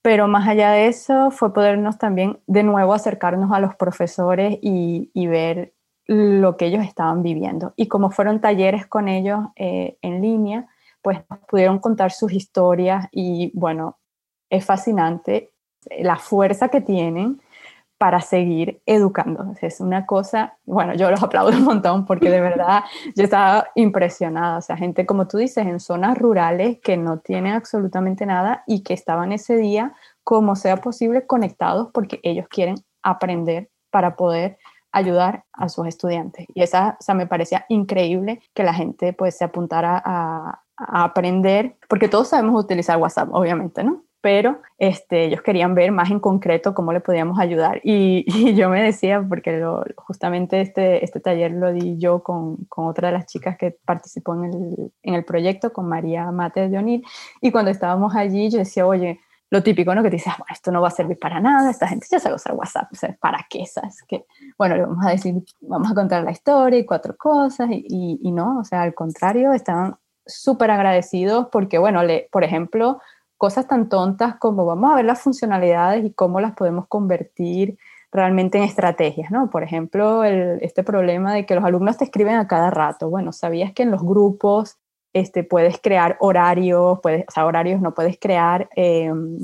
pero 0.01 0.27
más 0.27 0.47
allá 0.47 0.71
de 0.71 0.87
eso 0.87 1.31
fue 1.31 1.53
podernos 1.53 1.97
también 1.97 2.39
de 2.45 2.63
nuevo 2.63 2.93
acercarnos 2.93 3.51
a 3.51 3.59
los 3.59 3.75
profesores 3.75 4.59
y, 4.61 5.09
ver 5.27 5.73
lo 6.07 6.55
que 6.57 6.67
ellos 6.67 6.85
estaban 6.85 7.23
viviendo. 7.23 7.73
Y 7.75 7.87
como 7.87 8.11
fueron 8.11 8.39
talleres 8.39 8.85
con 8.85 9.07
ellos 9.07 9.39
eh, 9.55 9.97
en 10.03 10.21
línea, 10.21 10.67
pues 11.01 11.19
pudieron 11.49 11.79
contar 11.79 12.11
sus 12.11 12.31
historias 12.31 13.07
y 13.11 13.51
bueno, 13.55 13.97
es 14.51 14.63
fascinante 14.63 15.51
la 15.99 16.17
fuerza 16.17 16.69
que 16.69 16.81
tienen 16.81 17.41
para 17.97 18.21
seguir 18.21 18.81
educando. 18.85 19.53
Es 19.61 19.79
una 19.79 20.05
cosa, 20.05 20.57
bueno, 20.65 20.95
yo 20.95 21.09
los 21.09 21.23
aplaudo 21.23 21.51
un 21.57 21.63
montón 21.63 22.05
porque 22.05 22.29
de 22.29 22.41
verdad 22.41 22.83
yo 23.15 23.23
estaba 23.23 23.67
impresionada. 23.75 24.57
O 24.57 24.61
sea, 24.61 24.77
gente 24.77 25.05
como 25.05 25.27
tú 25.27 25.37
dices, 25.37 25.65
en 25.65 25.79
zonas 25.79 26.17
rurales 26.17 26.79
que 26.81 26.97
no 26.97 27.19
tienen 27.19 27.53
absolutamente 27.53 28.25
nada 28.25 28.63
y 28.67 28.83
que 28.83 28.93
estaban 28.93 29.31
ese 29.31 29.55
día, 29.55 29.93
como 30.23 30.55
sea 30.55 30.77
posible, 30.77 31.25
conectados 31.25 31.89
porque 31.93 32.19
ellos 32.23 32.47
quieren 32.49 32.75
aprender 33.01 33.69
para 33.91 34.15
poder 34.15 34.57
ayudar 34.91 35.43
a 35.53 35.69
sus 35.69 35.87
estudiantes. 35.87 36.47
Y 36.53 36.63
esa, 36.63 36.97
o 36.99 37.03
sea, 37.03 37.15
me 37.15 37.27
parecía 37.27 37.65
increíble 37.69 38.41
que 38.53 38.63
la 38.63 38.73
gente 38.73 39.13
pues 39.13 39.37
se 39.37 39.43
apuntara 39.43 40.01
a, 40.03 40.61
a 40.77 41.03
aprender, 41.03 41.77
porque 41.89 42.07
todos 42.07 42.29
sabemos 42.29 42.63
utilizar 42.63 42.97
WhatsApp, 42.97 43.29
obviamente, 43.31 43.83
¿no? 43.83 44.04
Pero 44.25 44.59
este, 44.79 45.25
ellos 45.25 45.43
querían 45.43 45.75
ver 45.75 45.91
más 45.91 46.09
en 46.09 46.19
concreto 46.19 46.73
cómo 46.73 46.91
le 46.91 46.99
podíamos 46.99 47.37
ayudar. 47.37 47.79
Y, 47.83 48.25
yo 48.55 48.69
me 48.69 48.81
decía, 48.81 49.23
porque 49.29 49.63
justamente 49.97 50.61
este, 50.61 51.05
este 51.05 51.19
taller 51.19 51.51
lo 51.51 51.71
di 51.71 51.99
yo 51.99 52.23
con, 52.23 52.65
con, 52.65 52.87
otra 52.87 53.09
de 53.09 53.19
las 53.19 53.27
chicas 53.27 53.55
que 53.55 53.77
participó 53.85 54.33
en 54.33 54.45
el, 54.45 54.91
en 55.03 55.13
el 55.13 55.25
proyecto, 55.25 55.71
con 55.71 55.87
María 55.87 56.31
Mate 56.31 56.69
de 56.69 56.75
Onil, 56.79 57.05
y 57.39 57.51
cuando 57.51 57.69
estábamos 57.69 58.15
allí 58.15 58.49
yo 58.49 58.57
decía, 58.57 58.87
oye, 58.87 59.19
lo 59.51 59.61
típico, 59.61 59.93
¿no? 59.93 60.01
Que 60.01 60.09
te 60.09 60.15
dices, 60.15 60.33
ah, 60.33 60.37
bueno, 60.39 60.53
esto 60.53 60.71
no 60.71 60.81
va 60.81 60.87
a 60.87 60.91
servir 60.91 61.19
para 61.19 61.39
nada, 61.39 61.69
esta 61.69 61.87
gente 61.87 62.07
ya 62.09 62.19
sabe 62.19 62.33
usar 62.33 62.55
WhatsApp, 62.55 62.87
o 62.91 62.95
sea, 62.95 63.15
¿para 63.21 63.45
qué? 63.47 63.67
¿Sabes? 63.67 64.01
Que, 64.07 64.25
bueno, 64.57 64.75
le 64.75 64.87
vamos 64.87 65.05
a 65.05 65.11
decir, 65.11 65.35
vamos 65.61 65.91
a 65.91 65.93
contar 65.93 66.23
la 66.23 66.31
historia 66.31 66.79
y 66.79 66.85
cuatro 66.87 67.15
cosas, 67.15 67.69
y, 67.69 68.19
y 68.23 68.31
no, 68.31 68.57
o 68.57 68.63
sea, 68.63 68.81
al 68.81 68.95
contrario, 68.95 69.53
estaban 69.53 69.97
súper 70.25 70.71
agradecidos 70.71 71.49
porque, 71.51 71.77
bueno, 71.77 72.01
le, 72.01 72.27
por 72.31 72.43
ejemplo, 72.43 72.99
cosas 73.37 73.67
tan 73.67 73.89
tontas 73.89 74.35
como 74.37 74.65
vamos 74.65 74.91
a 74.91 74.95
ver 74.95 75.05
las 75.05 75.21
funcionalidades 75.21 76.05
y 76.05 76.13
cómo 76.13 76.39
las 76.39 76.53
podemos 76.53 76.87
convertir 76.87 77.77
realmente 78.11 78.57
en 78.57 78.63
estrategias, 78.63 79.29
¿no? 79.29 79.49
Por 79.49 79.63
ejemplo, 79.63 80.23
este 80.23 80.83
problema 80.83 81.33
de 81.33 81.45
que 81.45 81.55
los 81.55 81.63
alumnos 81.63 81.97
te 81.97 82.05
escriben 82.05 82.35
a 82.35 82.47
cada 82.47 82.69
rato. 82.71 83.09
Bueno, 83.09 83.31
¿sabías 83.33 83.73
que 83.73 83.83
en 83.83 83.91
los 83.91 84.01
grupos 84.01 84.77
este, 85.13 85.43
puedes 85.43 85.79
crear 85.81 86.17
horarios, 86.19 86.99
puedes, 87.01 87.25
o 87.35 87.41
horarios 87.41 87.81
no 87.81 87.93
puedes 87.93 88.17
crear, 88.17 88.69
em, 88.75 89.39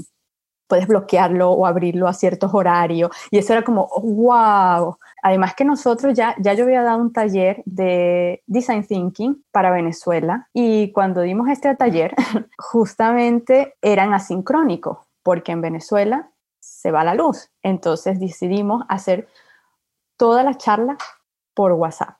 puedes 0.68 0.88
bloquearlo 0.88 1.52
o 1.52 1.66
abrirlo 1.66 2.08
a 2.08 2.14
ciertos 2.14 2.54
horarios? 2.54 3.12
Y 3.30 3.39
eso 3.39 3.54
era 3.54 3.64
como, 3.64 3.89
wow. 4.02 4.98
Además 5.22 5.53
que 5.55 5.65
nosotros 5.65 6.13
ya, 6.15 6.36
ya 6.39 6.53
yo 6.53 6.63
había 6.63 6.82
dado 6.82 6.99
un 6.99 7.13
taller 7.13 7.61
de 7.65 8.43
Design 8.47 8.86
Thinking 8.86 9.43
para 9.51 9.72
Venezuela 9.72 10.49
y 10.53 10.91
cuando 10.91 11.22
dimos 11.22 11.47
este 11.49 11.76
taller, 11.76 12.15
justamente 12.57 13.76
eran 13.82 14.13
asincrónicos, 14.13 14.97
porque 15.22 15.51
en 15.51 15.61
Venezuela 15.61 16.32
se 16.59 16.91
va 16.91 17.03
la 17.03 17.13
luz. 17.13 17.51
Entonces 17.61 18.19
decidimos 18.19 18.84
hacer 18.89 19.28
toda 20.17 20.43
la 20.43 20.55
charla 20.55 20.97
por 21.53 21.74
WhatsApp. 21.74 22.15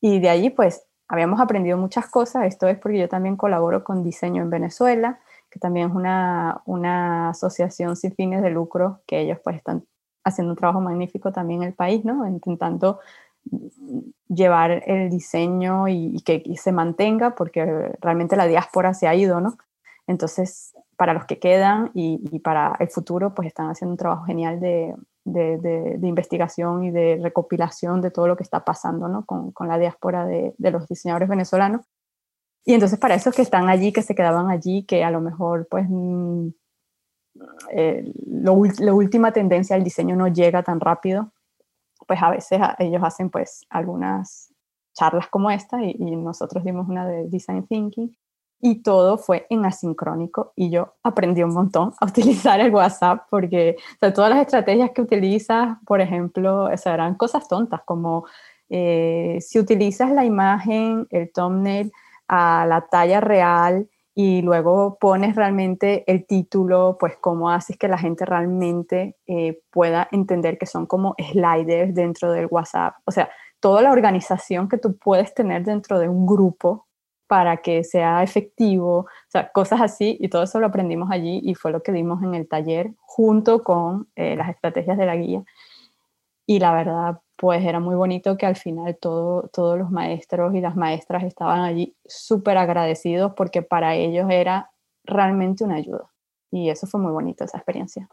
Y 0.00 0.20
de 0.20 0.30
allí 0.30 0.50
pues 0.50 0.86
habíamos 1.08 1.40
aprendido 1.40 1.76
muchas 1.76 2.08
cosas. 2.08 2.46
Esto 2.46 2.68
es 2.68 2.78
porque 2.78 2.98
yo 2.98 3.08
también 3.08 3.36
colaboro 3.36 3.84
con 3.84 4.02
Diseño 4.02 4.42
en 4.42 4.50
Venezuela, 4.50 5.20
que 5.50 5.58
también 5.58 5.90
es 5.90 5.94
una, 5.94 6.62
una 6.66 7.30
asociación 7.30 7.96
sin 7.96 8.14
fines 8.14 8.42
de 8.42 8.50
lucro, 8.50 9.00
que 9.06 9.20
ellos 9.20 9.38
pues 9.42 9.56
están 9.56 9.84
haciendo 10.24 10.52
un 10.52 10.56
trabajo 10.56 10.80
magnífico 10.80 11.32
también 11.32 11.62
el 11.62 11.74
país, 11.74 12.04
¿no? 12.04 12.26
Intentando 12.26 13.00
llevar 14.28 14.82
el 14.86 15.10
diseño 15.10 15.88
y, 15.88 16.20
que 16.22 16.42
se 16.56 16.72
mantenga, 16.72 17.34
porque 17.34 17.64
realmente 18.00 18.36
la 18.36 18.46
diáspora 18.46 18.94
se 18.94 19.08
ha 19.08 19.14
ido, 19.14 19.40
¿no? 19.40 19.56
Entonces, 20.06 20.74
para 20.96 21.14
los 21.14 21.26
que 21.26 21.38
quedan 21.38 21.90
y, 21.94 22.40
para 22.40 22.76
el 22.80 22.88
futuro, 22.88 23.34
pues 23.34 23.48
están 23.48 23.70
haciendo 23.70 23.92
un 23.92 23.98
trabajo 23.98 24.24
genial 24.24 24.58
de, 24.58 24.94
investigación 26.02 26.84
y 26.84 26.90
de 26.90 27.20
recopilación 27.22 28.00
de 28.00 28.10
todo 28.10 28.26
lo 28.26 28.36
que 28.36 28.42
está 28.42 28.64
pasando 28.64 29.08
¿no? 29.08 29.24
con, 29.24 29.68
la 29.68 29.78
diáspora 29.78 30.26
de, 30.26 30.54
los 30.58 30.88
diseñadores 30.88 31.28
venezolanos. 31.28 31.82
Y 32.64 32.74
entonces 32.74 32.98
para 32.98 33.14
esos 33.14 33.34
que 33.34 33.42
están 33.42 33.68
allí, 33.68 33.92
que 33.92 34.02
se 34.02 34.14
quedaban 34.14 34.50
allí, 34.50 34.84
que 34.84 35.04
a 35.04 35.10
lo 35.10 35.20
mejor 35.20 35.68
pues 35.70 35.86
eh, 37.70 38.12
la 38.26 38.94
última 38.94 39.32
tendencia 39.32 39.76
al 39.76 39.84
diseño 39.84 40.16
no 40.16 40.28
llega 40.28 40.62
tan 40.62 40.80
rápido, 40.80 41.32
pues 42.06 42.22
a 42.22 42.30
veces 42.30 42.60
ellos 42.78 43.02
hacen 43.02 43.30
pues 43.30 43.66
algunas 43.68 44.52
charlas 44.94 45.28
como 45.28 45.50
esta 45.50 45.82
y, 45.82 45.94
nosotros 46.16 46.64
dimos 46.64 46.88
una 46.88 47.06
de 47.06 47.28
Design 47.28 47.66
Thinking 47.66 48.16
y 48.60 48.82
todo 48.82 49.18
fue 49.18 49.46
en 49.50 49.64
asincrónico 49.64 50.52
y 50.56 50.70
yo 50.70 50.94
aprendí 51.04 51.42
un 51.42 51.54
montón 51.54 51.92
a 52.00 52.06
utilizar 52.06 52.58
el 52.60 52.74
WhatsApp 52.74 53.26
porque 53.30 53.76
todas 54.14 54.30
las 54.30 54.40
estrategias 54.40 54.90
que 54.90 55.02
utilizas, 55.02 55.78
por 55.86 56.00
ejemplo, 56.00 56.68
eran 56.70 57.14
cosas 57.14 57.46
tontas 57.46 57.82
como 57.84 58.26
eh, 58.68 59.38
si 59.40 59.58
utilizas 59.58 60.10
la 60.10 60.24
imagen, 60.24 61.06
el 61.10 61.32
thumbnail 61.32 61.92
a 62.26 62.66
la 62.66 62.86
talla 62.88 63.20
real 63.20 63.88
y 64.20 64.42
luego 64.42 64.98
pones 64.98 65.36
realmente 65.36 66.02
el 66.10 66.26
título, 66.26 66.96
pues 66.98 67.16
cómo 67.20 67.50
haces 67.50 67.78
que 67.78 67.86
la 67.86 67.98
gente 67.98 68.24
realmente 68.24 69.16
eh, 69.28 69.60
pueda 69.70 70.08
entender 70.10 70.58
que 70.58 70.66
son 70.66 70.86
como 70.86 71.14
sliders 71.20 71.94
dentro 71.94 72.32
del 72.32 72.48
WhatsApp. 72.50 72.96
O 73.04 73.12
sea, 73.12 73.30
toda 73.60 73.80
la 73.80 73.92
organización 73.92 74.68
que 74.68 74.76
tú 74.76 74.98
puedes 74.98 75.34
tener 75.34 75.62
dentro 75.62 76.00
de 76.00 76.08
un 76.08 76.26
grupo 76.26 76.88
para 77.28 77.58
que 77.58 77.84
sea 77.84 78.24
efectivo, 78.24 79.02
o 79.02 79.06
sea, 79.28 79.52
cosas 79.52 79.80
así, 79.82 80.16
y 80.18 80.28
todo 80.28 80.42
eso 80.42 80.58
lo 80.58 80.66
aprendimos 80.66 81.12
allí 81.12 81.40
y 81.44 81.54
fue 81.54 81.70
lo 81.70 81.84
que 81.84 81.92
dimos 81.92 82.20
en 82.24 82.34
el 82.34 82.48
taller 82.48 82.90
junto 82.98 83.62
con 83.62 84.08
eh, 84.16 84.34
las 84.34 84.48
estrategias 84.48 84.98
de 84.98 85.06
la 85.06 85.14
guía. 85.14 85.44
Y 86.44 86.58
la 86.58 86.72
verdad, 86.72 87.20
pues 87.38 87.64
era 87.64 87.78
muy 87.78 87.94
bonito 87.94 88.36
que 88.36 88.46
al 88.46 88.56
final 88.56 88.98
todo, 89.00 89.48
todos 89.52 89.78
los 89.78 89.92
maestros 89.92 90.54
y 90.56 90.60
las 90.60 90.74
maestras 90.74 91.22
estaban 91.22 91.60
allí 91.60 91.94
súper 92.04 92.58
agradecidos 92.58 93.32
porque 93.36 93.62
para 93.62 93.94
ellos 93.94 94.26
era 94.28 94.72
realmente 95.04 95.62
una 95.62 95.76
ayuda. 95.76 96.10
Y 96.50 96.68
eso 96.68 96.88
fue 96.88 97.00
muy 97.00 97.12
bonito, 97.12 97.44
esa 97.44 97.58
experiencia. 97.58 98.08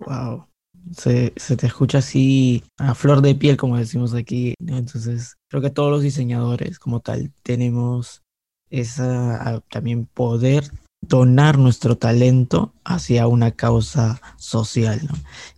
Wow, 0.00 0.44
se, 0.90 1.30
te 1.30 1.66
escucha 1.68 1.98
así 1.98 2.64
a 2.78 2.96
flor 2.96 3.22
de 3.22 3.36
piel, 3.36 3.56
como 3.56 3.76
decimos 3.76 4.12
aquí. 4.12 4.54
Entonces, 4.58 5.36
creo 5.48 5.62
que 5.62 5.70
todos 5.70 5.92
los 5.92 6.02
diseñadores 6.02 6.80
como 6.80 6.98
tal 6.98 7.32
tenemos 7.44 8.22
esa 8.70 9.62
también 9.70 10.06
poder 10.06 10.64
donar 11.00 11.58
nuestro 11.58 11.96
talento 11.96 12.72
hacia 12.84 13.28
una 13.28 13.52
causa 13.52 14.20
social. 14.36 15.00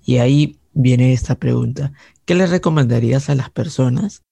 Y 0.05 0.19
ahí 0.19 0.59
viene 0.79 1.12
esta 1.12 1.35
pregunta. 1.35 1.93
¿Qué 2.24 2.37
le 2.37 2.47
recomendarías 2.47 3.29
a 3.29 3.35
las 3.35 3.51
personas 3.51 4.22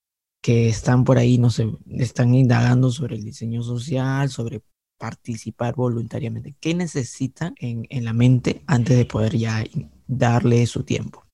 que 0.41 0.69
están 0.69 1.03
por 1.03 1.19
ahí, 1.19 1.39
no 1.39 1.51
sé, 1.51 1.69
están 1.89 2.35
indagando 2.35 2.91
sobre 2.91 3.17
el 3.17 3.25
diseño 3.25 3.63
social, 3.63 4.31
sobre 4.31 4.63
participar 4.97 5.75
voluntariamente? 5.75 6.55
¿Qué 6.61 6.75
necesitan 6.75 7.55
en, 7.59 8.05
la 8.05 8.13
mente 8.13 8.63
antes 8.67 8.97
de 8.97 9.05
poder 9.07 9.37
ya 9.37 9.65
darle 10.07 10.65
su 10.67 10.85
tiempo. 10.85 11.25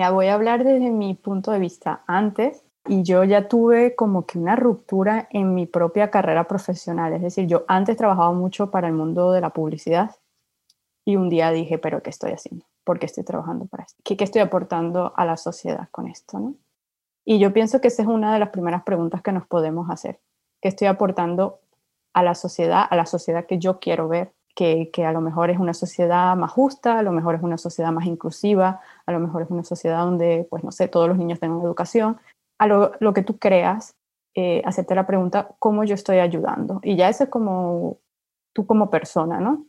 Ya 0.00 0.10
voy 0.10 0.26
a 0.26 0.34
hablar 0.34 0.64
desde 0.64 0.90
mi 0.90 1.14
punto 1.14 1.52
de 1.52 1.58
vista 1.58 2.02
antes 2.06 2.64
y 2.88 3.02
yo 3.02 3.24
ya 3.24 3.46
tuve 3.46 3.94
como 3.94 4.26
que 4.26 4.38
una 4.38 4.56
ruptura 4.56 5.28
en 5.30 5.54
mi 5.54 5.66
propia 5.66 6.10
carrera 6.10 6.48
profesional. 6.48 7.12
Es 7.12 7.22
decir, 7.22 7.46
yo 7.46 7.64
antes 7.68 7.96
trabajaba 7.96 8.32
mucho 8.32 8.70
para 8.70 8.88
el 8.88 8.94
mundo 8.94 9.32
de 9.32 9.42
la 9.42 9.50
publicidad 9.50 10.16
y 11.04 11.16
un 11.16 11.28
día 11.28 11.50
dije, 11.50 11.78
pero 11.78 12.02
¿qué 12.02 12.10
estoy 12.10 12.32
haciendo? 12.32 12.64
¿Por 12.84 12.98
qué 12.98 13.06
estoy 13.06 13.24
trabajando 13.24 13.66
para 13.66 13.84
esto? 13.84 14.00
¿Qué, 14.04 14.16
qué 14.16 14.24
estoy 14.24 14.42
aportando 14.42 15.12
a 15.16 15.24
la 15.24 15.36
sociedad 15.36 15.88
con 15.90 16.06
esto? 16.06 16.38
¿no? 16.38 16.54
Y 17.24 17.38
yo 17.38 17.52
pienso 17.52 17.80
que 17.80 17.88
esa 17.88 18.02
es 18.02 18.08
una 18.08 18.32
de 18.32 18.38
las 18.38 18.50
primeras 18.50 18.82
preguntas 18.82 19.22
que 19.22 19.32
nos 19.32 19.46
podemos 19.46 19.90
hacer. 19.90 20.20
¿Qué 20.60 20.68
estoy 20.68 20.88
aportando 20.88 21.60
a 22.12 22.22
la 22.22 22.34
sociedad, 22.34 22.84
a 22.88 22.96
la 22.96 23.06
sociedad 23.06 23.46
que 23.46 23.58
yo 23.58 23.80
quiero 23.80 24.08
ver? 24.08 24.32
que, 24.54 25.04
a 25.04 25.12
lo 25.12 25.20
mejor 25.20 25.50
es 25.50 25.58
una 25.58 25.74
sociedad 25.74 26.36
más 26.36 26.52
justa, 26.52 26.98
a 26.98 27.02
lo 27.02 27.12
mejor 27.12 27.34
es 27.34 27.42
una 27.42 27.58
sociedad 27.58 27.92
más 27.92 28.06
inclusiva, 28.06 28.80
a 29.04 29.12
lo 29.12 29.18
mejor 29.18 29.42
es 29.42 29.50
una 29.50 29.64
sociedad 29.64 30.04
donde, 30.04 30.46
pues 30.48 30.62
no 30.62 30.70
sé, 30.70 30.88
todos 30.88 31.08
los 31.08 31.18
niños 31.18 31.40
tengan 31.40 31.60
educación. 31.60 32.18
A 32.58 32.66
lo, 32.68 33.14
que 33.14 33.22
tú 33.22 33.38
creas, 33.38 33.96
eh, 34.34 34.62
hacerte 34.64 34.94
la 34.94 35.06
pregunta, 35.06 35.54
¿cómo 35.58 35.84
yo 35.84 35.94
estoy 35.94 36.18
ayudando? 36.18 36.80
Y 36.82 36.96
ya 36.96 37.08
eso 37.08 37.24
es 37.24 37.30
como 37.30 37.98
tú 38.52 38.64
como 38.66 38.90
persona, 38.90 39.40
¿no? 39.40 39.66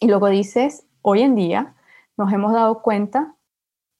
Y 0.00 0.06
luego 0.06 0.28
dices, 0.28 0.86
hoy 1.02 1.20
en 1.20 1.34
día 1.34 1.74
nos 2.18 2.32
hemos 2.32 2.52
dado 2.52 2.82
cuenta, 2.82 3.36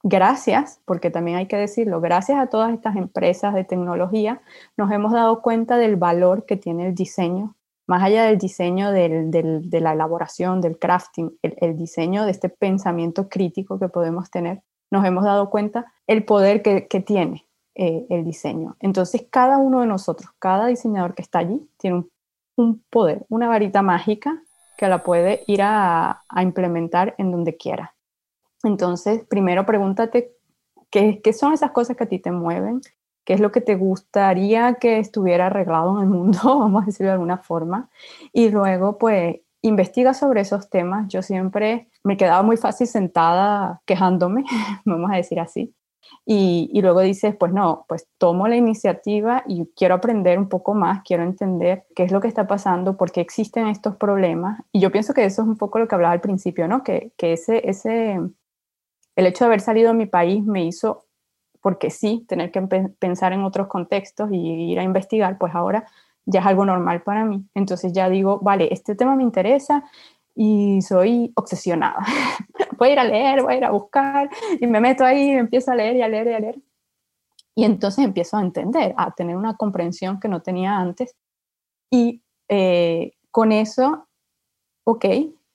gracias, 0.03 0.83
porque 0.85 1.11
también 1.11 1.39
hay 1.39 1.47
que 1.47 1.57
decirlo, 1.57 2.01
gracias 2.01 2.39
a 2.39 2.49
todas 2.49 2.73
estas 2.75 2.97
empresas 2.97 3.55
de 3.55 3.65
tecnología, 3.65 4.43
nos 4.77 4.91
hemos 4.91 5.13
dado 5.13 5.41
cuenta 5.41 5.79
del 5.79 5.97
valor 5.97 6.45
que 6.45 6.57
tiene 6.57 6.89
el 6.89 6.95
diseño 6.95 7.55
más 7.89 8.03
allá 8.03 8.25
del 8.25 8.37
diseño, 8.37 8.93
de 8.93 9.81
la 9.81 9.93
elaboración, 9.93 10.61
del 10.61 10.79
crafting, 10.79 11.39
el, 11.41 11.77
diseño 11.77 12.27
de 12.27 12.31
este 12.31 12.51
pensamiento 12.51 13.31
crítico 13.31 13.79
que 13.79 13.89
podemos 13.89 14.31
tener, 14.31 14.63
nos 14.91 15.07
hemos 15.07 15.25
dado 15.25 15.49
cuenta 15.49 15.91
el 16.07 16.23
poder 16.23 16.61
que, 16.61 17.01
tiene 17.01 17.47
eh, 17.75 18.07
el 18.11 18.25
diseño. 18.25 18.77
Entonces, 18.81 19.27
cada 19.31 19.57
uno 19.57 19.81
de 19.81 19.87
nosotros, 19.87 20.31
cada 20.39 20.67
diseñador 20.67 21.15
que 21.15 21.23
está 21.23 21.39
allí, 21.39 21.67
tiene 21.79 22.05
un, 22.57 22.85
poder, 22.91 23.25
una 23.31 23.49
varita 23.49 23.81
mágica 23.81 24.43
que 24.77 24.87
la 24.87 25.03
puede 25.03 25.45
ir 25.47 25.63
a, 25.63 26.25
implementar 26.37 27.15
en 27.17 27.33
donde 27.33 27.57
quiera. 27.57 27.95
Entonces, 28.63 29.25
primero 29.29 29.65
pregúntate 29.67 30.33
qué, 30.91 31.21
qué 31.23 31.33
son 31.33 31.53
esas 31.53 31.71
cosas 31.71 31.97
que 31.97 32.05
a 32.05 32.09
ti 32.09 32.19
te 32.19 32.33
mueven, 32.33 32.81
qué 33.25 33.35
es 33.35 33.41
lo 33.41 33.53
que 33.53 33.61
te 33.61 33.77
gustaría 33.77 34.75
que 34.75 34.99
estuviera 34.99 35.47
arreglado 35.47 35.99
en 35.99 36.05
el 36.05 36.09
mundo, 36.09 36.39
vamos 36.45 36.83
a 36.83 36.87
decirlo 36.87 37.09
de 37.09 37.15
alguna 37.15 37.39
forma, 37.39 37.91
y 38.33 38.51
luego 38.51 38.99
pues 38.99 39.37
investiga 39.61 40.15
sobre 40.15 40.41
esos 40.41 40.71
temas. 40.71 41.09
Yo 41.09 41.23
siempre 41.23 41.89
me 42.05 42.17
quedaba 42.17 42.43
muy 42.43 42.57
fácil 42.57 42.87
sentada 42.87 43.83
quejándome, 43.87 44.45
vamos 44.85 45.11
a 45.13 45.17
decir 45.17 45.41
así, 45.41 45.75
y, 46.25 46.71
y, 46.73 46.83
luego 46.83 47.01
dices, 47.01 47.35
pues 47.37 47.53
no, 47.53 47.85
pues 47.89 48.07
tomo 48.19 48.49
la 48.49 48.57
iniciativa 48.57 49.45
y 49.47 49.67
quiero 49.77 49.95
aprender 49.95 50.39
un 50.39 50.49
poco 50.49 50.75
más, 50.75 51.03
quiero 51.03 51.23
entender 51.23 51.85
qué 51.95 52.03
es 52.05 52.13
lo 52.13 52.21
que 52.21 52.29
está 52.29 52.47
pasando, 52.47 52.97
por 52.97 53.13
qué 53.13 53.21
existen 53.21 53.67
estos 53.67 53.97
problemas. 53.97 54.61
Y 54.73 54.81
yo 54.81 54.91
pienso 54.91 55.15
que 55.15 55.25
eso 55.25 55.43
es 55.43 55.49
un 55.49 55.57
poco 55.57 55.79
lo 55.79 55.89
que 55.89 55.95
hablaba 55.95 56.13
al 56.13 56.21
principio, 56.21 56.69
¿no? 56.69 56.83
Que, 56.83 57.13
que 57.17 57.33
ese, 57.33 57.69
ese, 57.69 58.21
el 59.19 59.27
hecho 59.27 59.45
de 59.45 59.47
haber 59.47 59.61
salido 59.61 59.89
de 59.89 59.99
mi 59.99 60.07
país 60.07 60.45
me 60.45 60.65
hizo 60.65 61.05
porque 61.61 61.91
sí, 61.91 62.25
tener 62.29 62.53
que 62.53 62.63
pensar 63.01 63.33
en 63.33 63.43
otros 63.43 63.67
contextos 63.67 64.31
y 64.31 64.71
ir 64.71 64.79
a 64.79 64.85
investigar, 64.85 65.39
pues 65.39 65.53
ahora 65.57 65.89
ya 66.25 66.39
es 66.39 66.47
algo 66.47 66.65
normal 66.65 67.03
para 67.03 67.25
mí. 67.25 67.45
Entonces 67.53 67.93
ya 67.93 68.09
digo, 68.09 68.39
vale, 68.39 68.69
este 68.71 68.95
tema 68.95 69.17
me 69.17 69.25
interesa 69.25 69.83
y 70.37 70.81
soy 70.83 71.33
obsesionada. 71.35 71.99
voy 72.79 72.91
a 72.91 72.93
ir 72.93 72.99
a 73.01 73.05
leer, 73.05 73.43
voy 73.43 73.55
a 73.55 73.57
ir 73.57 73.65
a 73.65 73.73
buscar 73.73 74.31
y 74.61 74.69
me 74.69 74.81
meto 74.81 75.05
ahí 75.05 75.33
y 75.33 75.33
empiezo 75.33 75.73
a 75.73 75.75
leer 75.75 75.97
y 75.97 76.03
a 76.03 76.09
leer 76.09 76.29
y 76.29 76.33
a 76.35 76.39
leer. 76.39 76.59
Y 77.57 77.65
entonces 77.65 78.05
empiezo 78.05 78.37
a 78.37 78.43
entender, 78.43 78.95
a 78.97 79.11
tener 79.11 79.37
una 79.37 79.57
comprensión 79.57 80.21
que 80.21 80.29
no 80.29 80.43
tenía 80.43 80.77
antes. 80.77 81.17
Y 81.91 82.23
eh, 82.49 83.15
con 83.33 83.51
eso, 83.51 84.07
ok, 84.85 85.07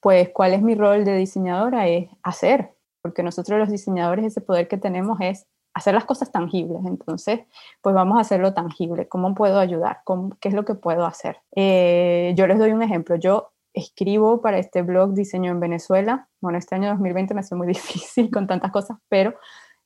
pues 0.01 0.32
cuál 0.34 0.53
es 0.53 0.61
mi 0.61 0.76
rol 0.76 1.05
de 1.05 1.16
diseñadora 1.16 1.88
es 1.88 2.09
hacer, 2.24 2.72
porque 3.04 3.22
nosotros 3.22 3.60
los 3.60 3.70
diseñadores 3.70 4.26
ese 4.26 4.41
poder 4.41 4.68
que 4.68 4.78
tenemos 4.78 5.20
es 5.22 5.45
hacer 5.74 5.93
las 5.93 6.06
cosas 6.06 6.32
tangibles. 6.32 6.80
Entonces, 6.86 7.41
pues 7.82 7.93
vamos 7.93 8.18
a 8.18 8.22
hacerlo 8.22 8.54
tangible. 8.54 9.08
¿Cómo 9.08 9.36
puedo 9.36 9.60
ayudar? 9.60 10.01
¿Qué 10.39 10.47
es 10.47 10.56
lo 10.56 10.64
que 10.64 10.74
puedo 10.74 11.06
hacer? 11.06 11.41
Eh, 11.56 12.34
yo 12.38 12.47
les 12.47 12.58
doy 12.58 12.72
un 12.72 12.82
ejemplo. 12.82 13.18
Yo 13.18 13.51
escribo 13.74 14.41
para 14.41 14.58
este 14.58 14.84
blog 14.84 15.14
Diseño 15.14 15.51
en 15.51 15.60
Venezuela. 15.60 16.30
Bueno, 16.39 16.58
este 16.58 16.76
año 16.76 16.89
2020 16.91 17.34
me 17.34 17.41
hace 17.41 17.56
muy 17.56 17.68
difícil 17.68 18.32
con 18.32 18.47
tantas 18.47 18.72
cosas, 18.72 18.97
pero 19.10 19.34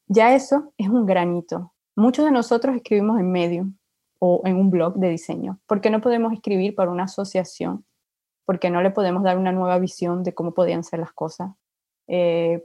ya 0.05 0.36
eso 0.36 0.74
es 0.78 0.88
un 0.88 1.05
granito. 1.05 1.74
Muchos 1.95 2.24
de 2.24 2.32
nosotros 2.32 2.76
escribimos 2.76 3.20
en 3.20 3.32
Medium 3.32 3.78
o 4.20 4.41
en 4.45 4.57
un 4.57 4.70
blog 4.70 4.95
de 4.95 5.09
diseño. 5.09 5.59
¿Por 5.65 5.82
qué 5.82 5.89
no 5.89 6.01
podemos 6.01 6.34
escribir 6.34 6.76
para 6.76 6.91
una 6.91 7.05
asociación? 7.05 7.84
¿Por 8.45 8.59
qué 8.59 8.70
no 8.70 8.82
le 8.82 8.91
podemos 8.91 9.24
dar 9.24 9.39
una 9.39 9.51
nueva 9.51 9.80
visión 9.80 10.22
de 10.24 10.36
cómo 10.36 10.53
podían 10.53 10.84
ser 10.84 10.99
las 10.99 11.13
cosas? 11.13 11.51
Eh, 12.07 12.63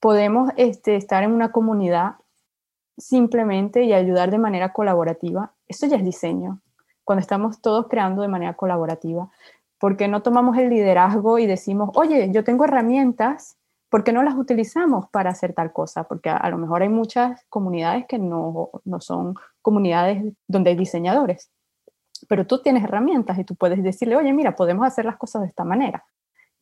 podemos 0.00 0.50
este, 0.56 0.96
estar 0.96 1.22
en 1.22 1.32
una 1.32 1.52
comunidad 1.52 2.14
simplemente 2.98 3.84
y 3.84 3.92
ayudar 3.92 4.30
de 4.30 4.38
manera 4.38 4.72
colaborativa. 4.72 5.52
Eso 5.68 5.86
ya 5.86 5.96
es 5.96 6.04
diseño, 6.04 6.60
cuando 7.04 7.20
estamos 7.20 7.60
todos 7.60 7.86
creando 7.88 8.22
de 8.22 8.28
manera 8.28 8.54
colaborativa. 8.54 9.30
¿Por 9.78 9.96
qué 9.96 10.08
no 10.08 10.22
tomamos 10.22 10.58
el 10.58 10.70
liderazgo 10.70 11.38
y 11.38 11.46
decimos, 11.46 11.90
oye, 11.94 12.30
yo 12.32 12.44
tengo 12.44 12.64
herramientas 12.64 13.56
¿por 13.90 14.04
qué 14.04 14.12
no 14.12 14.22
las 14.22 14.36
utilizamos 14.36 15.08
para 15.10 15.30
hacer 15.30 15.52
tal 15.52 15.72
cosa? 15.72 16.04
Porque 16.04 16.30
a, 16.30 16.48
lo 16.48 16.56
mejor 16.56 16.82
hay 16.82 16.88
muchas 16.88 17.44
comunidades 17.48 18.06
que 18.06 18.18
no, 18.18 18.70
no, 18.84 19.00
son 19.00 19.34
comunidades 19.60 20.32
donde 20.46 20.70
hay 20.70 20.76
diseñadores, 20.76 21.50
pero 22.28 22.46
tú 22.46 22.62
tienes 22.62 22.84
herramientas 22.84 23.38
y 23.38 23.44
tú 23.44 23.56
puedes 23.56 23.82
decirle, 23.82 24.16
oye, 24.16 24.32
mira, 24.32 24.54
podemos 24.54 24.86
hacer 24.86 25.04
las 25.04 25.16
cosas 25.16 25.42
de 25.42 25.48
esta 25.48 25.64
manera. 25.64 26.04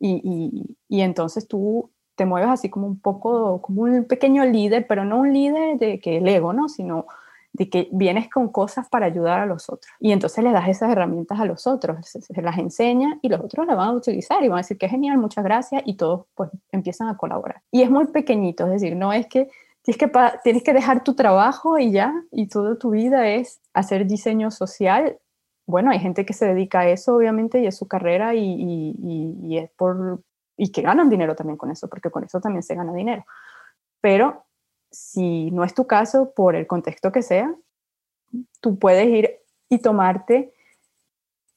Y, 0.01 0.21
y, 0.25 0.77
y 0.89 1.03
entonces 1.03 1.47
tú 1.47 1.91
te 2.19 2.27
mueves 2.27 2.51
así 2.51 2.69
como 2.69 2.89
un 2.89 2.99
poco, 3.01 3.63
como 3.63 3.83
un 3.83 4.05
pequeño 4.05 4.45
líder, 4.45 4.87
pero 4.89 5.05
no 5.05 5.21
un 5.21 5.33
líder 5.33 5.79
de 5.79 6.01
que 6.01 6.19
el 6.19 6.27
ego, 6.27 6.53
¿no? 6.53 6.69
Sino 6.69 7.07
de 7.53 7.71
que 7.71 7.89
vienes 7.93 8.29
con 8.29 8.49
cosas 8.49 8.89
para 8.89 9.07
ayudar 9.07 9.39
a 9.39 9.47
los 9.47 9.71
otros. 9.71 9.93
Y 10.01 10.11
entonces 10.11 10.43
le 10.43 10.51
das 10.51 10.69
esas 10.69 10.91
herramientas 10.91 11.39
a 11.39 11.45
los 11.45 11.69
otros, 11.69 12.09
se, 12.09 12.43
las 12.43 12.59
enseña 12.59 13.21
y 13.23 13.29
los 13.29 13.41
otros 13.41 13.67
las 13.69 13.77
van 13.77 13.91
a 13.91 13.93
utilizar 13.93 14.43
y 14.43 14.49
van 14.49 14.59
a 14.59 14.63
decir 14.63 14.79
que 14.79 14.89
genial, 14.89 15.19
muchas 15.19 15.45
gracias 15.45 15.83
y 15.87 15.97
todos 15.97 16.27
pues 16.35 16.51
empiezan 16.73 17.09
a 17.09 17.17
colaborar. 17.17 17.63
Y 17.71 17.83
es 17.83 17.91
muy 17.91 18.09
pequeñito, 18.09 18.65
es 18.67 18.73
decir, 18.73 18.97
no 18.97 19.13
es 19.13 19.29
que 19.29 19.49
tienes 19.83 19.99
que, 19.99 20.11
tienes 20.43 20.63
que 20.65 20.73
dejar 20.73 21.05
tu 21.05 21.15
trabajo 21.15 21.79
y 21.79 21.93
ya, 21.93 22.13
y 22.33 22.49
toda 22.49 22.77
tu 22.77 22.91
vida 22.91 23.29
es 23.29 23.61
hacer 23.75 24.07
diseño 24.07 24.51
social. 24.51 25.19
Bueno, 25.67 25.93
hay 25.93 26.01
gente 26.01 26.27
que 26.27 26.33
se 26.33 26.47
dedica 26.47 26.81
a 26.81 26.89
eso, 26.89 27.15
obviamente, 27.15 27.61
y 27.61 27.67
es 27.69 27.77
su 27.77 27.87
carrera 27.87 28.35
y, 28.35 28.45
y, 28.45 29.37
y 29.41 29.59
es 29.59 29.71
por... 29.71 30.21
y 30.59 30.73
que 30.73 30.83
ganan 30.83 31.09
dinero 31.09 31.35
también 31.35 31.57
con 31.57 31.71
eso, 31.71 31.89
porque 31.89 32.11
con 32.11 32.25
eso 32.25 32.41
también 32.41 32.63
se 32.63 32.75
gana 32.75 32.93
dinero. 32.93 33.25
Pero 34.03 34.45
si 34.91 35.51
no 35.53 35.65
es 35.65 35.73
tu 35.73 35.87
caso, 35.87 36.33
por 36.35 36.57
el 36.57 36.67
contexto 36.67 37.13
que 37.13 37.23
sea, 37.23 37.55
tú 38.61 38.79
puedes 38.79 39.07
ir 39.07 39.39
y 39.69 39.79
tomarte 39.79 40.53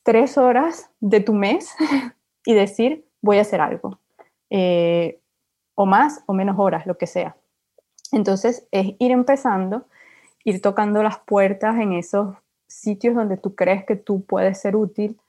tres 0.03 0.37
horas 0.37 0.89
de 0.99 1.19
tu 1.19 1.33
mes 1.33 1.73
y 2.45 2.53
decir, 2.53 3.05
voy 3.21 3.39
a 3.39 3.41
hacer 3.41 3.59
algo. 3.59 3.99
Eh, 4.51 5.19
o 5.73 5.85
más 5.85 6.23
o 6.27 6.33
menos 6.33 6.59
horas, 6.59 6.85
lo 6.85 6.97
que 6.97 7.07
sea. 7.07 7.35
Entonces 8.11 8.67
es 8.71 8.93
ir 8.99 9.11
empezando, 9.11 9.87
ir 10.43 10.61
tocando 10.61 11.01
las 11.01 11.19
puertas 11.19 11.79
en 11.79 11.93
esos 11.93 12.35
sitios 12.67 13.15
donde 13.15 13.37
tú 13.37 13.55
crees 13.55 13.83
que 13.83 13.95
tú 13.95 14.23
puedes 14.25 14.59
ser 14.61 14.75
útil 14.75 15.19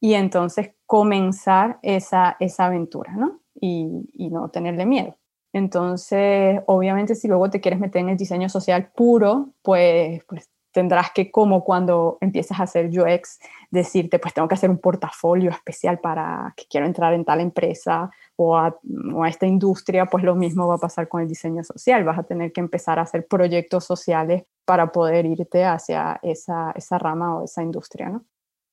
y 0.00 0.14
entonces 0.14 0.72
comenzar 0.94 1.80
esa, 1.82 2.36
esa 2.38 2.66
aventura, 2.66 3.14
¿no? 3.16 3.40
Y, 3.60 4.08
y 4.12 4.30
no 4.30 4.48
tenerle 4.50 4.86
miedo. 4.86 5.16
Entonces, 5.52 6.60
obviamente, 6.66 7.16
si 7.16 7.26
luego 7.26 7.50
te 7.50 7.60
quieres 7.60 7.80
meter 7.80 8.02
en 8.02 8.10
el 8.10 8.16
diseño 8.16 8.48
social 8.48 8.92
puro, 8.94 9.54
pues, 9.62 10.22
pues 10.28 10.48
tendrás 10.70 11.10
que, 11.10 11.32
como 11.32 11.64
cuando 11.64 12.16
empiezas 12.20 12.60
a 12.60 12.62
hacer 12.62 12.96
UX, 12.96 13.40
decirte, 13.72 14.20
pues 14.20 14.34
tengo 14.34 14.46
que 14.46 14.54
hacer 14.54 14.70
un 14.70 14.78
portafolio 14.78 15.50
especial 15.50 15.98
para 15.98 16.54
que 16.56 16.66
quiero 16.70 16.86
entrar 16.86 17.12
en 17.12 17.24
tal 17.24 17.40
empresa 17.40 18.08
o 18.36 18.56
a, 18.56 18.78
esta 19.26 19.46
industria, 19.46 20.06
pues 20.06 20.22
lo 20.22 20.36
mismo 20.36 20.68
va 20.68 20.76
a 20.76 20.78
pasar 20.78 21.08
con 21.08 21.22
el 21.22 21.26
diseño 21.26 21.64
social. 21.64 22.04
Vas 22.04 22.20
a 22.20 22.22
tener 22.22 22.52
que 22.52 22.60
empezar 22.60 23.00
a 23.00 23.02
hacer 23.02 23.26
proyectos 23.26 23.84
sociales 23.84 24.44
para 24.64 24.92
poder 24.92 25.26
irte 25.26 25.64
hacia 25.64 26.20
esa, 26.22 26.70
esa 26.76 26.98
rama 26.98 27.36
o 27.36 27.44
esa 27.46 27.64
industria, 27.64 28.10
¿no? 28.10 28.24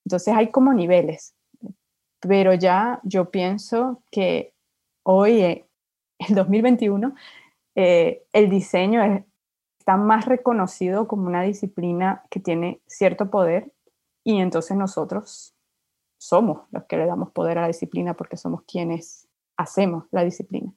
Entonces 0.05 0.36
hay 0.36 0.51
como 0.51 0.72
niveles, 0.72 1.34
pero 2.22 2.53
ya 2.53 2.99
yo 3.03 3.32
pienso 3.32 4.03
que 4.11 4.53
hoy 5.03 5.41
eh, 5.41 5.65
el 6.19 6.36
2021, 6.36 7.13
eh, 7.76 8.24
el 8.32 8.49
diseño 8.49 9.26
está 9.80 9.97
más 9.97 10.26
reconocido 10.26 11.07
como 11.07 11.28
una 11.28 11.41
disciplina 11.41 12.24
que 12.30 12.39
tiene 12.39 12.82
cierto 12.86 13.30
poder 13.30 13.72
y 14.24 14.39
entonces 14.39 14.78
nosotros 14.78 15.55
somos 16.17 16.67
los 16.72 16.84
que 16.84 16.97
le 16.97 17.07
damos 17.07 17.32
poder 17.32 17.57
a 17.57 17.61
la 17.61 17.67
disciplina 17.67 18.13
porque 18.13 18.38
somos 18.38 18.61
quienes 18.63 19.28
hacemos 19.57 20.05
la 20.11 20.24
disciplina. 20.24 20.72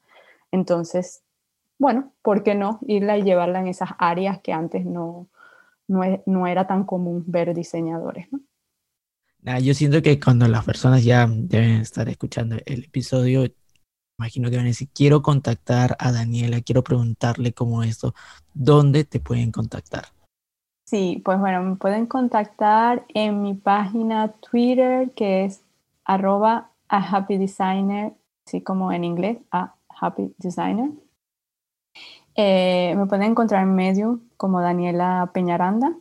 Entonces, 0.50 1.22
bueno, 1.78 2.12
¿por 2.22 2.42
qué 2.42 2.54
no 2.54 2.78
irla 2.86 3.18
y 3.18 3.22
llevarla 3.22 3.60
en 3.60 3.68
esas 3.68 3.90
áreas 3.98 4.40
que 4.40 4.52
antes 4.52 4.86
no, 4.86 5.28
no, 5.86 6.46
era 6.46 6.66
tan 6.66 6.84
común 6.84 7.24
ver 7.26 7.52
diseñadores? 7.52 8.28
Yo 9.60 9.74
siento 9.74 10.00
que 10.02 10.18
cuando 10.18 10.48
las 10.48 10.64
personas 10.64 11.04
ya 11.04 11.26
deben 11.26 11.80
estar 11.80 12.08
escuchando 12.08 12.56
el 12.64 12.84
episodio, 12.84 13.46
imagino 14.18 14.50
que 14.50 14.56
van 14.56 14.66
a 14.66 14.68
decir, 14.68 14.88
quiero 14.94 15.22
contactar 15.22 15.96
a 15.98 16.12
Daniela, 16.12 16.60
quiero 16.62 16.82
preguntarle 16.82 17.52
cómo 17.52 17.82
esto, 17.82 18.14
¿dónde 18.54 19.04
te 19.04 19.20
pueden 19.20 19.52
contactar? 19.52 20.06
Sí, 20.86 21.20
pues 21.24 21.38
bueno, 21.38 21.62
me 21.62 21.76
pueden 21.76 22.06
contactar 22.06 23.04
en 23.08 23.42
mi 23.42 23.54
página 23.54 24.32
Twitter 24.32 25.10
que 25.12 25.44
es 25.44 25.62
arroba 26.04 26.70
a 26.88 27.16
happy 27.16 27.38
designer, 27.38 28.12
así 28.46 28.60
como 28.60 28.92
en 28.92 29.04
inglés, 29.04 29.38
a 29.50 29.74
happy 29.88 30.34
designer. 30.38 30.90
Eh, 32.36 32.94
me 32.96 33.06
pueden 33.06 33.30
encontrar 33.30 33.62
en 33.62 33.74
Medium 33.74 34.20
como 34.36 34.60
Daniela 34.60 35.30
Peñaranda. 35.32 35.96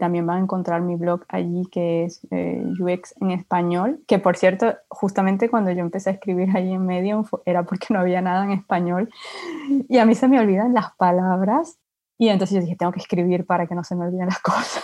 También 0.00 0.26
van 0.26 0.38
a 0.38 0.40
encontrar 0.40 0.80
mi 0.80 0.96
blog 0.96 1.24
allí 1.28 1.66
que 1.70 2.04
es 2.04 2.26
eh, 2.30 2.64
UX 2.80 3.14
en 3.20 3.30
español, 3.30 4.00
que 4.08 4.18
por 4.18 4.36
cierto, 4.36 4.74
justamente 4.88 5.50
cuando 5.50 5.70
yo 5.70 5.80
empecé 5.80 6.10
a 6.10 6.12
escribir 6.14 6.48
allí 6.56 6.72
en 6.72 6.86
Medium 6.86 7.24
era 7.44 7.64
porque 7.64 7.88
no 7.90 8.00
había 8.00 8.22
nada 8.22 8.44
en 8.44 8.52
español 8.52 9.10
y 9.88 9.98
a 9.98 10.06
mí 10.06 10.14
se 10.14 10.26
me 10.26 10.40
olvidan 10.40 10.72
las 10.72 10.94
palabras 10.96 11.78
y 12.18 12.28
entonces 12.28 12.56
yo 12.56 12.62
dije, 12.62 12.76
tengo 12.76 12.92
que 12.92 13.00
escribir 13.00 13.44
para 13.44 13.66
que 13.66 13.74
no 13.74 13.84
se 13.84 13.94
me 13.94 14.06
olviden 14.06 14.26
las 14.26 14.38
cosas. 14.42 14.82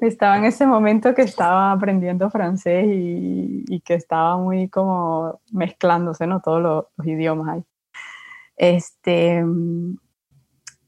estaba 0.00 0.38
en 0.38 0.44
ese 0.44 0.66
momento 0.66 1.14
que 1.14 1.22
estaba 1.22 1.72
aprendiendo 1.72 2.30
francés 2.30 2.86
y, 2.86 3.64
y 3.68 3.80
que 3.80 3.94
estaba 3.94 4.36
muy 4.36 4.68
como 4.68 5.40
mezclándose, 5.52 6.26
¿no? 6.26 6.40
Todos 6.40 6.62
los, 6.62 6.84
los 6.96 7.06
idiomas 7.06 7.48
ahí. 7.48 7.64
Este, 8.56 9.44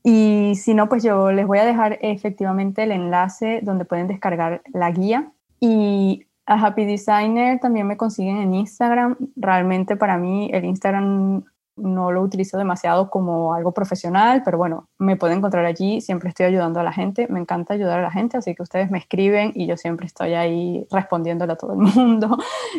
y 0.02 0.54
si 0.56 0.74
no, 0.74 0.88
pues 0.88 1.02
yo 1.02 1.30
les 1.30 1.46
voy 1.46 1.58
a 1.58 1.64
dejar 1.64 1.98
efectivamente 2.00 2.82
el 2.84 2.92
enlace 2.92 3.60
donde 3.62 3.84
pueden 3.84 4.08
descargar 4.08 4.62
la 4.72 4.90
guía. 4.90 5.32
Y 5.60 6.26
a 6.46 6.54
Happy 6.54 6.84
Designer 6.84 7.60
también 7.60 7.86
me 7.86 7.96
consiguen 7.96 8.38
en 8.38 8.54
Instagram. 8.54 9.16
Realmente 9.36 9.96
para 9.96 10.16
mí 10.16 10.50
el 10.52 10.64
Instagram 10.64 11.44
no 11.76 12.12
lo 12.12 12.22
utilizo 12.22 12.58
demasiado 12.58 13.10
como 13.10 13.54
algo 13.54 13.72
profesional, 13.72 14.42
pero 14.44 14.58
bueno, 14.58 14.88
me 14.98 15.16
pueden 15.16 15.38
encontrar 15.38 15.66
allí. 15.66 16.00
Siempre 16.00 16.30
estoy 16.30 16.46
ayudando 16.46 16.80
a 16.80 16.82
la 16.82 16.92
gente. 16.92 17.26
Me 17.28 17.40
encanta 17.40 17.74
ayudar 17.74 17.98
a 17.98 18.02
la 18.02 18.10
gente, 18.10 18.38
así 18.38 18.54
que 18.54 18.62
ustedes 18.62 18.90
me 18.90 18.98
escriben 18.98 19.52
y 19.54 19.66
yo 19.66 19.76
siempre 19.76 20.06
estoy 20.06 20.32
ahí 20.34 20.86
respondiéndole 20.90 21.52
a 21.52 21.56
todo 21.56 21.72
el 21.74 21.78
mundo 21.94 22.38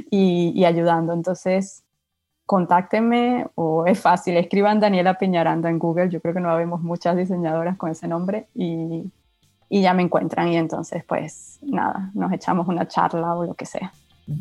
y, 0.10 0.54
y 0.56 0.66
ayudando. 0.66 1.14
Entonces, 1.14 1.84
contáctenme 2.52 3.48
o 3.56 3.86
es 3.86 3.98
fácil, 3.98 4.36
escriban 4.36 4.82
Daniela 4.82 5.18
Peñaranda 5.18 5.70
en 5.70 5.80
Google, 5.80 6.10
yo 6.10 6.20
creo 6.20 6.34
que 6.34 6.42
no 6.42 6.50
habemos 6.50 6.82
muchas 6.82 7.16
diseñadoras 7.16 7.78
con 7.78 7.92
ese 7.92 8.10
nombre 8.10 8.48
y, 8.54 9.06
y 9.70 9.82
ya 9.82 9.94
me 9.94 10.04
encuentran 10.04 10.50
y 10.50 10.58
entonces 10.58 11.06
pues 11.08 11.60
nada, 11.62 12.12
nos 12.14 12.34
echamos 12.34 12.68
una 12.68 12.90
charla 12.90 13.36
o 13.36 13.46
lo 13.46 13.54
que 13.54 13.66
sea. 13.66 13.94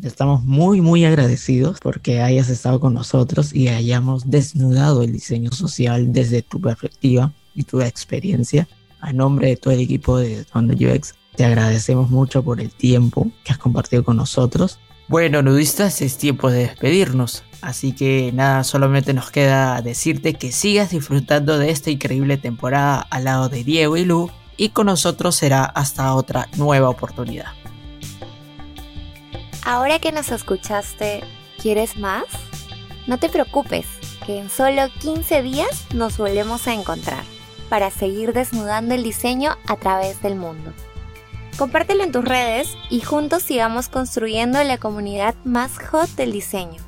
Estamos 0.03 0.43
muy, 0.43 0.81
muy 0.81 1.05
agradecidos 1.05 1.79
porque 1.79 2.21
hayas 2.21 2.49
estado 2.49 2.81
con 2.81 2.93
nosotros 2.93 3.55
y 3.55 3.69
hayamos 3.69 4.29
desnudado 4.29 5.03
el 5.03 5.13
diseño 5.13 5.53
social 5.53 6.11
desde 6.11 6.41
tu 6.41 6.59
perspectiva 6.59 7.31
y 7.55 7.63
tu 7.63 7.79
experiencia. 7.79 8.67
A 8.99 9.13
nombre 9.13 9.47
de 9.47 9.55
todo 9.55 9.73
el 9.73 9.79
equipo 9.79 10.17
de 10.17 10.45
Donde 10.53 10.75
UX, 10.75 11.15
te 11.37 11.45
agradecemos 11.45 12.09
mucho 12.09 12.43
por 12.43 12.59
el 12.59 12.71
tiempo 12.71 13.31
que 13.45 13.53
has 13.53 13.57
compartido 13.57 14.03
con 14.03 14.17
nosotros. 14.17 14.79
Bueno, 15.07 15.41
nudistas, 15.41 16.01
es 16.01 16.17
tiempo 16.17 16.49
de 16.49 16.59
despedirnos. 16.59 17.43
Así 17.61 17.93
que 17.93 18.31
nada, 18.33 18.63
solamente 18.63 19.13
nos 19.13 19.29
queda 19.29 19.81
decirte 19.81 20.33
que 20.33 20.51
sigas 20.51 20.89
disfrutando 20.89 21.59
de 21.59 21.69
esta 21.69 21.91
increíble 21.91 22.37
temporada 22.37 23.05
al 23.09 23.25
lado 23.25 23.49
de 23.49 23.63
Diego 23.63 23.97
y 23.97 24.05
Lu 24.05 24.31
y 24.57 24.69
con 24.69 24.87
nosotros 24.87 25.35
será 25.35 25.65
hasta 25.65 26.13
otra 26.15 26.47
nueva 26.57 26.89
oportunidad. 26.89 27.51
Ahora 29.63 29.99
que 29.99 30.11
nos 30.11 30.31
escuchaste, 30.31 31.21
¿quieres 31.61 31.97
más? 31.97 32.25
No 33.05 33.19
te 33.19 33.29
preocupes, 33.29 33.85
que 34.25 34.39
en 34.39 34.49
solo 34.49 34.83
15 34.99 35.43
días 35.43 35.85
nos 35.93 36.17
volvemos 36.17 36.67
a 36.67 36.73
encontrar 36.73 37.23
para 37.69 37.91
seguir 37.91 38.33
desnudando 38.33 38.95
el 38.95 39.03
diseño 39.03 39.55
a 39.67 39.77
través 39.77 40.21
del 40.21 40.35
mundo. 40.35 40.73
Compártelo 41.57 42.03
en 42.03 42.11
tus 42.11 42.25
redes 42.25 42.77
y 42.89 43.01
juntos 43.01 43.43
sigamos 43.43 43.89
construyendo 43.89 44.63
la 44.63 44.77
comunidad 44.77 45.35
más 45.43 45.77
hot 45.77 46.09
del 46.11 46.31
diseño. 46.31 46.81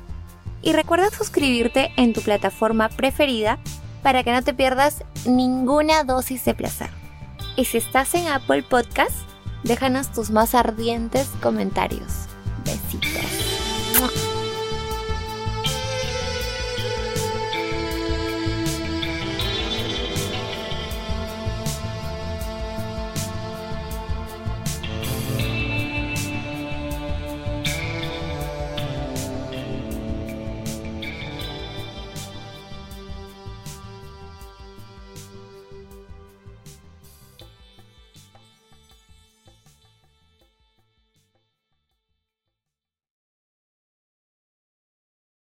Y 0.62 0.72
recuerda 0.72 1.10
suscribirte 1.10 1.92
en 1.96 2.12
tu 2.12 2.22
plataforma 2.22 2.88
preferida 2.88 3.58
para 4.02 4.24
que 4.24 4.32
no 4.32 4.42
te 4.42 4.54
pierdas 4.54 5.04
ninguna 5.26 6.04
dosis 6.04 6.44
de 6.44 6.54
placer. 6.54 6.90
Y 7.56 7.66
si 7.66 7.78
estás 7.78 8.14
en 8.14 8.28
Apple 8.28 8.62
Podcast, 8.62 9.14
déjanos 9.62 10.12
tus 10.12 10.30
más 10.30 10.54
ardientes 10.54 11.28
comentarios. 11.40 12.26